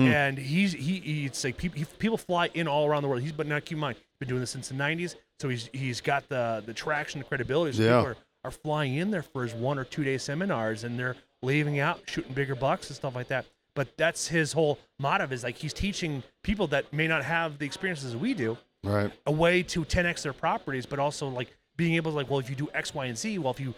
seminars. 0.05 0.15
And 0.15 0.37
he's 0.37 0.73
he, 0.73 0.99
he 0.99 1.25
it's 1.25 1.43
like 1.43 1.57
people, 1.57 1.77
he, 1.79 1.85
people 1.99 2.17
fly 2.17 2.49
in 2.53 2.67
all 2.67 2.85
around 2.87 3.03
the 3.03 3.09
world. 3.09 3.21
He's 3.21 3.31
but 3.31 3.47
now 3.47 3.59
keep 3.59 3.73
in 3.73 3.79
mind 3.79 3.97
he's 3.97 4.05
been 4.19 4.29
doing 4.29 4.41
this 4.41 4.51
since 4.51 4.67
the 4.69 4.75
90s, 4.75 5.15
so 5.39 5.49
he's 5.49 5.69
he's 5.73 6.01
got 6.01 6.27
the 6.29 6.63
the 6.65 6.73
traction, 6.73 7.19
the 7.19 7.25
credibility. 7.25 7.75
So 7.77 7.83
Yeah. 7.83 7.97
people 7.99 8.11
are, 8.11 8.17
are 8.45 8.51
flying 8.51 8.95
in 8.95 9.11
there 9.11 9.23
for 9.23 9.43
his 9.43 9.53
one 9.53 9.77
or 9.79 9.83
two 9.85 10.03
day 10.03 10.17
seminars, 10.17 10.83
and 10.83 10.97
they're 10.97 11.15
leaving 11.43 11.79
out 11.79 11.99
shooting 12.07 12.33
bigger 12.33 12.55
bucks 12.55 12.89
and 12.89 12.95
stuff 12.95 13.15
like 13.15 13.27
that. 13.29 13.45
But 13.73 13.95
that's 13.97 14.27
his 14.27 14.51
whole 14.53 14.79
motto 14.99 15.27
is 15.31 15.43
like 15.43 15.55
he's 15.57 15.73
teaching 15.73 16.23
people 16.43 16.67
that 16.67 16.91
may 16.91 17.07
not 17.07 17.23
have 17.23 17.57
the 17.57 17.65
experiences 17.65 18.15
we 18.17 18.33
do 18.33 18.57
Right. 18.83 19.11
a 19.25 19.31
way 19.31 19.63
to 19.63 19.85
10x 19.85 20.23
their 20.23 20.33
properties, 20.33 20.85
but 20.85 20.99
also 20.99 21.27
like 21.29 21.55
being 21.77 21.93
able 21.95 22.11
to 22.11 22.17
like, 22.17 22.29
well, 22.29 22.39
if 22.39 22.49
you 22.49 22.55
do 22.55 22.67
X, 22.73 22.93
Y, 22.93 23.05
and 23.05 23.17
Z, 23.17 23.37
well, 23.39 23.51
if 23.53 23.59
you 23.59 23.73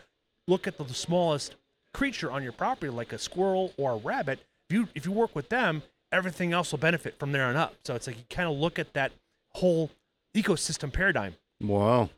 look 0.47 0.65
at 0.65 0.77
the, 0.77 0.83
the 0.83 0.93
smallest 0.93 1.55
creature 1.93 2.31
on 2.31 2.41
your 2.41 2.53
property, 2.53 2.89
like 2.89 3.13
a 3.13 3.17
squirrel 3.19 3.71
or 3.77 3.91
a 3.91 3.97
rabbit, 3.97 4.39
if 4.69 4.75
you 4.75 4.87
if 4.95 5.05
you 5.05 5.11
work 5.11 5.35
with 5.35 5.49
them, 5.49 5.83
everything 6.13 6.53
else 6.53 6.71
will 6.71 6.79
benefit 6.79 7.17
from 7.19 7.31
there 7.31 7.45
on 7.45 7.55
up. 7.55 7.75
So 7.83 7.95
it's 7.95 8.07
like 8.07 8.17
you 8.17 8.23
kind 8.29 8.47
of 8.47 8.57
look 8.57 8.79
at 8.79 8.93
that 8.93 9.11
whole 9.49 9.91
ecosystem 10.35 10.93
paradigm. 10.93 11.35
Wow. 11.61 12.09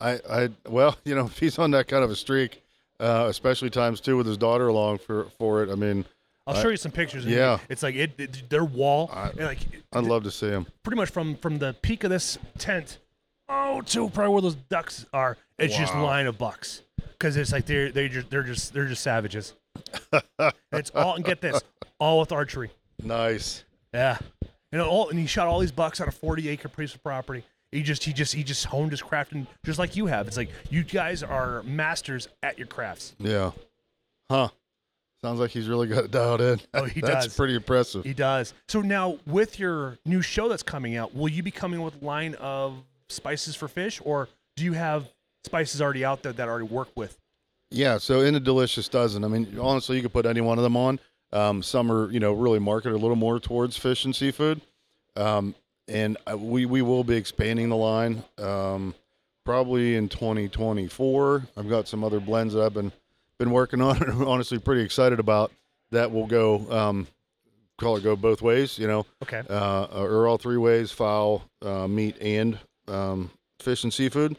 I, 0.00 0.20
I, 0.28 0.48
well, 0.68 0.96
you 1.04 1.14
know, 1.14 1.26
if 1.26 1.38
he's 1.38 1.58
on 1.58 1.70
that 1.70 1.88
kind 1.88 2.04
of 2.04 2.10
a 2.10 2.16
streak, 2.16 2.62
uh, 3.00 3.26
especially 3.28 3.70
times 3.70 4.00
two 4.00 4.16
with 4.16 4.26
his 4.26 4.36
daughter 4.36 4.68
along 4.68 4.98
for, 4.98 5.28
for 5.38 5.62
it, 5.62 5.70
I 5.70 5.74
mean, 5.74 6.04
I'll 6.46 6.54
show 6.54 6.68
you 6.68 6.76
some 6.76 6.92
pictures. 6.92 7.26
yeah. 7.26 7.58
it's 7.68 7.82
like 7.82 7.96
it, 7.96 8.12
it 8.18 8.48
their 8.48 8.64
wall, 8.64 9.10
I, 9.12 9.30
like 9.32 9.58
I'd 9.92 10.04
love 10.04 10.22
to 10.24 10.30
see 10.30 10.46
him. 10.46 10.66
pretty 10.84 10.96
much 10.96 11.10
from 11.10 11.34
from 11.34 11.58
the 11.58 11.74
peak 11.82 12.04
of 12.04 12.10
this 12.10 12.38
tent, 12.56 12.98
oh, 13.48 13.80
to 13.80 14.08
probably 14.10 14.32
where 14.32 14.42
those 14.42 14.54
ducks 14.54 15.06
are. 15.12 15.36
It's 15.58 15.76
just 15.76 15.92
line 15.92 16.28
of 16.28 16.38
bucks 16.38 16.82
because 17.18 17.36
it's 17.36 17.50
like 17.50 17.66
they're 17.66 17.90
they 17.90 18.08
just 18.08 18.30
they're 18.30 18.44
just 18.44 18.72
they're 18.72 18.86
just 18.86 19.02
savages. 19.02 19.54
it's 20.72 20.90
all 20.90 21.16
and 21.16 21.24
get 21.24 21.40
this, 21.40 21.60
all 21.98 22.20
with 22.20 22.30
archery. 22.30 22.70
Nice. 23.02 23.64
Yeah, 23.94 24.18
and 24.72 24.80
all 24.82 25.08
and 25.08 25.18
he 25.18 25.26
shot 25.26 25.46
all 25.46 25.58
these 25.60 25.72
bucks 25.72 26.00
on 26.00 26.08
a 26.08 26.12
forty 26.12 26.48
acre 26.48 26.68
piece 26.68 26.94
of 26.94 27.02
property. 27.02 27.44
He 27.72 27.82
just 27.82 28.04
he 28.04 28.12
just 28.12 28.34
he 28.34 28.42
just 28.44 28.64
honed 28.66 28.90
his 28.90 29.02
craft 29.02 29.32
and 29.32 29.46
just 29.64 29.78
like 29.78 29.96
you 29.96 30.06
have. 30.06 30.26
It's 30.28 30.36
like 30.36 30.50
you 30.70 30.82
guys 30.82 31.22
are 31.22 31.62
masters 31.64 32.28
at 32.42 32.58
your 32.58 32.66
crafts. 32.66 33.14
Yeah. 33.18 33.52
Huh. 34.30 34.48
Sounds 35.22 35.40
like 35.40 35.50
he's 35.50 35.66
really 35.66 35.86
got 35.88 36.04
it 36.04 36.10
dialed 36.10 36.40
in. 36.40 36.60
Oh, 36.74 36.84
he 36.84 37.00
That's 37.02 37.26
does. 37.26 37.36
pretty 37.36 37.54
impressive. 37.54 38.04
He 38.04 38.12
does. 38.12 38.54
So 38.68 38.80
now 38.82 39.18
with 39.26 39.58
your 39.58 39.98
new 40.04 40.20
show 40.22 40.48
that's 40.48 40.62
coming 40.62 40.96
out, 40.96 41.14
will 41.14 41.28
you 41.28 41.42
be 41.42 41.50
coming 41.50 41.80
with 41.82 42.02
line 42.02 42.34
of 42.34 42.74
spices 43.08 43.56
for 43.56 43.66
fish, 43.66 44.00
or 44.04 44.28
do 44.56 44.64
you 44.64 44.74
have 44.74 45.08
spices 45.44 45.80
already 45.80 46.04
out 46.04 46.22
there 46.22 46.32
that 46.32 46.48
already 46.48 46.66
work 46.66 46.88
with? 46.96 47.18
Yeah, 47.70 47.98
so 47.98 48.20
in 48.20 48.34
a 48.36 48.40
delicious 48.40 48.88
dozen. 48.88 49.24
I 49.24 49.28
mean, 49.28 49.58
honestly, 49.60 49.96
you 49.96 50.02
could 50.02 50.12
put 50.12 50.26
any 50.26 50.40
one 50.40 50.58
of 50.58 50.64
them 50.64 50.76
on. 50.76 51.00
Um, 51.32 51.62
some 51.62 51.90
are, 51.90 52.10
you 52.10 52.20
know, 52.20 52.32
really 52.32 52.58
marketed 52.58 52.94
a 52.94 52.98
little 53.00 53.16
more 53.16 53.38
towards 53.40 53.76
fish 53.76 54.04
and 54.04 54.14
seafood. 54.14 54.60
Um, 55.16 55.54
and 55.88 56.16
we 56.36 56.66
we 56.66 56.82
will 56.82 57.04
be 57.04 57.16
expanding 57.16 57.68
the 57.68 57.76
line 57.76 58.22
um, 58.38 58.94
probably 59.44 59.96
in 59.96 60.08
2024. 60.08 61.42
I've 61.56 61.68
got 61.68 61.88
some 61.88 62.02
other 62.04 62.20
blends 62.20 62.54
that 62.54 62.62
I've 62.64 62.74
been 62.74 62.92
been 63.38 63.50
working 63.50 63.80
on 63.80 64.02
and 64.02 64.22
honestly 64.24 64.58
pretty 64.58 64.82
excited 64.82 65.20
about 65.20 65.52
that 65.92 66.10
will 66.10 66.26
go 66.26 66.70
um, 66.70 67.06
call 67.78 67.96
it 67.96 68.02
go 68.02 68.16
both 68.16 68.42
ways, 68.42 68.78
you 68.78 68.86
know, 68.86 69.06
Okay. 69.22 69.42
uh, 69.48 69.84
or 69.92 70.26
all 70.26 70.38
three 70.38 70.56
ways: 70.56 70.90
fowl, 70.90 71.44
uh, 71.62 71.86
meat, 71.86 72.16
and 72.20 72.58
um, 72.88 73.30
fish 73.60 73.84
and 73.84 73.92
seafood. 73.92 74.36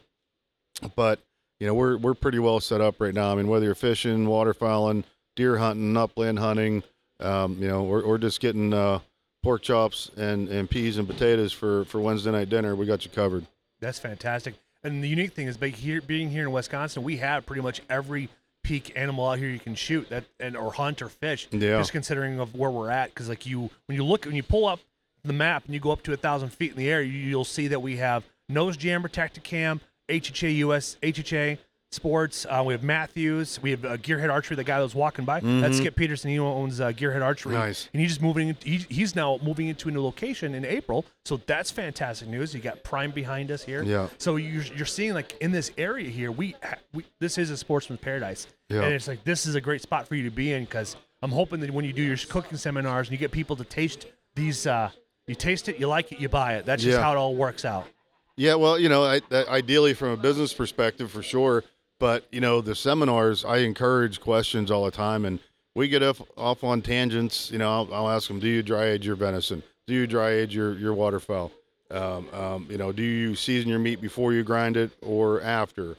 But 0.96 1.20
you 1.60 1.68
know, 1.68 1.74
we're 1.74 1.98
we're 1.98 2.14
pretty 2.14 2.40
well 2.40 2.60
set 2.60 2.82
up 2.82 3.00
right 3.00 3.14
now. 3.14 3.32
I 3.32 3.36
mean, 3.36 3.48
whether 3.48 3.66
you're 3.66 3.76
fishing, 3.76 4.26
waterfowling, 4.26 5.06
deer 5.38 5.58
hunting, 5.58 5.96
upland 5.96 6.40
hunting, 6.40 6.84
um, 7.22 7.58
you 7.62 7.70
know, 7.70 7.86
or, 7.86 8.02
or 8.02 8.18
just 8.18 8.42
getting 8.42 8.74
uh, 8.74 9.00
pork 9.44 9.62
chops 9.62 10.12
and, 10.18 10.50
and 10.50 10.70
peas 10.70 10.98
and 10.98 11.08
potatoes 11.08 11.54
for, 11.54 11.86
for 11.86 12.02
Wednesday 12.02 12.32
night 12.32 12.50
dinner, 12.50 12.76
we 12.76 12.86
got 12.86 13.06
you 13.06 13.12
covered. 13.12 13.46
That's 13.80 14.00
fantastic. 14.00 14.56
And 14.84 15.02
the 15.02 15.08
unique 15.08 15.34
thing 15.34 15.48
is, 15.48 15.56
being 15.56 15.74
here, 15.74 16.02
being 16.02 16.30
here 16.30 16.44
in 16.44 16.52
Wisconsin, 16.52 17.04
we 17.04 17.18
have 17.18 17.46
pretty 17.46 17.62
much 17.62 17.82
every 17.90 18.30
peak 18.64 18.92
animal 18.98 19.30
out 19.30 19.38
here 19.38 19.48
you 19.48 19.60
can 19.60 19.76
shoot 19.76 20.10
that 20.10 20.26
and 20.42 20.58
or 20.58 20.74
hunt 20.74 21.02
or 21.02 21.08
fish. 21.08 21.48
Yeah. 21.52 21.78
Just 21.78 21.94
considering 21.94 22.40
of 22.40 22.54
where 22.54 22.70
we're 22.70 22.90
at, 22.90 23.14
because 23.14 23.30
like 23.30 23.46
you, 23.46 23.70
when 23.86 23.96
you 23.96 24.04
look, 24.04 24.26
when 24.26 24.36
you 24.36 24.44
pull 24.44 24.68
up 24.68 24.80
the 25.24 25.34
map 25.34 25.66
and 25.66 25.74
you 25.74 25.80
go 25.80 25.92
up 25.92 26.04
to 26.04 26.14
a 26.14 26.18
thousand 26.18 26.50
feet 26.50 26.72
in 26.72 26.78
the 26.78 26.90
air, 26.90 27.02
you, 27.02 27.14
you'll 27.14 27.46
see 27.46 27.68
that 27.68 27.82
we 27.82 27.98
have 27.98 28.24
nose 28.50 28.76
jammer, 28.76 29.08
Tacticam, 29.08 29.80
HHA 30.10 30.58
US, 30.58 30.98
HHA 31.02 31.58
Sports. 31.98 32.46
Uh, 32.50 32.64
we 32.66 32.74
have 32.74 32.84
Mathews. 32.84 33.62
We 33.62 33.72
have 33.72 33.86
uh, 33.86 33.96
Gearhead 33.98 34.30
Archery. 34.30 34.58
The 34.58 34.64
guy 34.66 34.78
that 34.78 34.84
was 34.84 34.94
walking 34.94 35.24
by. 35.24 35.40
That's 35.40 35.78
Skip 35.78 35.96
Peterson. 35.96 36.30
He 36.30 36.38
owns 36.38 36.82
uh, 36.82 36.92
Gearhead 36.92 37.24
Archery. 37.24 37.54
Nice. 37.54 37.88
And 37.94 38.02
he's 38.02 38.12
just 38.12 38.22
moving. 38.22 38.58
He, 38.62 38.78
he's 38.90 39.16
now 39.16 39.40
moving 39.42 39.70
into 39.70 39.88
a 39.88 39.92
new 39.92 40.04
location 40.04 40.54
in 40.54 40.66
April. 40.66 41.06
So 41.24 41.38
that's 41.46 41.72
fantastic 41.72 42.28
news. 42.28 42.54
You 42.54 42.60
got 42.60 42.84
Prime 42.84 43.12
behind 43.12 43.52
us 43.52 43.64
here. 43.64 43.84
Yeah. 43.84 44.10
So 44.18 44.36
you're, 44.36 44.64
you're 44.76 44.86
seeing 44.86 45.14
like 45.14 45.38
in 45.40 45.52
this 45.54 45.72
area 45.78 46.10
here, 46.10 46.30
we, 46.30 46.56
we 46.94 47.06
this 47.22 47.38
is 47.38 47.52
a 47.52 47.58
sportsman's 47.58 48.02
paradise, 48.02 48.48
Yeah. 48.70 48.84
and 48.84 48.94
it's 48.94 49.08
like 49.08 49.24
this 49.24 49.46
is 49.46 49.56
a 49.56 49.62
great 49.62 49.82
spot 49.82 50.08
for 50.10 50.16
you 50.16 50.24
to 50.24 50.32
be 50.36 50.52
in 50.52 50.66
because 50.66 50.98
I'm 51.22 51.32
hoping 51.32 51.62
that 51.62 51.72
when 51.72 51.86
you 51.86 51.94
do 51.94 52.04
your 52.04 52.18
cooking 52.18 52.58
seminars 52.58 53.08
and 53.08 53.14
you 53.14 53.18
get 53.18 53.32
people 53.32 53.56
to 53.56 53.64
taste 53.64 54.08
these, 54.36 54.68
uh, 54.68 54.90
you 55.26 55.36
taste 55.36 55.70
it, 55.70 55.80
you 55.80 55.88
like 55.88 56.12
it, 56.12 56.20
you 56.20 56.28
buy 56.28 56.56
it. 56.56 56.66
That's 56.66 56.84
just 56.84 56.98
Yeah. 56.98 57.04
how 57.04 57.14
it 57.14 57.18
all 57.18 57.34
works 57.36 57.64
out. 57.64 57.88
Yeah, 58.36 58.54
well, 58.56 58.78
you 58.78 58.88
know, 58.90 59.04
I, 59.04 59.22
I, 59.32 59.46
ideally 59.46 59.94
from 59.96 60.10
a 60.10 60.18
business 60.18 60.54
perspective, 60.54 61.10
for 61.10 61.24
sure, 61.24 61.64
But 62.00 62.26
you 62.32 62.42
know, 62.42 62.62
the 62.62 62.76
seminars, 62.76 63.44
I 63.44 63.58
encourage 63.58 64.20
questions 64.20 64.70
all 64.70 64.86
the 64.86 64.92
time, 64.92 65.26
and 65.26 65.40
we 65.76 65.88
get 65.88 66.04
off, 66.04 66.22
off 66.38 66.64
on 66.64 66.82
tangents. 66.82 67.52
You 67.52 67.58
know, 67.58 67.70
I'll, 67.70 67.94
I'll 67.94 68.10
ask 68.10 68.28
them, 68.28 68.40
"Do 68.40 68.48
you 68.48 68.64
dry 68.64 68.86
age 68.86 69.06
your 69.06 69.16
venison? 69.16 69.64
Do 69.88 69.94
you 69.94 70.08
dry 70.08 70.32
age 70.32 70.56
your 70.56 70.78
your 70.78 70.94
waterfowl? 70.94 71.52
Um, 71.90 72.30
um, 72.34 72.68
you 72.70 72.78
know, 72.78 72.92
do 72.92 73.04
you 73.04 73.36
season 73.36 73.70
your 73.70 73.80
meat 73.80 74.02
before 74.02 74.34
you 74.34 74.44
grind 74.44 74.78
it 74.78 74.92
or 75.02 75.42
after?" 75.42 75.96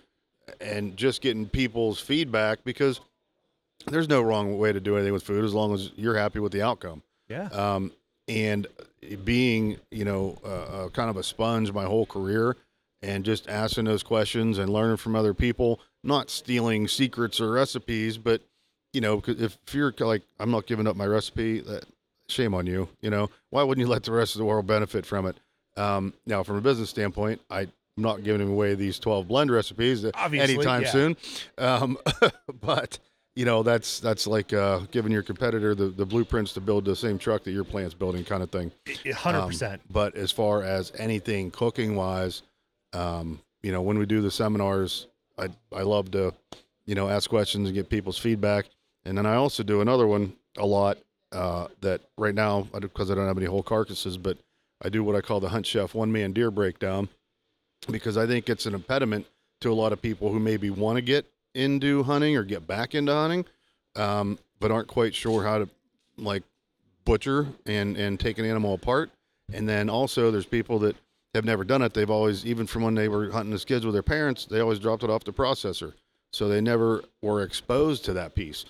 And 0.61 0.97
just 0.97 1.21
getting 1.21 1.47
people's 1.47 2.01
feedback 2.01 2.65
because 2.65 3.01
there's 3.87 4.09
no 4.09 4.23
wrong 4.23 4.57
way 4.59 4.73
to 4.73 4.81
do 4.81 4.97
anything 4.97 5.13
with 5.13 5.23
food 5.23 5.45
as 5.45 5.55
long 5.55 5.75
as 5.75 5.91
you're 5.97 6.17
happy 6.17 6.39
with 6.39 6.53
the 6.53 6.63
outcome. 6.63 7.03
Yeah. 7.29 7.49
Um, 7.49 7.93
and 8.29 8.67
being, 9.25 9.79
you 9.91 10.05
know, 10.05 10.39
uh, 10.45 10.89
kind 10.91 11.11
of 11.11 11.17
a 11.17 11.23
sponge 11.23 11.73
my 11.73 11.85
whole 11.85 12.07
career 12.07 12.57
and 13.03 13.25
just 13.25 13.49
asking 13.49 13.85
those 13.85 14.03
questions 14.03 14.59
and 14.59 14.71
learning 14.71 14.97
from 14.97 15.15
other 15.15 15.35
people, 15.35 15.81
not 16.05 16.31
stealing 16.31 16.89
secrets 16.89 17.41
or 17.41 17.51
recipes, 17.53 18.19
but, 18.19 18.43
you 18.93 19.01
know, 19.01 19.23
if 19.27 19.59
you're 19.73 19.93
like, 19.99 20.23
I'm 20.39 20.51
not 20.51 20.67
giving 20.67 20.87
up 20.87 20.97
my 20.97 21.07
recipe, 21.07 21.61
that, 21.61 21.85
shame 22.29 22.55
on 22.55 22.67
you. 22.67 22.89
You 23.01 23.11
know, 23.11 23.31
why 23.51 23.63
wouldn't 23.63 23.85
you 23.87 23.91
let 23.91 24.05
the 24.05 24.13
rest 24.13 24.35
of 24.35 24.39
the 24.39 24.45
world 24.45 24.67
benefit 24.67 25.07
from 25.07 25.27
it? 25.27 25.37
Um, 25.77 26.15
now, 26.27 26.43
from 26.43 26.57
a 26.57 26.61
business 26.61 26.91
standpoint, 26.91 27.41
I'm 27.51 27.73
not 27.97 28.23
giving 28.23 28.49
away 28.49 28.75
these 28.75 28.99
12 28.99 29.29
blend 29.29 29.51
recipes 29.51 30.05
Obviously, 30.15 30.55
anytime 30.55 30.83
yeah. 30.83 30.91
soon. 30.91 31.17
Um, 31.57 31.99
but 32.61 32.99
you 33.37 33.45
know 33.45 33.63
that's 33.63 34.01
that's 34.01 34.27
like 34.27 34.53
uh, 34.53 34.81
giving 34.91 35.13
your 35.13 35.23
competitor 35.23 35.73
the, 35.75 35.87
the 35.91 36.05
blueprints 36.05 36.53
to 36.55 36.61
build 36.61 36.85
the 36.85 36.97
same 36.97 37.19
truck 37.19 37.45
that 37.45 37.53
your 37.53 37.63
plant's 37.63 37.95
building 37.95 38.25
kind 38.25 38.43
of 38.43 38.51
thing 38.51 38.73
hundred 39.15 39.43
Um, 39.43 39.49
percent. 39.51 39.83
but 39.89 40.17
as 40.17 40.33
far 40.33 40.65
as 40.65 40.91
anything 40.99 41.53
cooking 41.53 41.95
wise 41.95 42.43
um, 42.93 43.41
you 43.63 43.71
know 43.71 43.81
when 43.81 43.97
we 43.97 44.07
do 44.07 44.21
the 44.21 44.31
seminars 44.33 45.07
i 45.39 45.49
i 45.73 45.83
love 45.83 46.11
to 46.11 46.33
you 46.87 46.95
know 46.95 47.09
ask 47.09 47.29
questions 47.29 47.69
and 47.69 47.75
get 47.75 47.89
people's 47.89 48.19
feedback. 48.19 48.67
And 49.05 49.17
then 49.17 49.27
i 49.27 49.37
also 49.37 49.63
do 49.63 49.81
another 49.81 50.07
one 50.07 50.35
a 50.57 50.67
lot 50.67 50.99
uh, 51.33 51.69
that 51.81 52.01
right 52.17 52.35
now 52.35 52.67
because 52.81 53.11
i 53.11 53.15
don't 53.15 53.27
have 53.27 53.37
any 53.37 53.47
whole 53.47 53.63
carcasses 53.63 54.17
but 54.19 54.39
i 54.83 54.89
do 54.89 55.05
what 55.05 55.15
i 55.15 55.21
call 55.21 55.41
the 55.41 55.49
hunt 55.51 55.67
chef 55.67 55.95
one 55.95 56.11
man 56.11 56.33
deer 56.33 56.51
breakdown 56.51 57.09
because 57.91 58.17
i 58.17 58.27
think 58.27 58.49
it's 58.49 58.67
an 58.67 58.75
impediment 58.75 59.27
to 59.61 59.71
a 59.71 59.75
lot 59.75 59.93
of 59.93 60.01
people 60.01 60.33
who 60.33 60.39
maybe 60.39 60.71
want 60.71 60.97
to 60.97 61.03
get 61.03 61.27
into 61.55 62.03
hunting 62.03 62.37
or 62.37 62.43
get 62.45 62.67
back 62.67 62.95
into 62.95 63.13
hunting 63.13 63.45
um, 63.97 64.39
but 64.61 64.71
aren't 64.71 64.89
quite 64.89 65.15
sure 65.15 65.43
how 65.45 65.59
to 65.59 65.69
like 66.17 66.43
butcher 67.05 67.49
and 67.67 67.97
and 67.97 68.21
take 68.21 68.39
an 68.39 68.45
animal 68.45 68.75
apart. 68.75 69.11
And 69.53 69.69
then 69.69 69.89
also 69.89 70.31
there's 70.31 70.47
people 70.47 70.79
that 70.81 70.97
have 71.39 71.45
never 71.45 71.65
done 71.65 71.83
it 71.83 71.95
they've 71.95 72.11
always 72.11 72.45
even 72.45 72.67
from 72.67 72.83
when 72.83 72.95
they 72.95 73.09
were 73.09 73.31
hunting 73.31 73.53
as 73.55 73.65
kids 73.65 73.85
with 73.87 73.95
their 73.95 74.03
parents 74.03 74.45
they 74.45 74.61
always 74.61 74.79
dropped 74.79 75.03
it 75.03 75.11
off 75.11 75.25
the 75.25 75.33
processor 75.33 75.95
so 76.33 76.49
they 76.49 76.61
never 76.61 77.03
were 77.23 77.43
exposed 77.43 78.05
to 78.05 78.13
that 78.13 78.35
piece 78.35 78.65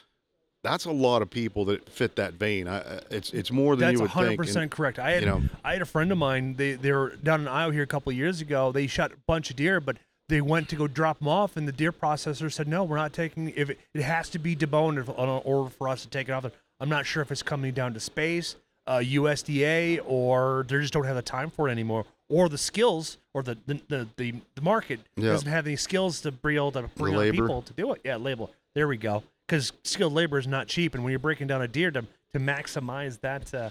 that's 0.64 0.84
a 0.86 0.90
lot 0.90 1.22
of 1.22 1.30
people 1.30 1.64
that 1.66 1.88
fit 1.88 2.16
that 2.16 2.34
vein 2.34 2.66
I, 2.68 2.78
I- 2.78 3.00
it's 3.10 3.32
it's 3.32 3.50
more 3.50 3.74
than 3.76 3.88
That's 3.88 3.94
you 3.94 4.02
would 4.02 4.10
hundred 4.10 4.28
think 4.30 4.40
percent 4.40 4.70
correct. 4.70 4.98
I 4.98 5.12
had 5.12 5.22
you 5.22 5.28
know. 5.28 5.42
I 5.64 5.72
had 5.72 5.82
a 5.82 5.86
friend 5.86 6.10
of 6.12 6.18
mine. 6.18 6.54
They 6.56 6.72
they 6.74 6.90
were 6.92 7.14
down 7.22 7.42
in 7.42 7.48
Iowa 7.48 7.72
here 7.72 7.84
a 7.84 7.86
couple 7.86 8.10
of 8.10 8.16
years 8.16 8.40
ago. 8.40 8.72
They 8.72 8.86
shot 8.88 9.12
a 9.12 9.16
bunch 9.28 9.50
of 9.50 9.56
deer, 9.56 9.80
but 9.80 9.98
they 10.28 10.40
went 10.40 10.68
to 10.70 10.76
go 10.76 10.88
drop 10.88 11.20
them 11.20 11.28
off, 11.28 11.56
and 11.56 11.66
the 11.68 11.72
deer 11.72 11.92
processor 11.92 12.52
said, 12.52 12.66
"No, 12.66 12.82
we're 12.82 12.96
not 12.96 13.12
taking. 13.12 13.50
If 13.56 13.70
it, 13.70 13.78
it 13.94 14.02
has 14.02 14.28
to 14.30 14.38
be 14.40 14.56
deboned 14.56 14.98
if, 14.98 15.08
in 15.08 15.14
order 15.14 15.70
for 15.70 15.88
us 15.88 16.02
to 16.02 16.08
take 16.08 16.28
it 16.28 16.32
off." 16.32 16.44
I'm 16.80 16.88
not 16.88 17.06
sure 17.06 17.22
if 17.22 17.30
it's 17.30 17.42
coming 17.42 17.72
down 17.72 17.94
to 17.94 18.00
space, 18.00 18.56
uh, 18.88 18.98
USDA, 18.98 20.00
or 20.04 20.66
they 20.68 20.80
just 20.80 20.92
don't 20.92 21.04
have 21.06 21.16
the 21.16 21.22
time 21.22 21.50
for 21.50 21.68
it 21.68 21.72
anymore, 21.72 22.04
or 22.28 22.48
the 22.48 22.58
skills, 22.58 23.18
or 23.34 23.42
the 23.42 23.56
the 23.66 23.80
the, 23.88 24.08
the, 24.16 24.34
the 24.54 24.62
market 24.62 25.00
Yeah. 25.16 25.30
doesn't 25.32 25.48
have 25.50 25.66
any 25.66 25.76
skills 25.76 26.20
to 26.22 26.32
be 26.32 26.56
able 26.56 26.72
to 26.72 26.82
bring 26.96 27.14
on 27.16 27.30
people 27.30 27.62
to 27.62 27.72
do 27.72 27.92
it. 27.92 28.00
Yeah, 28.04 28.16
label. 28.16 28.52
There 28.74 28.86
we 28.88 28.96
go. 28.96 29.22
Because 29.46 29.72
skilled 29.84 30.12
labor 30.12 30.38
is 30.38 30.46
not 30.46 30.66
cheap, 30.68 30.94
and 30.94 31.02
when 31.02 31.10
you're 31.10 31.18
breaking 31.18 31.46
down 31.46 31.62
a 31.62 31.68
deer 31.68 31.90
to 31.90 32.02
to 32.32 32.38
maximize 32.38 33.20
that 33.20 33.52
uh, 33.54 33.70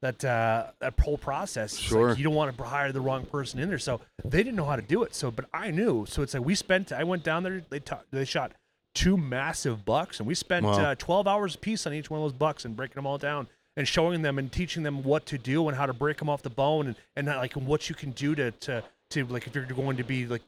that 0.00 0.24
uh, 0.24 0.66
that 0.80 0.94
whole 1.00 1.18
process, 1.18 1.72
it's 1.72 1.82
like 1.82 1.88
Sure. 1.88 2.12
you 2.14 2.22
don't 2.22 2.34
want 2.34 2.56
to 2.56 2.62
hire 2.62 2.92
the 2.92 3.00
wrong 3.00 3.26
person 3.26 3.58
in 3.58 3.68
there. 3.68 3.78
So 3.80 4.00
they 4.24 4.38
didn't 4.44 4.54
know 4.56 4.64
how 4.64 4.76
to 4.76 4.82
do 4.82 5.02
it. 5.02 5.14
So, 5.16 5.32
but 5.32 5.46
I 5.52 5.72
knew. 5.72 6.06
So 6.06 6.22
it's 6.22 6.34
like 6.34 6.44
we 6.44 6.54
spent. 6.54 6.92
I 6.92 7.02
went 7.02 7.24
down 7.24 7.42
there. 7.42 7.62
They 7.68 7.80
ta- 7.80 8.02
they 8.12 8.24
shot 8.24 8.52
two 8.94 9.16
massive 9.16 9.84
bucks, 9.84 10.20
and 10.20 10.26
we 10.28 10.34
spent 10.36 10.64
Wow. 10.66 10.72
uh, 10.90 10.94
12 10.94 11.26
hours 11.26 11.54
a 11.56 11.58
piece 11.58 11.86
on 11.86 11.92
each 11.92 12.10
one 12.10 12.20
of 12.20 12.24
those 12.24 12.32
bucks 12.32 12.64
and 12.64 12.76
breaking 12.76 12.94
them 12.96 13.06
all 13.06 13.18
down 13.18 13.48
and 13.78 13.86
showing 13.88 14.22
them 14.22 14.38
and 14.38 14.50
teaching 14.50 14.82
them 14.82 15.02
what 15.04 15.24
to 15.26 15.38
do 15.38 15.68
and 15.68 15.76
how 15.76 15.86
to 15.86 15.92
break 15.94 16.16
them 16.18 16.28
off 16.28 16.42
the 16.42 16.50
bone 16.50 16.88
and 16.88 16.96
and 17.16 17.26
like 17.28 17.52
what 17.54 17.88
you 17.88 17.94
can 17.94 18.10
do 18.10 18.34
to 18.34 18.50
to 18.50 18.82
to 19.10 19.24
like 19.26 19.46
if 19.46 19.54
you're 19.54 19.64
going 19.64 19.96
to 19.96 20.04
be 20.04 20.26
like 20.26 20.42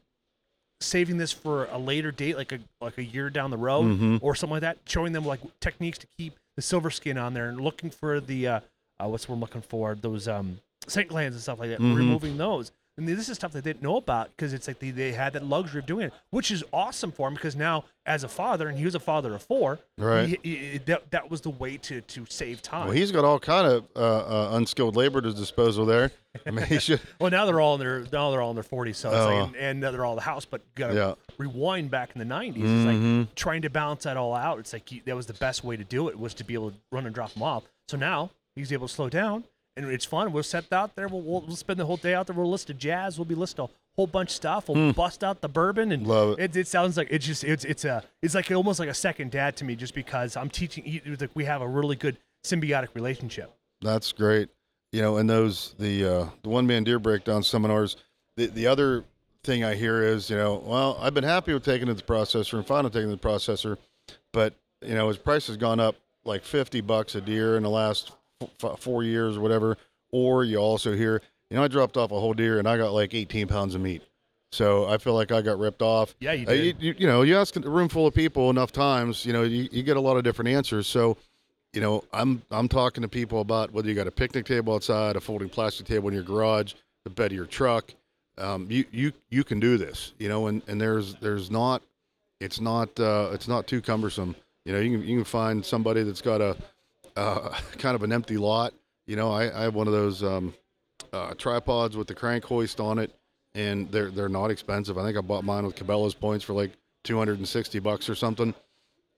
saving 0.81 1.17
this 1.17 1.31
for 1.31 1.65
a 1.65 1.77
later 1.77 2.11
date, 2.11 2.35
like 2.37 2.51
a 2.51 2.59
like 2.81 2.97
a 2.97 3.03
year 3.03 3.29
down 3.29 3.49
the 3.51 3.57
road 3.57 3.85
Mhm. 3.99 4.19
or 4.21 4.35
something 4.35 4.55
like 4.55 4.61
that. 4.61 4.77
Showing 4.85 5.13
them 5.13 5.25
like 5.25 5.39
techniques 5.59 5.97
to 5.99 6.07
keep 6.17 6.37
the 6.55 6.61
silver 6.61 6.89
skin 6.89 7.17
on 7.17 7.33
there 7.33 7.47
and 7.49 7.61
looking 7.61 7.89
for 7.89 8.19
the 8.19 8.47
uh, 8.47 8.59
uh 8.99 9.07
what's 9.07 9.27
what 9.29 9.35
we're 9.37 9.41
looking 9.41 9.61
for 9.61 9.95
those 9.95 10.27
um 10.27 10.59
scent 10.87 11.07
glands 11.07 11.35
and 11.35 11.41
stuff 11.41 11.59
like 11.59 11.69
that. 11.69 11.79
Mhm. 11.79 11.95
Removing 11.95 12.37
those. 12.37 12.71
And 12.97 13.07
this 13.07 13.29
is 13.29 13.35
stuff 13.37 13.53
they 13.53 13.61
didn't 13.61 13.81
know 13.81 13.95
about 13.95 14.29
because 14.31 14.53
it's 14.53 14.67
like 14.67 14.79
they, 14.79 14.91
they 14.91 15.13
had 15.13 15.33
that 15.33 15.45
luxury 15.45 15.79
of 15.79 15.85
doing 15.85 16.07
it, 16.07 16.13
which 16.29 16.51
is 16.51 16.63
awesome 16.73 17.11
for 17.11 17.27
him 17.27 17.33
because 17.35 17.55
now 17.55 17.85
as 18.05 18.23
a 18.23 18.27
father, 18.27 18.67
and 18.67 18.77
he 18.77 18.83
was 18.85 18.95
a 18.95 18.99
father 18.99 19.33
of 19.33 19.41
four, 19.43 19.79
Right. 19.97 20.27
he- 20.27 20.39
he- 20.43 20.77
that, 20.79 21.09
that 21.11 21.29
was 21.31 21.41
the 21.41 21.49
way 21.51 21.77
to 21.77 22.01
to 22.01 22.25
save 22.29 22.61
time. 22.61 22.87
well 22.87 22.95
he's 22.95 23.11
got 23.11 23.23
all 23.23 23.39
kind 23.39 23.65
of 23.65 23.87
uh, 23.95 23.99
uh, 23.99 24.49
unskilled 24.57 24.95
labor 24.97 25.19
at 25.19 25.23
his 25.25 25.35
disposal 25.35 25.85
there 25.85 26.11
i 26.45 26.51
mean 26.51 26.65
he 26.65 26.79
should 26.79 26.99
Well, 27.19 27.31
now 27.31 27.45
they're 27.45 27.61
all 27.61 27.75
in 27.75 27.79
their 27.79 28.01
now 28.11 28.29
they're 28.31 28.41
all 28.41 28.49
in 28.51 28.55
their 28.55 28.63
forties, 28.63 28.97
so 28.97 29.09
it's 29.09 29.17
Oh. 29.17 29.25
like, 29.25 29.47
and, 29.47 29.55
and 29.55 29.79
now 29.79 29.91
they're 29.91 30.03
all 30.05 30.13
in 30.13 30.17
the 30.17 30.21
house. 30.23 30.43
But 30.45 30.61
you 30.61 30.71
gotta 30.75 30.93
Yeah. 30.93 31.13
rewind 31.37 31.89
back 31.91 32.11
in 32.13 32.19
the 32.19 32.25
90s 32.35 32.57
It's 32.57 32.67
Mhm. 32.67 33.19
like 33.19 33.35
trying 33.35 33.61
to 33.63 33.69
balance 33.69 34.03
that 34.03 34.17
all 34.17 34.35
out. 34.35 34.59
It's 34.59 34.73
like 34.73 34.91
you, 34.91 35.01
that 35.05 35.15
was 35.15 35.27
the 35.27 35.33
best 35.35 35.63
way 35.63 35.77
to 35.77 35.83
do 35.85 36.09
it 36.09 36.19
was 36.19 36.33
to 36.35 36.43
be 36.43 36.53
able 36.55 36.71
to 36.71 36.77
run 36.91 37.05
and 37.05 37.15
drop 37.15 37.33
them 37.33 37.43
off. 37.43 37.63
So 37.87 37.97
now 37.97 38.31
he's 38.55 38.71
able 38.73 38.87
to 38.87 38.93
slow 38.93 39.09
down, 39.09 39.45
and 39.75 39.85
it's 39.85 40.05
fun. 40.05 40.31
We'll 40.31 40.43
set 40.43 40.71
out 40.71 40.95
there. 40.95 41.07
We'll, 41.07 41.21
we'll, 41.21 41.41
we'll 41.41 41.55
spend 41.55 41.79
the 41.79 41.85
whole 41.85 41.97
day 41.97 42.13
out 42.13 42.27
there. 42.27 42.35
We'll 42.35 42.49
listen 42.49 42.67
to 42.67 42.73
jazz. 42.73 43.17
We'll 43.17 43.25
be 43.25 43.35
listening 43.35 43.67
to 43.67 43.73
a 43.73 43.75
whole 43.95 44.07
bunch 44.07 44.29
of 44.29 44.35
stuff. 44.35 44.69
We'll 44.69 44.93
bust 44.93 45.23
out 45.23 45.41
the 45.41 45.49
bourbon 45.49 45.91
and. 45.91 46.05
Love 46.05 46.39
it. 46.39 46.55
It, 46.55 46.55
it 46.61 46.67
sounds 46.67 46.97
like 46.97 47.07
it's 47.09 47.25
just 47.25 47.43
it's 47.43 47.65
it's 47.65 47.85
a 47.85 48.03
it's 48.21 48.35
like 48.35 48.51
almost 48.51 48.79
like 48.79 48.89
a 48.89 48.93
second 48.93 49.31
dad 49.31 49.55
to 49.57 49.65
me, 49.65 49.75
just 49.75 49.95
because 49.95 50.35
I'm 50.35 50.49
teaching. 50.49 51.01
like 51.19 51.31
we 51.33 51.45
have 51.45 51.61
a 51.61 51.67
really 51.67 51.95
good 51.95 52.17
symbiotic 52.43 52.89
relationship. 52.93 53.53
That's 53.81 54.11
great. 54.11 54.49
You 54.91 55.01
know, 55.01 55.17
and 55.17 55.29
those 55.29 55.75
the 55.79 56.05
uh, 56.05 56.25
the 56.43 56.49
one 56.49 56.67
man 56.67 56.83
deer 56.83 56.99
breakdown 56.99 57.43
seminars. 57.43 57.95
The 58.37 58.47
the 58.47 58.67
other 58.67 59.05
thing 59.43 59.63
I 59.63 59.73
hear 59.73 60.03
is, 60.03 60.29
you 60.29 60.37
know, 60.37 60.61
well, 60.65 60.97
I've 61.01 61.13
been 61.13 61.23
happy 61.23 61.53
with 61.53 61.65
taking 61.65 61.87
it 61.87 61.97
to 61.97 62.05
the 62.05 62.13
processor 62.13 62.53
and 62.55 62.65
fine 62.67 62.83
with 62.83 62.93
taking 62.93 63.09
to 63.09 63.15
the 63.15 63.21
processor, 63.21 63.77
but 64.33 64.53
you 64.85 64.93
know, 64.93 65.07
his 65.07 65.17
price 65.17 65.47
has 65.47 65.57
gone 65.57 65.79
up 65.79 65.95
like 66.25 66.43
fifty 66.43 66.81
bucks 66.81 67.15
a 67.15 67.21
deer 67.21 67.57
in 67.57 67.63
the 67.63 67.69
last 67.69 68.11
f- 68.63 68.79
four 68.79 69.03
years 69.03 69.37
or 69.37 69.41
whatever. 69.41 69.77
Or 70.11 70.43
you 70.43 70.57
also 70.57 70.93
hear, 70.93 71.21
you 71.49 71.57
know, 71.57 71.63
I 71.63 71.67
dropped 71.67 71.97
off 71.97 72.11
a 72.11 72.19
whole 72.19 72.33
deer 72.33 72.59
and 72.59 72.67
I 72.67 72.77
got 72.77 72.91
like 72.93 73.13
eighteen 73.13 73.47
pounds 73.47 73.75
of 73.75 73.81
meat. 73.81 74.01
So 74.51 74.85
I 74.87 74.97
feel 74.97 75.13
like 75.13 75.31
I 75.31 75.41
got 75.41 75.57
ripped 75.59 75.81
off. 75.81 76.13
Yeah, 76.19 76.33
you 76.33 76.45
Uh, 76.45 76.51
did. 76.51 76.81
you, 76.81 76.89
you, 76.89 76.95
you 76.99 77.07
know, 77.07 77.21
you 77.21 77.37
ask 77.37 77.55
a 77.55 77.61
room 77.61 77.87
full 77.87 78.05
of 78.05 78.13
people 78.13 78.49
enough 78.49 78.73
times, 78.73 79.25
you 79.25 79.31
know, 79.31 79.43
you, 79.43 79.69
you 79.71 79.81
get 79.81 79.95
a 79.95 80.01
lot 80.01 80.17
of 80.17 80.23
different 80.25 80.49
answers. 80.49 80.87
So, 80.87 81.15
you 81.71 81.79
know, 81.79 82.03
I'm 82.11 82.41
I'm 82.51 82.67
talking 82.67 83.01
to 83.01 83.07
people 83.07 83.39
about 83.39 83.71
whether 83.71 83.87
you 83.87 83.95
got 83.95 84.07
a 84.07 84.11
picnic 84.11 84.45
table 84.45 84.73
outside, 84.75 85.15
a 85.15 85.21
folding 85.21 85.47
plastic 85.47 85.85
table 85.87 86.09
in 86.09 86.13
your 86.13 86.23
garage, 86.23 86.73
the 87.05 87.09
bed 87.09 87.31
of 87.31 87.37
your 87.37 87.45
truck. 87.45 87.93
Um, 88.37 88.67
you 88.69 88.83
you 88.91 89.13
you 89.29 89.45
can 89.45 89.61
do 89.61 89.77
this, 89.77 90.11
you 90.19 90.27
know, 90.27 90.47
and, 90.47 90.61
and 90.67 90.81
there's 90.81 91.15
there's 91.15 91.49
not 91.49 91.81
it's 92.41 92.59
not 92.59 92.99
uh, 92.99 93.29
it's 93.31 93.47
not 93.47 93.67
too 93.67 93.81
cumbersome. 93.81 94.35
You 94.65 94.73
know, 94.73 94.79
you 94.79 94.97
can 94.97 95.07
you 95.07 95.15
can 95.17 95.23
find 95.25 95.65
somebody 95.65 96.03
that's 96.03 96.21
got 96.21 96.41
a 96.41 96.57
uh, 97.15 97.49
kind 97.77 97.95
of 97.95 98.03
an 98.03 98.11
empty 98.11 98.37
lot. 98.37 98.73
You 99.07 99.15
know, 99.15 99.31
I, 99.31 99.43
I 99.57 99.63
have 99.63 99.75
one 99.75 99.87
of 99.87 99.93
those 99.93 100.23
um, 100.23 100.53
uh, 101.11 101.33
tripods 101.37 101.97
with 101.97 102.07
the 102.07 102.15
crank 102.15 102.43
hoist 102.45 102.79
on 102.79 102.99
it, 102.99 103.13
and 103.55 103.91
they're 103.91 104.11
they're 104.11 104.29
not 104.29 104.51
expensive. 104.51 104.97
I 104.97 105.03
think 105.03 105.17
I 105.17 105.21
bought 105.21 105.43
mine 105.43 105.65
with 105.65 105.75
Cabela's 105.75 106.13
points 106.13 106.45
for 106.45 106.53
like 106.53 106.71
260 107.03 107.79
bucks 107.79 108.09
or 108.09 108.15
something. 108.15 108.53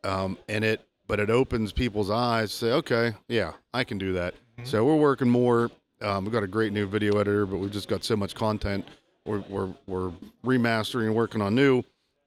Um, 0.03 0.37
and 0.49 0.63
it, 0.65 0.81
but 1.07 1.19
it 1.19 1.29
opens 1.29 1.71
people's 1.71 2.09
eyes. 2.09 2.51
Say, 2.51 2.71
okay, 2.71 3.13
yeah, 3.27 3.53
I 3.73 3.83
can 3.83 3.97
do 3.97 4.13
that. 4.13 4.35
So 4.63 4.85
we're 4.85 4.95
working 4.95 5.29
more. 5.29 5.71
Um, 6.01 6.25
we've 6.25 6.33
got 6.33 6.43
a 6.43 6.47
great 6.47 6.73
new 6.73 6.85
video 6.85 7.17
editor, 7.19 7.45
but 7.45 7.57
we've 7.57 7.71
just 7.71 7.87
got 7.87 8.03
so 8.03 8.15
much 8.15 8.35
content. 8.35 8.85
We're 9.25 9.43
we're, 9.49 9.73
we're 9.87 10.11
remastering 10.45 11.07
and 11.07 11.15
working 11.15 11.41
on 11.41 11.55
new. 11.55 11.83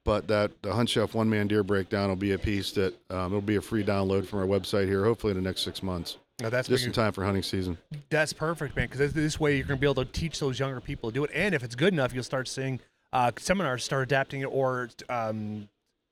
But 0.06 0.28
that 0.28 0.62
the 0.62 0.72
Hunt 0.72 0.88
Chef 0.88 1.14
one 1.14 1.28
man 1.28 1.48
deer 1.48 1.64
breakdown 1.64 2.08
will 2.08 2.16
be 2.16 2.32
a 2.32 2.38
piece 2.38 2.70
that 2.72 2.94
um, 3.10 3.26
it'll 3.26 3.40
be 3.40 3.56
a 3.56 3.60
free 3.60 3.82
download 3.82 4.24
from 4.24 4.38
our 4.38 4.46
website 4.46 4.86
here, 4.86 5.04
hopefully 5.04 5.32
in 5.32 5.36
the 5.36 5.42
next 5.42 5.62
six 5.62 5.82
months, 5.82 6.18
No, 6.40 6.48
that's 6.48 6.68
just 6.68 6.86
in 6.86 6.92
time 6.92 7.12
for 7.12 7.24
hunting 7.24 7.42
season. 7.42 7.76
That's 8.08 8.32
perfect, 8.32 8.76
man. 8.76 8.86
Because 8.88 9.12
this, 9.12 9.40
way 9.40 9.56
you're 9.56 9.66
going 9.66 9.78
to 9.78 9.80
be 9.80 9.86
able 9.86 10.04
to 10.04 10.10
teach 10.12 10.38
those 10.38 10.60
younger 10.60 10.80
people 10.80 11.10
to 11.10 11.14
do 11.14 11.24
it, 11.24 11.30
and 11.34 11.56
if 11.56 11.64
it's 11.64 11.74
good 11.74 11.92
enough, 11.92 12.14
you'll 12.14 12.22
start 12.22 12.46
seeing 12.46 12.78
uh, 13.12 13.32
seminars 13.36 13.82
start 13.82 14.04
adapting 14.04 14.42
it, 14.42 14.46
or 14.46 14.90
um, 15.08 15.68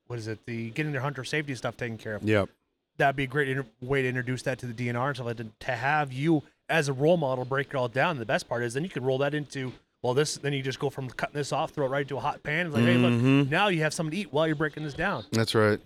what 0.07 0.19
is 0.19 0.27
it? 0.27 0.45
The 0.45 0.71
getting 0.71 0.91
their 0.91 1.01
hunter 1.01 1.23
safety 1.23 1.55
stuff 1.55 1.77
taken 1.77 1.97
care 1.97 2.15
of. 2.15 2.23
Yep. 2.23 2.49
That'd 2.97 3.15
be 3.15 3.23
a 3.23 3.27
great 3.27 3.47
inter- 3.47 3.65
way 3.81 4.01
to 4.01 4.09
introduce 4.09 4.41
that 4.43 4.59
to 4.59 4.65
the 4.65 4.73
DNR 4.73 5.07
and 5.07 5.15
stuff 5.15 5.27
like 5.27 5.37
that. 5.37 5.59
To 5.61 5.71
have 5.71 6.11
you 6.11 6.43
as 6.69 6.89
a 6.89 6.93
role 6.93 7.17
model 7.17 7.45
break 7.45 7.67
it 7.67 7.75
all 7.75 7.87
down. 7.87 8.17
The 8.17 8.25
best 8.25 8.49
part 8.49 8.63
is 8.63 8.73
then 8.73 8.83
you 8.83 8.89
can 8.89 9.03
roll 9.03 9.17
that 9.19 9.33
into 9.33 9.71
Well, 10.05 10.13
this 10.13 10.35
then 10.37 10.53
you 10.53 10.61
just 10.61 10.77
go 10.79 10.91
from 10.91 11.09
cutting 11.09 11.33
this 11.33 11.51
off, 11.51 11.71
throw 11.71 11.87
it 11.87 11.89
right 11.89 12.03
into 12.03 12.15
a 12.17 12.19
hot 12.19 12.43
pan. 12.43 12.67
It's 12.67 12.75
like, 12.75 12.83
hey, 12.85 12.95
Mm-hmm. 12.95 13.39
look, 13.39 13.49
now 13.49 13.69
you 13.69 13.81
have 13.81 13.91
something 13.91 14.11
to 14.11 14.17
eat 14.17 14.31
while 14.31 14.45
you're 14.45 14.55
breaking 14.55 14.83
this 14.83 14.93
down. 14.93 15.25
That's 15.31 15.55
right. 15.55 15.79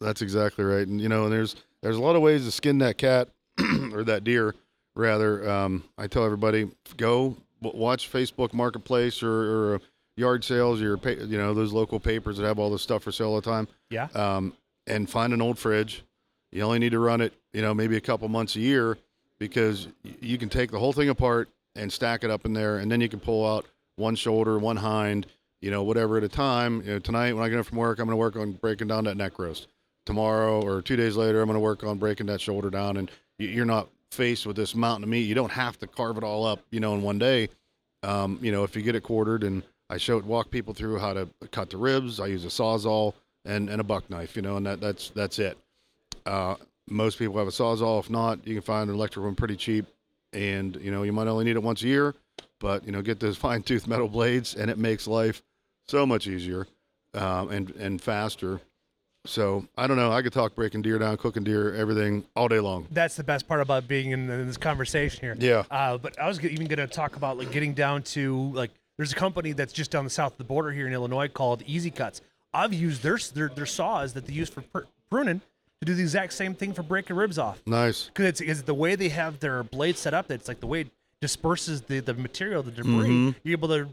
That's 0.00 0.22
exactly 0.22 0.64
right. 0.64 0.86
And 0.88 1.00
you 1.00 1.08
know, 1.10 1.24
and 1.24 1.32
there's 1.32 1.54
there's 1.82 1.96
a 1.96 2.00
lot 2.00 2.16
of 2.16 2.22
ways 2.22 2.46
to 2.46 2.50
skin 2.50 2.78
that 2.78 2.96
cat 2.96 3.28
or 3.92 4.04
that 4.04 4.24
deer, 4.24 4.54
rather. 4.96 5.48
Um, 5.50 5.84
I 5.98 6.06
tell 6.06 6.24
everybody 6.24 6.70
go 6.96 7.36
w- 7.62 7.78
watch 7.78 8.10
Facebook 8.10 8.54
Marketplace 8.54 9.22
or, 9.22 9.74
or 9.74 9.80
yard 10.16 10.44
sales, 10.44 10.80
your 10.80 10.96
pa- 10.96 11.10
you 11.10 11.36
know 11.36 11.52
those 11.52 11.72
local 11.74 12.00
papers 12.00 12.38
that 12.38 12.46
have 12.46 12.58
all 12.58 12.70
this 12.70 12.80
stuff 12.82 13.02
for 13.02 13.12
sale 13.12 13.28
all 13.28 13.40
the 13.40 13.42
time. 13.50 13.68
Yeah. 13.90 14.08
Um, 14.14 14.54
and 14.86 15.10
find 15.10 15.34
an 15.34 15.42
old 15.42 15.58
fridge. 15.58 16.04
You 16.52 16.62
only 16.62 16.78
need 16.78 16.92
to 16.92 16.98
run 16.98 17.20
it, 17.20 17.34
you 17.52 17.60
know, 17.60 17.74
maybe 17.74 17.98
a 17.98 18.00
couple 18.00 18.26
months 18.30 18.56
a 18.56 18.60
year 18.60 18.96
because 19.38 19.88
you 20.22 20.38
can 20.38 20.48
take 20.48 20.70
the 20.70 20.78
whole 20.78 20.94
thing 20.94 21.10
apart 21.10 21.50
and 21.78 21.92
stack 21.92 22.24
it 22.24 22.30
up 22.30 22.44
in 22.44 22.52
there, 22.52 22.78
and 22.78 22.90
then 22.90 23.00
you 23.00 23.08
can 23.08 23.20
pull 23.20 23.46
out 23.46 23.66
one 23.96 24.14
shoulder, 24.14 24.58
one 24.58 24.76
hind, 24.76 25.26
you 25.60 25.70
know, 25.70 25.82
whatever 25.82 26.18
at 26.18 26.24
a 26.24 26.28
time. 26.28 26.82
You 26.82 26.92
know, 26.92 26.98
tonight 26.98 27.32
when 27.32 27.44
I 27.44 27.48
get 27.48 27.58
up 27.58 27.66
from 27.66 27.78
work, 27.78 27.98
I'm 27.98 28.06
going 28.06 28.12
to 28.12 28.16
work 28.16 28.36
on 28.36 28.52
breaking 28.52 28.88
down 28.88 29.04
that 29.04 29.16
neck 29.16 29.38
roast. 29.38 29.68
Tomorrow 30.06 30.62
or 30.62 30.80
two 30.82 30.96
days 30.96 31.16
later, 31.16 31.40
I'm 31.40 31.46
going 31.46 31.54
to 31.54 31.60
work 31.60 31.84
on 31.84 31.98
breaking 31.98 32.26
that 32.26 32.40
shoulder 32.40 32.70
down, 32.70 32.96
and 32.96 33.10
you're 33.38 33.64
not 33.64 33.88
faced 34.10 34.46
with 34.46 34.56
this 34.56 34.74
mountain 34.74 35.04
of 35.04 35.10
meat. 35.10 35.22
You 35.22 35.34
don't 35.34 35.52
have 35.52 35.78
to 35.78 35.86
carve 35.86 36.16
it 36.16 36.24
all 36.24 36.46
up, 36.46 36.60
you 36.70 36.80
know, 36.80 36.94
in 36.94 37.02
one 37.02 37.18
day. 37.18 37.48
Um, 38.02 38.38
you 38.40 38.52
know, 38.52 38.64
if 38.64 38.74
you 38.76 38.82
get 38.82 38.94
it 38.94 39.02
quartered, 39.02 39.44
and 39.44 39.62
I 39.90 39.96
show 39.98 40.18
walk 40.20 40.50
people 40.50 40.74
through 40.74 40.98
how 40.98 41.12
to 41.12 41.28
cut 41.50 41.70
the 41.70 41.76
ribs. 41.76 42.20
I 42.20 42.26
use 42.26 42.44
a 42.44 42.48
sawzall 42.48 43.14
and, 43.44 43.68
and 43.68 43.80
a 43.80 43.84
buck 43.84 44.08
knife, 44.08 44.36
you 44.36 44.42
know, 44.42 44.56
and 44.56 44.66
that 44.66 44.80
that's 44.80 45.10
that's 45.10 45.38
it. 45.38 45.58
Uh, 46.24 46.54
most 46.88 47.18
people 47.18 47.36
have 47.38 47.48
a 47.48 47.50
sawzall. 47.50 48.00
If 48.00 48.10
not, 48.10 48.46
you 48.46 48.54
can 48.54 48.62
find 48.62 48.88
an 48.88 48.96
electric 48.96 49.24
one 49.24 49.34
pretty 49.34 49.56
cheap, 49.56 49.86
and 50.32 50.76
you 50.76 50.90
know 50.90 51.02
you 51.02 51.12
might 51.12 51.26
only 51.26 51.44
need 51.44 51.56
it 51.56 51.62
once 51.62 51.82
a 51.82 51.86
year, 51.86 52.14
but 52.60 52.84
you 52.84 52.92
know 52.92 53.02
get 53.02 53.20
those 53.20 53.36
fine 53.46 53.62
tooth 53.62 53.86
metal 53.86 54.08
blades, 54.08 54.54
and 54.54 54.70
it 54.70 54.78
makes 54.78 55.06
life 55.06 55.42
so 55.86 56.06
much 56.06 56.26
easier 56.26 56.66
um, 57.14 57.50
and 57.50 57.70
and 57.76 58.00
faster. 58.00 58.60
So 59.26 59.66
I 59.76 59.86
don't 59.86 59.96
know. 59.96 60.10
I 60.10 60.22
could 60.22 60.32
talk 60.32 60.54
breaking 60.54 60.82
deer 60.82 60.98
down, 60.98 61.16
cooking 61.18 61.44
deer, 61.44 61.74
everything 61.74 62.24
all 62.34 62.48
day 62.48 62.60
long. 62.60 62.86
That's 62.90 63.16
the 63.16 63.24
best 63.24 63.46
part 63.46 63.60
about 63.60 63.86
being 63.86 64.12
in, 64.12 64.30
in 64.30 64.46
this 64.46 64.56
conversation 64.56 65.20
here. 65.20 65.36
Yeah. 65.38 65.64
Uh, 65.70 65.98
but 65.98 66.18
I 66.18 66.28
was 66.28 66.42
even 66.42 66.66
going 66.66 66.78
to 66.78 66.86
talk 66.86 67.16
about 67.16 67.36
like 67.36 67.50
getting 67.50 67.74
down 67.74 68.04
to 68.04 68.50
like 68.52 68.70
there's 68.96 69.12
a 69.12 69.16
company 69.16 69.52
that's 69.52 69.72
just 69.72 69.90
down 69.90 70.04
the 70.04 70.10
south 70.10 70.32
of 70.32 70.38
the 70.38 70.44
border 70.44 70.70
here 70.70 70.86
in 70.86 70.92
Illinois 70.92 71.28
called 71.28 71.62
Easy 71.66 71.90
Cuts. 71.90 72.22
I've 72.54 72.72
used 72.72 73.02
their 73.02 73.18
their, 73.34 73.48
their 73.48 73.66
saws 73.66 74.14
that 74.14 74.26
they 74.26 74.32
use 74.32 74.48
for 74.48 74.62
pr- 74.62 74.86
pruning 75.10 75.42
to 75.80 75.86
do 75.86 75.94
the 75.94 76.02
exact 76.02 76.32
same 76.32 76.54
thing 76.54 76.72
for 76.72 76.82
breaking 76.82 77.16
ribs 77.16 77.38
off. 77.38 77.60
Nice. 77.66 78.06
Because 78.06 78.26
it's, 78.26 78.40
it's 78.40 78.62
the 78.62 78.74
way 78.74 78.94
they 78.96 79.08
have 79.10 79.38
their 79.40 79.62
blade 79.62 79.96
set 79.96 80.14
up. 80.14 80.26
That 80.28 80.34
It's 80.34 80.48
like 80.48 80.60
the 80.60 80.66
way 80.66 80.82
it 80.82 80.88
disperses 81.20 81.82
the, 81.82 82.00
the 82.00 82.14
material, 82.14 82.62
the 82.62 82.70
debris. 82.70 82.92
Mm-hmm. 83.08 83.30
You're 83.44 83.52
able 83.58 83.68
to, 83.68 83.88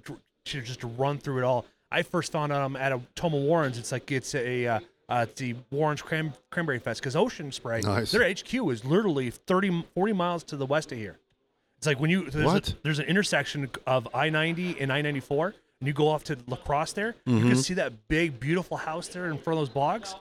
to 0.45 0.61
just 0.61 0.83
run 0.97 1.17
through 1.17 1.39
it 1.39 1.43
all. 1.43 1.65
I 1.91 2.01
first 2.01 2.31
found 2.31 2.51
out 2.51 2.61
I'm 2.61 2.75
at 2.75 2.91
a 2.91 2.99
Tomah 3.15 3.37
Warrens. 3.37 3.77
It's 3.77 3.91
like 3.91 4.11
it's 4.11 4.33
a 4.35 4.67
uh, 4.67 4.79
uh, 5.07 5.25
it's 5.29 5.39
the 5.39 5.55
Warrens 5.71 6.01
Cran- 6.01 6.33
Cranberry 6.49 6.79
Fest 6.79 6.99
because 6.99 7.15
Ocean 7.15 7.51
Spray. 7.51 7.81
Nice. 7.81 8.11
Their 8.11 8.27
HQ 8.27 8.53
is 8.71 8.83
literally 8.83 9.29
30, 9.29 9.85
40 9.93 10.13
miles 10.13 10.43
to 10.45 10.57
the 10.57 10.65
west 10.65 10.91
of 10.91 10.97
here. 10.97 11.19
It's 11.77 11.85
like 11.87 11.99
when 11.99 12.09
you 12.09 12.29
there's, 12.31 12.45
What? 12.45 12.69
A, 12.69 12.73
there's 12.83 12.99
an 12.99 13.05
intersection 13.05 13.69
of 13.85 14.07
I 14.15 14.29
ninety 14.29 14.75
and 14.79 14.91
I 14.91 15.01
ninety 15.03 15.19
four, 15.19 15.47
and 15.79 15.87
you 15.87 15.93
go 15.93 16.07
off 16.07 16.23
to 16.25 16.37
La 16.47 16.57
Crosse 16.57 16.93
there. 16.93 17.15
You 17.25 17.35
Mm-hmm. 17.35 17.47
can 17.49 17.57
see 17.57 17.75
that 17.75 18.07
big, 18.07 18.39
beautiful 18.39 18.77
house 18.77 19.07
there 19.09 19.27
in 19.27 19.37
front 19.37 19.59
of 19.59 19.67
those 19.67 19.73
bogs. 19.73 20.15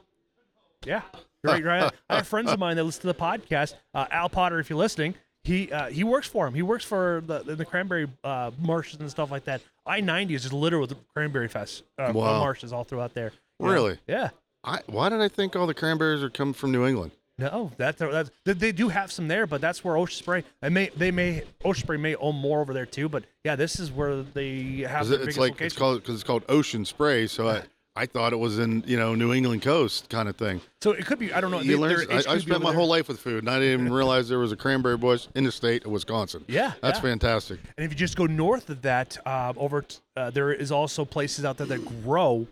Yeah, 0.85 1.01
right, 1.45 1.65
right. 1.65 1.93
I 2.11 2.17
have 2.17 2.27
friends 2.29 2.51
of 2.51 2.59
mine 2.59 2.77
that 2.77 2.85
listen 2.85 3.03
to 3.03 3.07
the 3.09 3.15
podcast. 3.15 3.75
Uh, 3.93 4.07
Al 4.11 4.29
Potter, 4.29 4.59
if 4.59 4.69
you're 4.71 4.79
listening, 4.79 5.15
he 5.45 5.71
uh, 5.71 5.89
he 5.91 6.05
works 6.05 6.27
for 6.27 6.47
him. 6.47 6.55
He 6.55 6.63
works 6.63 6.85
for 6.85 7.23
the 7.27 7.41
the, 7.55 7.65
cranberry 7.65 8.09
uh, 8.25 8.51
marshes 8.59 9.01
and 9.01 9.11
stuff 9.11 9.31
like 9.31 9.45
that. 9.45 9.61
I 9.87 10.01
ninety 10.01 10.35
is 10.35 10.43
just 10.43 10.55
littered 10.55 10.81
with 10.81 10.95
cranberry 11.15 11.49
fest 11.49 11.83
uh, 11.99 12.13
Wow. 12.15 12.39
marshes 12.39 12.73
all 12.73 12.85
throughout 12.85 13.15
there. 13.15 13.33
You 13.61 13.67
know? 13.67 13.73
Really? 13.73 13.99
Yeah. 14.07 14.31
I, 14.65 14.81
why 14.87 15.11
did 15.11 15.21
I 15.21 15.29
think 15.29 15.55
all 15.55 15.67
the 15.67 15.75
cranberries 15.75 16.23
are 16.23 16.31
coming 16.31 16.55
from 16.55 16.73
New 16.73 16.87
England? 16.87 17.13
No, 17.37 17.73
that's 17.77 17.99
that's 17.99 18.31
they, 18.45 18.53
they 18.55 18.73
do 18.73 18.89
have 18.89 19.11
some 19.13 19.27
there, 19.29 19.47
but 19.47 19.61
that's 19.61 19.85
where 19.85 19.97
Ocean 19.99 20.17
Spray. 20.23 20.45
I 20.63 20.69
may 20.71 20.89
they 20.97 21.11
may 21.11 21.43
Ocean 21.65 21.83
Spray 21.85 21.97
may 21.99 22.15
own 22.15 22.37
more 22.37 22.61
over 22.61 22.73
there 22.73 22.87
too, 22.87 23.09
but 23.09 23.25
yeah, 23.45 23.57
this 23.57 23.79
is 23.81 23.91
where 23.93 24.23
they 24.23 24.87
have 24.89 25.11
it- 25.11 25.21
it's 25.21 25.37
like 25.37 25.51
location. 25.51 25.67
it's 25.67 25.77
called 25.77 26.01
because 26.01 26.15
it's 26.15 26.25
called 26.25 26.45
Ocean 26.49 26.85
Spray. 26.85 27.27
So 27.27 27.49
I 27.49 27.63
I 27.97 28.07
thought 28.07 28.33
it 28.33 28.39
was 28.39 28.59
in 28.59 28.83
you 28.87 28.97
know 28.97 29.15
New 29.15 29.33
England 29.33 29.63
coast 29.63 30.09
kind 30.09 30.29
of 30.29 30.37
thing. 30.37 30.61
so 30.81 30.91
it 30.91 31.07
could 31.07 31.19
be 31.21 31.33
I 31.33 31.41
don't 31.41 31.51
know. 31.53 31.61
You 31.61 31.79
learn- 31.79 32.07
I, 32.11 32.17
I 32.17 32.39
spent 32.39 32.49
my 32.63 32.71
there. 32.71 32.73
whole 32.79 32.89
life 32.89 33.07
with 33.07 33.21
food, 33.21 33.45
and 33.45 33.49
I 33.51 33.61
didn't 33.61 33.81
even 33.83 33.93
realize 33.93 34.29
there 34.29 34.41
was 34.41 34.51
a 34.53 34.57
cranberry 34.57 34.97
bush 34.97 35.29
in 35.37 35.45
the 35.45 35.53
state 35.53 35.85
of 35.85 35.93
Wisconsin. 35.93 36.45
Yeah, 36.49 36.73
that's 36.83 36.99
yeah. 36.99 37.03
fantastic. 37.03 37.61
And 37.77 37.85
if 37.85 37.93
you 37.93 37.97
just 37.97 38.17
go 38.17 38.27
north 38.27 38.69
of 38.69 38.83
that, 38.83 39.17
uh, 39.25 39.53
over 39.57 39.83
t- 39.83 39.99
uh, 40.17 40.31
there 40.31 40.53
is 40.53 40.73
also 40.73 41.05
places 41.05 41.45
out 41.45 41.57
there 41.57 41.69
that 41.69 42.03
grow 42.03 42.49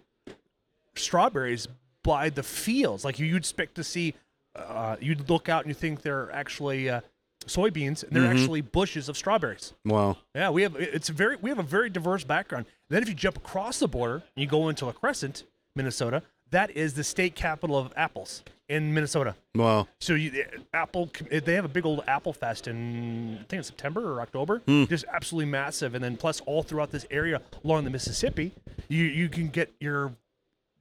strawberries 0.95 1.67
by 2.03 2.29
the 2.31 2.43
fields. 2.43 3.05
Like 3.05 3.19
you'd 3.19 3.37
expect 3.37 3.75
to 3.77 3.85
see, 3.85 4.15
uh, 4.55 4.97
you'd 5.01 5.29
look 5.29 5.49
out 5.49 5.65
and 5.65 5.71
you 5.71 5.75
think 5.75 6.03
they're 6.03 6.31
actually 6.33 6.89
uh, 6.91 7.01
soybeans, 7.49 8.03
and 8.03 8.13
they're 8.13 8.23
Mm-hmm. 8.25 8.33
actually 8.39 8.61
bushes 8.61 9.09
of 9.09 9.17
strawberries. 9.17 9.73
Wow. 9.85 10.17
Yeah, 10.35 10.51
we 10.51 10.63
have 10.63 10.77
it's 10.77 11.09
a 11.09 11.13
very 11.13 11.37
we 11.37 11.51
have 11.51 11.59
a 11.59 11.63
very 11.65 11.91
diverse 11.91 12.25
background. 12.25 12.67
then 12.91 13.03
if 13.03 13.09
you 13.09 13.15
jump 13.15 13.37
across 13.37 13.79
the 13.79 13.89
border 13.89 14.15
and 14.17 14.23
you 14.43 14.47
go 14.47 14.69
into 14.69 14.85
La 14.87 14.93
Crescent, 14.93 15.45
Minnesota, 15.77 16.23
that 16.51 16.71
is 16.71 16.95
the 16.95 17.05
state 17.05 17.35
capital 17.35 17.77
of 17.79 17.93
apples 17.97 18.43
in 18.69 18.93
Minnesota. 18.95 19.35
Wow. 19.55 19.89
So 20.01 20.15
you, 20.15 20.45
Apple, 20.75 21.11
they 21.31 21.55
have 21.55 21.65
a 21.65 21.69
big 21.69 21.85
old 21.87 22.03
Apple 22.07 22.33
Fest 22.33 22.69
in 22.69 23.35
I 23.41 23.45
think 23.45 23.61
it's 23.61 23.69
September 23.69 24.13
or 24.13 24.21
October, 24.21 24.59
Hmm. 24.67 24.85
just 24.85 25.05
absolutely 25.13 25.51
massive. 25.51 25.95
And 25.95 26.03
then 26.05 26.17
plus 26.17 26.41
all 26.43 26.63
throughout 26.63 26.91
this 26.91 27.07
area 27.11 27.41
along 27.65 27.85
the 27.85 27.91
Mississippi, 27.91 28.53
you 28.89 29.05
you 29.05 29.29
can 29.29 29.49
get 29.49 29.73
your 29.81 30.13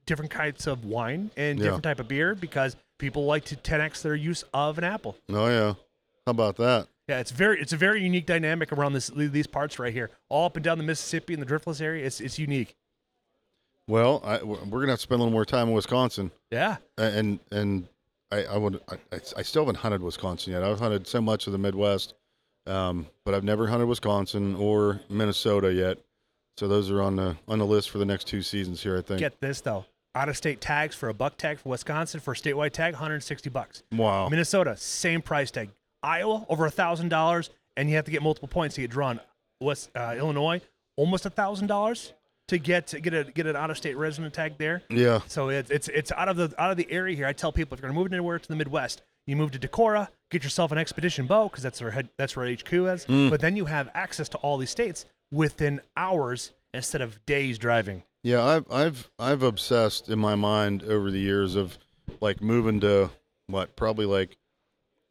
different 0.06 0.30
kinds 0.30 0.66
of 0.66 0.84
wine 0.84 1.30
and 1.36 1.58
Yeah. 1.58 1.64
different 1.64 1.84
type 1.84 2.00
of 2.00 2.08
beer 2.08 2.34
because 2.34 2.76
people 2.98 3.24
like 3.24 3.44
to 3.46 3.56
10x 3.56 4.02
their 4.02 4.14
use 4.14 4.44
of 4.52 4.78
an 4.78 4.84
apple. 4.84 5.16
Oh 5.30 5.46
yeah. 5.48 5.74
How 6.26 6.30
about 6.30 6.56
that? 6.56 6.88
Yeah, 7.08 7.18
it's 7.18 7.32
very 7.32 7.60
it's 7.60 7.72
a 7.72 7.76
very 7.76 8.02
unique 8.02 8.26
dynamic 8.26 8.72
around 8.72 8.92
this 8.92 9.08
these 9.14 9.46
parts 9.48 9.78
right 9.78 9.92
here, 9.92 10.10
all 10.28 10.46
up 10.46 10.56
and 10.56 10.64
down 10.64 10.78
the 10.78 10.84
Mississippi 10.84 11.34
and 11.34 11.42
the 11.42 11.46
Driftless 11.46 11.80
area. 11.80 12.06
It's 12.06 12.20
it's 12.20 12.38
unique. 12.38 12.76
Well, 13.88 14.20
I, 14.24 14.42
we're 14.42 14.56
gonna 14.80 14.92
have 14.92 14.98
to 15.00 15.02
spend 15.02 15.20
a 15.20 15.24
little 15.24 15.32
more 15.32 15.44
time 15.44 15.68
in 15.68 15.74
Wisconsin, 15.74 16.30
Yeah, 16.52 16.76
and 16.96 17.40
and 17.50 17.88
I, 18.30 18.44
I 18.44 18.56
would 18.56 18.80
I, 18.88 18.94
I- 19.12 19.20
I 19.38 19.42
still 19.42 19.62
haven't 19.62 19.78
hunted 19.78 20.00
Wisconsin 20.02 20.52
yet. 20.52 20.62
I've 20.62 20.78
hunted 20.78 21.08
so 21.08 21.20
much 21.20 21.46
of 21.48 21.52
the 21.52 21.58
Midwest, 21.58 22.14
um, 22.66 23.06
but 23.24 23.34
I've 23.34 23.44
never 23.44 23.66
hunted 23.66 23.86
Wisconsin 23.86 24.54
or 24.54 25.00
Minnesota 25.10 25.72
yet. 25.72 25.98
So 26.56 26.68
those 26.68 26.88
are 26.90 27.02
on 27.02 27.16
the 27.16 27.36
on 27.48 27.58
the 27.58 27.66
list 27.66 27.90
for 27.90 27.98
the 27.98 28.04
next 28.06 28.28
two 28.28 28.42
seasons 28.42 28.80
here. 28.80 28.96
I 28.96 29.00
think. 29.02 29.18
get 29.18 29.40
this 29.40 29.60
though. 29.60 29.86
Out 30.14 30.28
of 30.28 30.36
state 30.36 30.60
tags 30.60 30.94
for 30.94 31.08
a 31.08 31.14
buck 31.14 31.36
tag 31.36 31.58
for 31.58 31.70
Wisconsin 31.70 32.20
for 32.20 32.32
a 32.32 32.36
statewide 32.36 32.72
tag, 32.72 32.92
160 32.92 33.48
bucks. 33.50 33.82
wow. 33.90 34.28
Minnesota, 34.28 34.76
same 34.76 35.22
price 35.22 35.50
tag. 35.50 35.70
Iowa, 36.02 36.46
over 36.48 36.66
a 36.66 36.70
thousand 36.70 37.08
dollars, 37.08 37.50
and 37.76 37.88
you 37.88 37.96
have 37.96 38.04
to 38.06 38.10
get 38.10 38.22
multiple 38.22 38.48
points 38.48 38.74
to 38.76 38.80
get 38.80 38.90
drawn. 38.90 39.20
West 39.60 39.90
uh, 39.94 40.14
Illinois, 40.16 40.60
almost 40.96 41.26
a 41.26 41.30
thousand 41.30 41.68
dollars 41.68 42.12
to 42.48 42.58
get 42.58 42.88
to 42.88 43.00
get 43.00 43.14
a 43.14 43.24
get 43.24 43.46
an 43.46 43.56
out 43.56 43.70
of 43.70 43.76
state 43.76 43.96
resident 43.96 44.34
tag 44.34 44.58
there. 44.58 44.82
yeah. 44.90 45.20
So 45.28 45.48
it's 45.48 45.70
it's 45.70 45.88
it's 45.88 46.12
out 46.12 46.28
of 46.28 46.36
the 46.36 46.52
out 46.58 46.70
of 46.70 46.76
the 46.76 46.90
area 46.90 47.16
here. 47.16 47.26
I 47.26 47.32
tell 47.32 47.52
people 47.52 47.74
if 47.74 47.80
you're 47.80 47.88
gonna 47.88 47.98
move 47.98 48.12
anywhere 48.12 48.38
to 48.38 48.48
the 48.48 48.56
Midwest, 48.56 49.02
you 49.26 49.36
move 49.36 49.52
to 49.52 49.58
Decorah, 49.58 50.08
get 50.30 50.42
yourself 50.42 50.72
an 50.72 50.78
expedition 50.78 51.26
bow 51.26 51.48
because 51.48 51.62
that's 51.62 51.80
where 51.80 51.92
head, 51.92 52.08
that's 52.18 52.36
where 52.36 52.52
HQ 52.52 52.72
is. 52.72 53.04
But 53.06 53.40
then 53.40 53.56
you 53.56 53.66
have 53.66 53.88
access 53.94 54.28
to 54.30 54.38
all 54.38 54.58
these 54.58 54.70
states 54.70 55.04
within 55.30 55.80
hours 55.96 56.52
instead 56.74 57.00
of 57.00 57.24
days 57.26 57.58
driving. 57.58 58.02
Yeah, 58.24 58.44
I've 58.44 58.70
I've 58.70 59.10
I've 59.18 59.42
obsessed 59.42 60.08
in 60.08 60.18
my 60.18 60.34
mind 60.34 60.82
over 60.82 61.10
the 61.10 61.20
years 61.20 61.54
of 61.54 61.78
like 62.20 62.42
moving 62.42 62.80
to 62.80 63.10
what 63.46 63.76
probably 63.76 64.06
like 64.06 64.36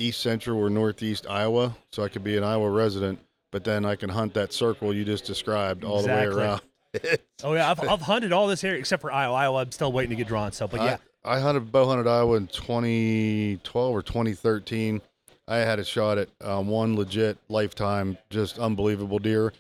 east 0.02 0.22
central 0.22 0.60
or 0.60 0.70
northeast 0.70 1.26
Iowa, 1.30 1.76
so 1.92 2.04
I 2.04 2.10
could 2.10 2.24
be 2.24 2.38
an 2.38 2.44
Iowa 2.44 2.70
resident, 2.70 3.20
but 3.52 3.64
then 3.64 3.86
I 3.86 3.96
can 3.96 4.10
hunt 4.10 4.34
that 4.34 4.54
circle 4.54 4.94
you 4.94 5.06
just 5.06 5.26
described 5.26 5.84
all 5.84 6.00
Exactly. 6.00 6.30
the 6.30 6.36
way 6.36 6.44
around. 6.44 6.62
Oh 7.44 7.54
yeah, 7.54 7.72
I've, 7.72 7.80
I've 7.88 8.02
hunted 8.02 8.34
all 8.34 8.48
this 8.48 8.66
area 8.66 8.78
except 8.78 9.02
for 9.02 9.14
Iowa. 9.14 9.34
Iowa, 9.34 9.62
I'm 9.62 9.72
still 9.72 9.94
waiting 9.94 10.10
to 10.10 10.16
get 10.18 10.28
drawn. 10.28 10.52
So, 10.52 10.68
but 10.68 10.82
yeah, 10.82 10.98
I, 11.24 11.38
I 11.38 11.40
hunted 11.40 11.72
bow 11.72 11.88
hunted 11.88 12.06
Iowa 12.06 12.36
in 12.36 12.48
2012 12.48 13.96
or 13.96 14.02
2013. 14.02 15.02
I 15.48 15.58
had 15.58 15.80
a 15.80 15.86
shot 15.86 16.18
at 16.18 16.30
um, 16.42 16.68
one 16.68 16.96
legit 16.98 17.38
lifetime, 17.48 18.18
just 18.30 18.60
unbelievable 18.60 19.20
deer, 19.20 19.54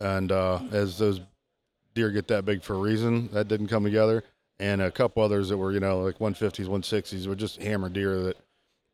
and 0.00 0.30
uh, 0.30 0.60
as 0.70 0.96
those 0.98 1.20
deer 1.94 2.10
get 2.10 2.28
that 2.28 2.44
big 2.44 2.62
for 2.62 2.74
a 2.74 2.78
reason, 2.78 3.28
that 3.32 3.48
didn't 3.48 3.66
come 3.66 3.82
together. 3.84 4.22
And 4.58 4.80
a 4.80 4.90
couple 4.90 5.22
others 5.22 5.48
that 5.50 5.58
were, 5.58 5.72
you 5.72 5.80
know, 5.80 6.00
like 6.00 6.18
150s, 6.18 6.66
160s, 6.66 7.26
were 7.26 7.34
just 7.34 7.60
hammer 7.60 7.88
deer 7.88 8.20
that. 8.22 8.36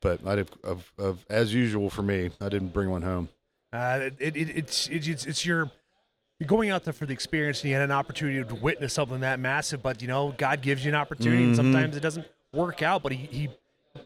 But 0.02 0.26
I 0.26 0.34
did, 0.36 0.50
of, 0.62 0.92
of 0.98 1.24
as 1.30 1.54
usual 1.54 1.88
for 1.88 2.02
me, 2.02 2.30
I 2.40 2.50
didn't 2.50 2.74
bring 2.74 2.90
one 2.90 3.00
home. 3.02 3.30
Uh, 3.72 4.10
it, 4.18 4.36
it, 4.36 4.50
it's, 4.50 4.88
it's 4.88 5.08
it's 5.08 5.24
it's 5.24 5.46
your 5.46 5.70
you're 6.38 6.46
going 6.48 6.68
out 6.70 6.84
there 6.84 6.92
for 6.92 7.06
the 7.06 7.12
experience, 7.14 7.62
and 7.62 7.70
you 7.70 7.74
had 7.76 7.84
an 7.84 7.92
opportunity 7.92 8.42
to 8.46 8.54
witness 8.56 8.92
something 8.92 9.20
that 9.20 9.40
massive. 9.40 9.82
But 9.82 10.02
you 10.02 10.08
know, 10.08 10.34
God 10.36 10.60
gives 10.60 10.84
you 10.84 10.90
an 10.90 10.94
opportunity, 10.96 11.44
and 11.44 11.56
sometimes 11.56 11.96
it 11.96 12.00
doesn't 12.00 12.26
work 12.52 12.82
out. 12.82 13.02
But 13.02 13.12
he, 13.12 13.26
he 13.26 13.48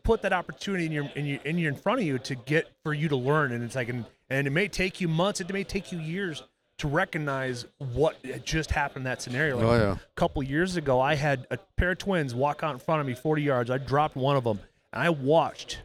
put 0.05 0.23
that 0.23 0.33
opportunity 0.33 0.87
in 0.87 0.93
your 0.93 1.11
in 1.17 1.27
your 1.27 1.41
in 1.45 1.59
your 1.59 1.73
in 1.73 1.77
front 1.79 1.99
of 2.01 2.07
you 2.07 2.19
to 2.21 2.35
get 2.37 2.71
for 2.85 2.95
you 2.95 3.09
to 3.09 3.17
learn, 3.17 3.51
and 3.53 3.65
it's 3.65 3.75
like 3.75 3.89
and 3.89 4.05
and 4.31 4.47
it 4.47 4.51
may 4.51 4.69
take 4.69 5.01
you 5.01 5.09
months, 5.09 5.41
it 5.41 5.53
may 5.53 5.65
take 5.65 5.91
you 5.91 5.99
years 5.99 6.43
to 6.79 6.89
recognize 6.89 7.65
what 7.79 8.17
had 8.23 8.45
just 8.45 8.71
happened 8.71 8.99
in 8.99 9.05
that 9.05 9.23
scenario. 9.23 9.57
Like, 9.57 9.65
Oh, 9.65 9.75
yeah. 9.79 9.93
A 9.95 10.15
couple 10.15 10.43
years 10.43 10.77
ago, 10.77 11.01
I 11.01 11.15
had 11.15 11.47
a 11.51 11.57
pair 11.79 11.93
of 11.93 11.99
twins 11.99 12.35
walk 12.35 12.63
out 12.63 12.75
in 12.75 12.79
front 12.79 13.01
of 13.01 13.07
me 13.07 13.15
40 13.15 13.41
yards. 13.43 13.71
I 13.71 13.79
dropped 13.79 14.15
one 14.15 14.37
of 14.37 14.45
them, 14.45 14.61
and 14.93 15.03
I 15.03 15.09
watched 15.09 15.79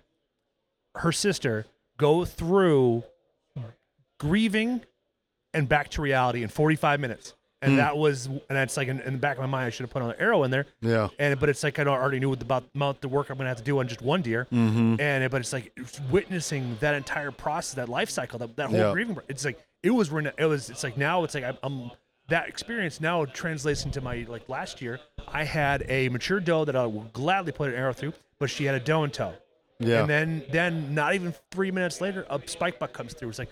her 0.96 1.12
sister 1.12 1.66
go 1.98 2.26
through 2.26 3.04
grieving 4.20 4.82
and 5.54 5.68
back 5.68 5.90
to 5.90 6.02
reality 6.02 6.44
in 6.44 6.50
45 6.50 7.00
minutes. 7.00 7.34
And 7.64 7.78
that 7.78 7.96
was, 7.96 8.26
and 8.26 8.42
that's 8.50 8.76
like 8.76 8.88
in, 8.88 9.02
in 9.02 9.14
the 9.14 9.20
back 9.20 9.38
of 9.38 9.42
my 9.42 9.46
mind, 9.48 9.68
I 9.68 9.70
should 9.70 9.84
have 9.84 9.92
put 9.92 10.02
an 10.02 10.16
arrow 10.18 10.42
in 10.44 10.50
there. 10.50 10.66
Yeah. 10.82 11.10
And 11.20 11.40
but 11.40 11.48
it's 11.48 11.62
like 11.62 11.78
I 11.78 11.84
already 11.86 12.20
knew 12.20 12.30
what 12.30 12.42
about 12.42 12.64
the 12.64 12.70
amount 12.74 13.02
the 13.02 13.08
work 13.08 13.30
I'm 13.30 13.38
gonna 13.38 13.50
have 13.50 13.60
to 13.60 13.64
do 13.64 13.78
on 13.78 13.88
just 13.88 14.02
one 14.02 14.24
deer. 14.24 14.48
Mm-hmm. 14.52 15.00
And 15.00 15.30
but 15.30 15.42
it's 15.42 15.54
like 15.54 15.72
witnessing 16.10 16.76
that 16.80 16.96
entire 16.96 17.30
process, 17.30 17.76
that 17.76 17.88
life 17.88 18.10
cycle, 18.10 18.40
that, 18.40 18.56
that 18.56 18.70
whole 18.72 18.80
Yeah. 18.80 18.92
grieving. 18.92 19.16
It's 19.28 19.46
like 19.46 19.64
it 19.84 19.92
was 19.92 20.12
it 20.12 20.46
was 20.46 20.72
it's 20.72 20.84
like 20.84 20.98
now 20.98 21.24
it's 21.24 21.36
like 21.36 21.44
I'm, 21.44 21.58
I'm 21.62 21.92
that 22.30 22.48
experience 22.48 23.00
now 23.00 23.26
translates 23.26 23.86
into 23.86 24.02
my 24.02 24.26
like 24.28 24.50
last 24.50 24.82
year. 24.82 25.00
I 25.28 25.44
had 25.44 25.86
a 25.88 26.10
mature 26.10 26.40
doe 26.40 26.66
that 26.66 26.76
I 26.76 26.88
would 26.88 27.14
gladly 27.14 27.52
put 27.52 27.70
an 27.70 27.76
arrow 27.76 27.94
through, 27.94 28.14
but 28.40 28.50
she 28.50 28.64
had 28.66 28.74
a 28.74 28.80
doe 28.80 29.04
in 29.04 29.12
tow. 29.12 29.34
Yeah. 29.82 30.02
And 30.02 30.10
then 30.10 30.44
then 30.52 30.94
not 30.96 31.16
even 31.16 31.34
three 31.52 31.72
minutes 31.72 32.02
later, 32.02 32.26
a 32.30 32.40
spike 32.48 32.80
buck 32.80 32.94
comes 32.94 33.14
through. 33.14 33.30
It's 33.30 33.40
like 33.40 33.50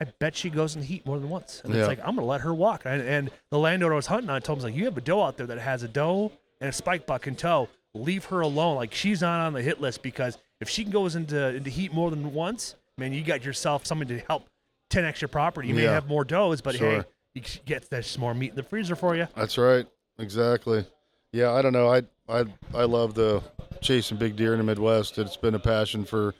I 0.00 0.04
bet 0.20 0.36
she 0.36 0.48
goes 0.50 0.74
in 0.74 0.80
the 0.80 0.86
heat 0.86 1.04
more 1.06 1.18
than 1.18 1.28
once. 1.28 1.60
And 1.64 1.72
Yeah. 1.72 1.80
it's 1.80 1.88
like 1.88 2.00
I'm 2.00 2.14
gonna 2.16 2.26
let 2.26 2.40
her 2.42 2.54
walk. 2.54 2.82
And, 2.84 3.02
and 3.02 3.30
the 3.50 3.58
landowner 3.58 3.92
I 3.94 3.96
was 3.96 4.06
hunting 4.06 4.30
on 4.30 4.40
told 4.42 4.58
me 4.58 4.64
like 4.66 4.74
you 4.74 4.84
have 4.84 4.96
a 4.96 5.00
doe 5.00 5.22
out 5.22 5.36
there 5.36 5.46
that 5.46 5.58
has 5.58 5.82
a 5.82 5.88
doe 5.88 6.32
and 6.60 6.68
a 6.70 6.72
spike 6.72 7.06
buck 7.06 7.26
in 7.26 7.36
tow. 7.36 7.68
Leave 7.94 8.26
her 8.26 8.40
alone. 8.40 8.76
Like 8.76 8.92
she's 8.94 9.20
not 9.22 9.40
on 9.40 9.52
the 9.54 9.62
hit 9.62 9.80
list 9.80 10.02
because 10.02 10.38
if 10.60 10.68
she 10.68 10.84
goes 10.84 11.16
into 11.16 11.54
into 11.54 11.70
heat 11.70 11.92
more 11.92 12.10
than 12.10 12.32
once, 12.32 12.74
man, 12.96 13.12
you 13.12 13.22
got 13.24 13.44
yourself 13.44 13.86
somebody 13.86 14.18
to 14.20 14.26
help 14.26 14.48
ten 14.90 15.04
extra 15.04 15.28
property. 15.28 15.68
You 15.68 15.74
may 15.74 15.84
Yeah. 15.84 15.92
have 15.94 16.06
more 16.08 16.24
does, 16.24 16.60
but 16.60 16.74
hey, 16.74 16.78
Sure. 16.78 17.06
you 17.34 17.42
get 17.64 17.88
there's 17.90 18.16
more 18.18 18.34
meat 18.34 18.50
in 18.50 18.56
the 18.56 18.62
freezer 18.62 18.94
for 18.96 19.16
you. 19.16 19.26
That's 19.34 19.56
right. 19.58 19.86
Exactly. 20.18 20.84
Yeah, 21.32 21.52
I 21.52 21.62
don't 21.62 21.72
know. 21.72 21.88
I 21.92 22.02
I 22.28 22.44
I 22.74 22.84
love 22.84 23.14
the 23.14 23.42
chasing 23.80 24.16
big 24.16 24.36
deer 24.36 24.52
in 24.52 24.58
the 24.58 24.64
Midwest. 24.64 25.18
It's 25.18 25.36
been 25.36 25.54
a 25.54 25.58
passion 25.58 26.04
for 26.04 26.34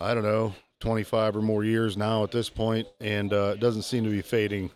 I 0.00 0.14
don't 0.14 0.22
know, 0.24 0.54
25 0.80 1.36
or 1.36 1.42
more 1.42 1.64
years 1.64 1.96
now 1.96 2.24
at 2.24 2.30
this 2.30 2.48
point, 2.48 2.88
and 3.00 3.32
uh, 3.32 3.52
it 3.54 3.60
doesn't 3.60 3.82
seem 3.82 4.04
to 4.04 4.10
be 4.10 4.22
fading 4.22 4.70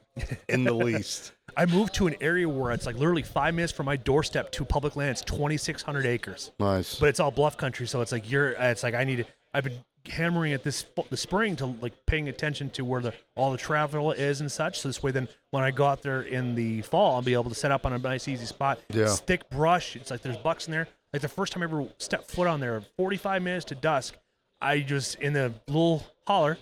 in 0.48 0.64
the 0.64 0.74
least. 0.74 1.32
I 1.56 1.64
moved 1.64 1.94
to 1.94 2.06
an 2.06 2.16
area 2.20 2.46
where 2.48 2.70
it's 2.72 2.84
like 2.84 2.96
literally 2.96 3.22
five 3.22 3.54
minutes 3.54 3.72
from 3.72 3.86
my 3.86 3.96
doorstep 3.96 4.52
to 4.52 4.64
public 4.64 4.94
land. 4.94 5.12
It's 5.12 5.22
2,600 5.22 6.04
acres. 6.04 6.50
Nice. 6.60 6.98
but 6.98 7.08
it's 7.08 7.18
all 7.18 7.30
bluff 7.30 7.56
country 7.56 7.86
so 7.86 8.02
it's 8.02 8.12
like 8.12 8.30
you're 8.30 8.50
it's 8.50 8.82
like 8.82 8.94
i 8.94 9.04
need 9.04 9.16
to 9.16 9.24
i've 9.54 9.64
been 9.64 9.78
hammering 10.06 10.52
it 10.52 10.62
this 10.62 10.84
the 11.10 11.16
spring 11.16 11.56
to 11.56 11.66
like 11.80 11.94
paying 12.06 12.28
attention 12.28 12.68
to 12.70 12.84
where 12.84 13.00
the 13.00 13.12
all 13.34 13.50
the 13.50 13.56
travel 13.58 14.12
is 14.12 14.40
and 14.42 14.52
such 14.52 14.80
so 14.80 14.88
this 14.88 15.02
way 15.02 15.10
then 15.10 15.26
when 15.50 15.64
i 15.64 15.70
go 15.70 15.86
out 15.86 16.02
there 16.02 16.22
in 16.22 16.54
the 16.54 16.82
fall 16.82 17.16
i'll 17.16 17.22
be 17.22 17.32
able 17.32 17.48
to 17.48 17.54
set 17.54 17.72
up 17.72 17.84
on 17.86 17.92
a 17.94 17.98
nice 17.98 18.28
easy 18.28 18.44
spot 18.46 18.78
Yeah. 18.90 19.04
It's 19.04 19.18
thick 19.20 19.48
brush 19.50 19.96
it's 19.96 20.10
like 20.10 20.20
there's 20.22 20.36
bucks 20.36 20.66
in 20.68 20.72
there 20.72 20.86
like 21.16 21.22
the 21.22 21.28
first 21.28 21.52
time 21.52 21.62
i 21.62 21.64
ever 21.64 21.86
stepped 21.98 22.30
foot 22.30 22.46
on 22.46 22.60
there 22.60 22.82
45 22.96 23.42
minutes 23.42 23.64
to 23.66 23.74
dusk 23.74 24.16
i 24.60 24.80
just 24.80 25.16
in 25.16 25.32
the 25.32 25.52
little 25.66 26.04
holler 26.26 26.58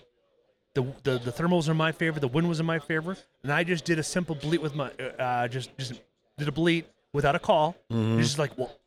the, 0.75 0.83
the 1.03 1.17
the 1.19 1.31
thermals 1.31 1.67
are 1.67 1.71
in 1.71 1.77
my 1.77 1.93
favor. 1.93 2.19
The 2.19 2.27
wind 2.27 2.47
was 2.49 2.59
in 2.59 2.65
my 2.65 2.79
favor, 2.79 3.17
and 3.43 3.51
I 3.51 3.63
just 3.63 3.85
did 3.85 3.97
a 3.97 4.03
simple 4.03 4.35
bleat 4.35 4.61
with 4.61 4.75
my 4.75 4.91
uh, 4.91 5.47
just 5.47 5.75
just 5.77 5.93
did 6.37 6.47
a 6.49 6.51
bleat 6.51 6.85
without 7.13 7.33
a 7.33 7.39
call. 7.39 7.75
Just 8.19 8.37
like 8.37 8.57
well, 8.57 8.77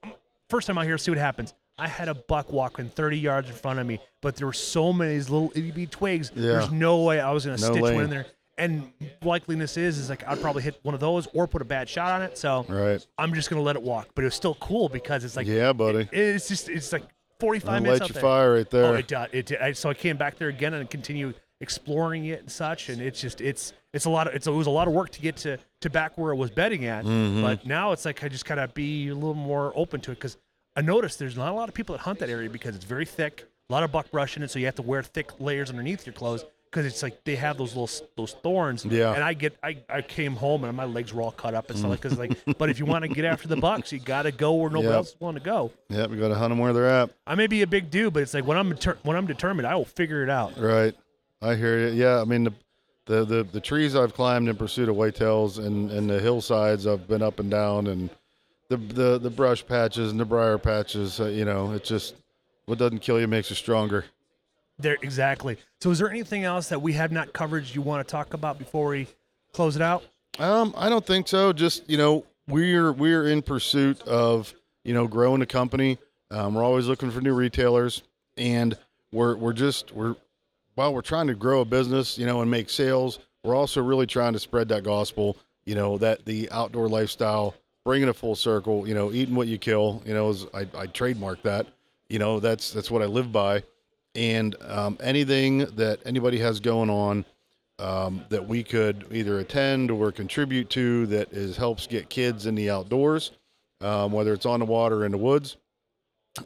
first 0.50 0.66
time 0.66 0.76
out 0.78 0.84
here, 0.84 0.98
see 0.98 1.10
what 1.10 1.18
happens. 1.18 1.54
I 1.78 1.88
had 1.88 2.08
a 2.08 2.14
buck 2.14 2.52
walking 2.52 2.90
30 2.90 3.18
yards 3.18 3.48
in 3.48 3.54
front 3.54 3.78
of 3.78 3.86
me, 3.86 4.00
but 4.20 4.36
there 4.36 4.46
were 4.46 4.52
so 4.52 4.92
many 4.92 5.14
these 5.14 5.30
little 5.30 5.50
itty 5.54 5.70
bitty 5.70 5.86
twigs. 5.86 6.30
Yeah. 6.34 6.52
There's 6.52 6.70
no 6.70 7.04
way 7.04 7.20
I 7.20 7.30
was 7.32 7.46
gonna 7.46 7.56
No 7.56 7.70
stitch 7.70 7.80
one 7.80 8.04
in 8.04 8.10
there. 8.10 8.26
And 8.58 8.92
likeliness 9.22 9.78
is 9.78 9.98
is 9.98 10.10
like 10.10 10.26
I'd 10.26 10.40
probably 10.40 10.62
hit 10.62 10.78
one 10.82 10.94
of 10.94 11.00
those 11.00 11.28
or 11.32 11.46
put 11.46 11.62
a 11.62 11.64
bad 11.64 11.88
shot 11.88 12.12
on 12.12 12.22
it. 12.22 12.36
So 12.36 12.66
right. 12.68 13.04
I'm 13.16 13.32
just 13.34 13.48
gonna 13.50 13.62
let 13.62 13.76
it 13.76 13.82
walk. 13.82 14.08
But 14.14 14.24
it 14.24 14.26
was 14.26 14.34
still 14.34 14.54
cool 14.56 14.88
because 14.88 15.24
it's 15.24 15.36
like 15.36 15.46
Yeah, 15.46 15.72
buddy. 15.72 16.08
it's 16.12 16.48
just 16.48 16.68
it's 16.68 16.92
like 16.92 17.04
45 17.40 17.68
I'll 17.74 17.80
minutes 17.80 18.00
light 18.00 18.02
up 18.02 18.08
your 18.08 18.14
there. 18.14 18.22
fire 18.22 18.54
right 18.54 18.70
there. 18.70 18.84
Oh, 18.84 18.94
it 18.94 19.06
did. 19.06 19.52
It. 19.52 19.60
I, 19.60 19.72
so 19.72 19.88
I 19.90 19.94
came 19.94 20.16
back 20.16 20.38
there 20.38 20.48
again 20.48 20.74
and 20.74 20.90
continue 20.90 21.32
exploring 21.60 22.26
it 22.26 22.40
and 22.40 22.50
such. 22.50 22.88
And 22.88 23.00
it's 23.00 23.20
just 23.20 23.40
it's 23.40 23.72
it's 23.92 24.04
a 24.04 24.10
lot 24.10 24.26
of 24.26 24.34
it's 24.34 24.46
it 24.46 24.50
was 24.50 24.66
a 24.66 24.70
lot 24.70 24.88
of 24.88 24.94
work 24.94 25.10
to 25.10 25.20
get 25.20 25.36
to 25.38 25.58
to 25.80 25.90
back 25.90 26.18
where 26.18 26.32
it 26.32 26.36
was 26.36 26.50
bedding 26.50 26.84
at. 26.84 27.04
Mm-hmm. 27.04 27.42
But 27.42 27.66
now 27.66 27.92
it's 27.92 28.04
like 28.04 28.24
I 28.24 28.28
just 28.28 28.44
kind 28.44 28.58
of 28.60 28.74
be 28.74 29.08
a 29.08 29.14
little 29.14 29.34
more 29.34 29.72
open 29.76 30.00
to 30.02 30.10
it 30.10 30.16
because 30.16 30.36
I 30.76 30.80
noticed 30.80 31.18
there's 31.18 31.36
not 31.36 31.50
a 31.50 31.54
lot 31.54 31.68
of 31.68 31.74
people 31.74 31.94
that 31.94 32.02
hunt 32.02 32.18
that 32.20 32.28
area 32.30 32.48
because 32.50 32.76
it's 32.76 32.84
very 32.84 33.04
thick, 33.04 33.48
a 33.68 33.72
lot 33.72 33.82
of 33.82 33.90
buck 33.90 34.10
brush 34.12 34.36
in 34.36 34.42
it, 34.44 34.50
so 34.50 34.58
you 34.60 34.66
have 34.66 34.76
to 34.76 34.82
wear 34.82 35.02
thick 35.02 35.40
layers 35.40 35.70
underneath 35.70 36.06
your 36.06 36.12
clothes. 36.12 36.44
Because 36.70 36.84
it's 36.86 37.02
like 37.02 37.24
they 37.24 37.34
have 37.36 37.56
those 37.56 37.74
little 37.74 37.88
those 38.16 38.32
thorns, 38.42 38.84
Yeah. 38.84 39.14
And 39.14 39.22
I 39.24 39.32
get 39.32 39.56
I, 39.62 39.78
I 39.88 40.02
came 40.02 40.34
home 40.36 40.64
and 40.64 40.76
my 40.76 40.84
legs 40.84 41.14
were 41.14 41.22
all 41.22 41.30
cut 41.32 41.54
up 41.54 41.70
and 41.70 41.78
stuff 41.78 41.90
like. 41.90 42.00
Because 42.02 42.18
like, 42.18 42.32
but 42.58 42.68
if 42.68 42.78
you 42.78 42.84
want 42.84 43.02
to 43.04 43.08
get 43.08 43.24
after 43.24 43.48
the 43.48 43.56
bucks, 43.56 43.90
you 43.92 43.98
got 43.98 44.22
to 44.22 44.32
go 44.32 44.52
where 44.54 44.70
nobody 44.70 44.88
Yep. 44.88 44.94
else 44.96 45.08
is 45.10 45.16
willing 45.20 45.36
to 45.36 45.42
go. 45.42 45.72
Yeah, 45.88 46.06
we 46.06 46.16
got 46.18 46.28
to 46.28 46.34
hunt 46.34 46.50
them 46.50 46.58
where 46.58 46.72
they're 46.72 46.88
at. 46.88 47.10
I 47.26 47.34
may 47.36 47.46
be 47.46 47.62
a 47.62 47.66
big 47.66 47.90
dude, 47.90 48.12
but 48.12 48.22
it's 48.22 48.34
like 48.34 48.46
when 48.46 48.58
I'm 48.58 48.70
deter- 48.70 48.98
when 49.02 49.16
I'm 49.16 49.26
determined, 49.26 49.66
I 49.66 49.76
will 49.76 49.84
figure 49.86 50.22
it 50.22 50.30
out. 50.30 50.58
Right. 50.58 50.94
I 51.40 51.54
hear 51.54 51.88
you. 51.88 51.94
Yeah, 51.94 52.20
I 52.20 52.24
mean 52.24 52.44
the 52.44 52.52
the 53.06 53.24
the, 53.24 53.42
the 53.44 53.60
trees 53.60 53.96
I've 53.96 54.12
climbed 54.12 54.48
in 54.48 54.56
pursuit 54.56 54.88
of 54.90 54.96
whitetails 54.96 55.58
and 55.64 55.90
and 55.90 56.10
the 56.10 56.20
hillsides 56.20 56.86
I've 56.86 57.08
been 57.08 57.22
up 57.22 57.38
and 57.40 57.50
down 57.50 57.86
and 57.86 58.10
the 58.68 58.76
the 58.76 59.18
the 59.18 59.30
brush 59.30 59.66
patches 59.66 60.10
and 60.10 60.20
the 60.20 60.26
briar 60.26 60.58
patches. 60.58 61.18
Uh, 61.18 61.26
you 61.28 61.46
know, 61.46 61.72
it 61.72 61.84
just 61.84 62.14
what 62.66 62.76
doesn't 62.78 62.98
kill 62.98 63.18
you 63.18 63.26
makes 63.26 63.48
you 63.48 63.56
stronger. 63.56 64.04
There, 64.78 64.96
exactly. 65.02 65.58
So, 65.80 65.90
is 65.90 65.98
there 65.98 66.10
anything 66.10 66.44
else 66.44 66.68
that 66.68 66.80
we 66.80 66.92
have 66.92 67.10
not 67.10 67.32
covered 67.32 67.66
you 67.66 67.82
want 67.82 68.06
to 68.06 68.10
talk 68.10 68.34
about 68.34 68.58
before 68.58 68.88
we 68.88 69.08
close 69.52 69.74
it 69.74 69.82
out? 69.82 70.04
Um, 70.38 70.72
I 70.76 70.88
don't 70.88 71.04
think 71.04 71.26
so. 71.26 71.52
Just 71.52 71.88
you 71.90 71.96
know, 71.96 72.24
we're 72.46 72.92
we're 72.92 73.26
in 73.26 73.42
pursuit 73.42 74.00
of 74.02 74.54
you 74.84 74.94
know 74.94 75.08
growing 75.08 75.40
the 75.40 75.46
company. 75.46 75.98
Um, 76.30 76.54
we're 76.54 76.62
always 76.62 76.86
looking 76.86 77.10
for 77.10 77.20
new 77.20 77.34
retailers, 77.34 78.02
and 78.36 78.76
we're 79.12 79.36
we're 79.36 79.52
just 79.52 79.92
we're 79.92 80.14
while 80.74 80.94
we're 80.94 81.02
trying 81.02 81.26
to 81.26 81.34
grow 81.34 81.62
a 81.62 81.64
business, 81.64 82.16
you 82.16 82.26
know, 82.26 82.40
and 82.40 82.50
make 82.50 82.70
sales. 82.70 83.18
We're 83.42 83.56
also 83.56 83.82
really 83.82 84.06
trying 84.06 84.32
to 84.34 84.38
spread 84.38 84.68
that 84.68 84.84
gospel. 84.84 85.36
You 85.64 85.74
know, 85.74 85.98
that 85.98 86.24
the 86.24 86.48
outdoor 86.52 86.88
lifestyle, 86.88 87.54
bringing 87.84 88.08
a 88.08 88.14
full 88.14 88.36
circle. 88.36 88.86
You 88.86 88.94
know, 88.94 89.12
eating 89.12 89.34
what 89.34 89.48
you 89.48 89.58
kill. 89.58 90.02
You 90.06 90.14
know, 90.14 90.30
is 90.30 90.46
I, 90.54 90.68
I 90.76 90.86
trademark 90.86 91.42
that. 91.42 91.66
You 92.08 92.20
know, 92.20 92.38
that's 92.38 92.70
that's 92.70 92.92
what 92.92 93.02
I 93.02 93.06
live 93.06 93.32
by. 93.32 93.64
And 94.14 94.56
um, 94.62 94.98
anything 95.00 95.58
that 95.76 96.00
anybody 96.04 96.38
has 96.38 96.60
going 96.60 96.90
on 96.90 97.24
um, 97.78 98.24
that 98.28 98.46
we 98.46 98.64
could 98.64 99.06
either 99.12 99.38
attend 99.38 99.90
or 99.90 100.10
contribute 100.10 100.68
to 100.70 101.06
that 101.06 101.32
is 101.32 101.56
helps 101.56 101.86
get 101.86 102.08
kids 102.08 102.46
in 102.46 102.54
the 102.54 102.70
outdoors, 102.70 103.32
um, 103.80 104.12
whether 104.12 104.32
it's 104.32 104.46
on 104.46 104.60
the 104.60 104.66
water 104.66 105.04
in 105.04 105.12
the 105.12 105.18
woods, 105.18 105.56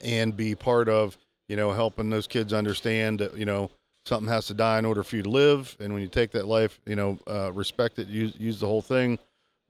and 0.02 0.36
be 0.36 0.54
part 0.54 0.88
of 0.88 1.16
you 1.48 1.56
know 1.56 1.72
helping 1.72 2.10
those 2.10 2.26
kids 2.26 2.52
understand 2.52 3.20
that 3.20 3.36
you 3.36 3.46
know 3.46 3.70
something 4.04 4.30
has 4.30 4.46
to 4.46 4.54
die 4.54 4.78
in 4.78 4.84
order 4.84 5.02
for 5.02 5.16
you 5.16 5.22
to 5.22 5.30
live, 5.30 5.74
and 5.80 5.92
when 5.92 6.02
you 6.02 6.08
take 6.08 6.32
that 6.32 6.46
life, 6.46 6.78
you 6.86 6.96
know 6.96 7.18
uh, 7.26 7.50
respect 7.52 7.98
it, 7.98 8.08
use 8.08 8.34
use 8.38 8.60
the 8.60 8.66
whole 8.66 8.82
thing. 8.82 9.18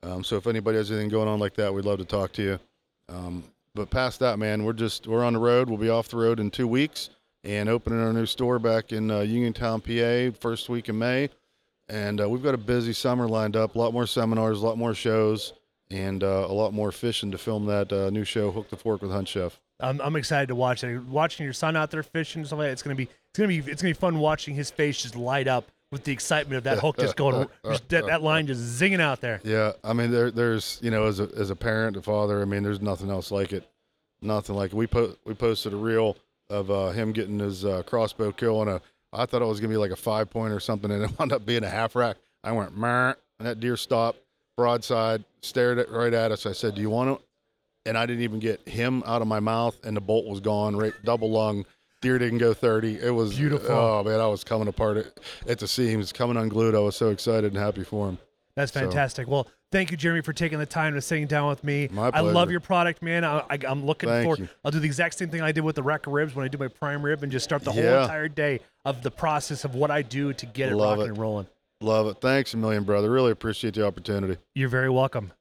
Um, 0.03 0.25
so 0.25 0.37
if 0.37 0.49
anybody 0.49 0.79
has 0.79 0.91
anything 0.91 1.11
going 1.11 1.29
on 1.29 1.39
like 1.39 1.55
that, 1.55 1.73
we'd 1.73 1.85
love 1.85 1.99
to 1.99 2.05
talk 2.05 2.33
to 2.33 2.43
you. 2.43 2.59
Um, 3.09 3.45
but 3.77 3.89
past 3.89 4.19
that, 4.19 4.41
man, 4.41 4.65
we're 4.65 4.73
just 4.73 5.07
we're 5.07 5.25
on 5.25 5.35
the 5.35 5.39
road. 5.39 5.69
We'll 5.69 5.79
be 5.79 5.91
off 5.91 6.09
the 6.09 6.17
road 6.17 6.41
in 6.41 6.51
two 6.51 6.67
weeks 6.67 7.11
and 7.45 7.69
opening 7.69 8.01
our 8.01 8.13
new 8.13 8.27
store 8.27 8.59
back 8.59 8.93
in 8.93 9.11
uh, 9.11 9.21
Uniontown, 9.21 9.81
PA, 9.81 10.37
first 10.39 10.69
week 10.69 10.89
in 10.89 10.99
May. 10.99 11.29
And 11.89 12.21
uh, 12.21 12.29
we've 12.29 12.43
got 12.43 12.55
a 12.55 12.59
busy 12.59 12.93
summer 12.93 13.29
lined 13.29 13.57
up. 13.57 13.75
A 13.75 13.79
lot 13.79 13.93
more 13.93 14.07
seminars, 14.07 14.63
a 14.63 14.67
lot 14.67 14.79
more 14.79 14.95
shows, 14.95 15.53
and 15.91 16.23
uh, 16.23 16.47
a 16.49 16.53
lot 16.53 16.73
more 16.73 16.93
fishing 16.93 17.31
to 17.33 17.39
film 17.39 17.67
that 17.67 17.93
uh, 17.93 18.11
new 18.11 18.25
show, 18.25 18.51
Hook 18.51 18.71
the 18.71 18.77
Fork 18.77 19.03
with 19.03 19.11
Hunt 19.11 19.29
Chef. 19.29 19.61
I'm, 19.81 20.01
I'm 20.01 20.17
excited 20.17 20.47
to 20.49 20.55
watch 20.55 20.85
it. 20.85 21.03
Watching 21.03 21.45
your 21.45 21.53
son 21.53 21.77
out 21.77 21.91
there 21.91 22.03
fishing 22.03 22.41
and 22.41 22.47
stuff 22.47 22.61
like 22.61 22.69
that, 22.69 22.73
it's 22.73 22.83
gonna 22.83 22.95
be 22.95 23.05
it's 23.05 23.39
gonna 23.39 23.49
be 23.49 23.59
it's 23.59 23.83
gonna 23.83 23.93
be 23.95 23.99
fun 23.99 24.19
watching 24.19 24.55
his 24.55 24.71
face 24.71 25.03
just 25.03 25.17
light 25.17 25.49
up 25.49 25.71
with 25.91 26.05
the 26.05 26.13
excitement 26.13 26.57
of 26.57 26.65
that 26.65 26.79
hook 26.79 26.97
just 26.97 27.17
going 27.17 27.49
just 27.67 27.89
that, 27.89 28.07
that 28.07 28.23
line 28.23 28.47
just 28.47 28.61
zinging 28.81 29.01
out 29.01 29.21
there. 29.21 29.41
Yeah, 29.43 29.73
I 29.83 29.93
mean, 29.93 30.11
there, 30.11 30.31
there's 30.31 30.79
you 30.83 30.91
know, 30.91 31.07
as 31.07 31.19
a 31.19 31.29
as 31.37 31.51
a 31.51 31.57
parent, 31.57 31.97
a 31.97 32.03
father, 32.03 32.41
I 32.41 32.45
mean, 32.45 32.63
there's 32.63 32.81
nothing 32.81 33.11
else 33.11 33.31
like 33.31 33.53
it. 33.53 33.69
Nothing 34.21 34.55
like 34.55 34.73
it. 34.73 34.77
We 34.77 34.87
put 34.87 35.19
we 35.25 35.35
posted 35.35 35.73
a 35.73 35.77
reel 35.77 36.17
of 36.53 36.71
uh, 36.71 36.91
him 36.91 37.13
getting 37.13 37.39
his 37.39 37.65
uh, 37.65 37.83
crossbow 37.85 38.33
kill 38.33 38.61
on 38.61 38.69
a. 38.69 38.81
I 39.13 39.27
thought 39.27 39.43
it 39.43 39.47
was 39.47 39.59
gonna 39.61 39.71
be 39.73 39.77
like 39.77 39.91
a 39.91 39.97
five 39.97 40.31
point 40.31 40.53
or 40.53 40.61
something, 40.61 40.91
and 40.91 41.05
it 41.05 41.11
wound 41.19 41.33
up 41.33 41.45
being 41.45 41.65
a 41.65 41.69
half 41.71 41.97
rack. 41.97 42.17
I 42.45 42.53
went, 42.53 42.73
and 42.77 43.17
that 43.41 43.61
deer 43.61 43.77
stopped 43.77 44.19
broadside, 44.57 45.25
stared 45.43 45.79
at, 45.79 45.91
right 45.91 46.13
at 46.13 46.31
us. 46.33 46.47
I 46.47 46.53
said, 46.53 46.75
"Do 46.75 46.81
you 46.81 46.91
want 46.91 47.11
it?" 47.11 47.19
And 47.87 47.99
I 47.99 48.07
didn't 48.07 48.23
even 48.23 48.39
get 48.39 48.67
him 48.69 49.03
out 49.07 49.23
of 49.23 49.29
my 49.29 49.41
mouth, 49.41 49.77
and 49.85 49.97
the 49.97 50.01
bolt 50.01 50.27
was 50.27 50.41
gone. 50.41 50.77
Right, 50.77 50.93
double 51.05 51.31
lung. 51.31 51.65
Deer 52.01 52.19
didn't 52.19 52.39
go 52.39 52.53
30. 52.53 52.99
It 53.01 53.11
was 53.11 53.37
Beautiful. 53.37 53.71
Oh 53.71 54.03
man, 54.05 54.21
I 54.21 54.27
was 54.27 54.43
coming 54.43 54.67
apart 54.69 54.97
at, 54.97 55.07
at 55.47 55.59
the 55.61 55.69
seams, 55.69 56.13
coming 56.13 56.37
unglued. 56.37 56.75
I 56.75 56.81
was 56.81 56.97
so 56.97 57.11
excited 57.11 57.53
and 57.53 57.57
happy 57.63 57.85
for 57.85 58.09
him. 58.09 58.19
That's 58.57 58.73
So- 58.73 58.81
fantastic. 58.81 59.29
Well, 59.29 59.47
thank 59.73 59.91
you, 59.91 59.97
Jeremy, 59.97 60.21
for 60.21 60.33
taking 60.33 60.59
the 60.59 60.67
time 60.67 60.95
to 60.95 61.01
sitting 61.01 61.27
down 61.27 61.49
with 61.49 61.65
me. 61.65 61.89
My 61.91 62.11
pleasure. 62.11 62.29
I 62.29 62.31
love 62.31 62.51
your 62.51 62.61
product, 62.61 63.03
man. 63.03 63.25
I, 63.25 63.39
I, 63.51 63.59
I'm 63.67 63.85
looking 63.85 64.09
Thank 64.09 64.25
forward. 64.25 64.39
you. 64.41 64.49
I'll 64.65 64.71
do 64.71 64.79
the 64.79 64.87
exact 64.87 65.19
same 65.19 65.31
thing 65.31 65.41
I 65.41 65.51
did 65.51 65.65
with 65.65 65.75
the 65.75 65.83
rack 65.83 66.07
of 66.07 66.13
ribs 66.13 66.37
when 66.37 66.45
I 66.45 66.49
do 66.49 66.59
my 66.59 66.69
prime 66.69 67.03
rib 67.03 67.23
and 67.23 67.33
just 67.33 67.45
start 67.45 67.65
the 67.65 67.73
whole 67.73 67.83
entire 67.83 68.29
day 68.29 68.61
of 68.85 69.03
the 69.03 69.11
process 69.11 69.65
of 69.65 69.75
what 69.75 69.91
I 69.91 70.03
do 70.03 70.33
to 70.35 70.47
get 70.47 70.71
it 70.71 70.77
rocking 70.77 71.07
it. 71.07 71.09
and 71.09 71.19
rolling. 71.19 71.47
Love 71.81 72.07
it. 72.07 72.21
Thanks 72.21 72.55
a 72.55 72.57
million, 72.57 72.85
brother. 72.85 73.11
Really 73.11 73.33
appreciate 73.33 73.75
the 73.75 73.85
opportunity. 73.85 74.37
You're 74.55 74.69
very 74.69 74.91
welcome. 74.91 75.33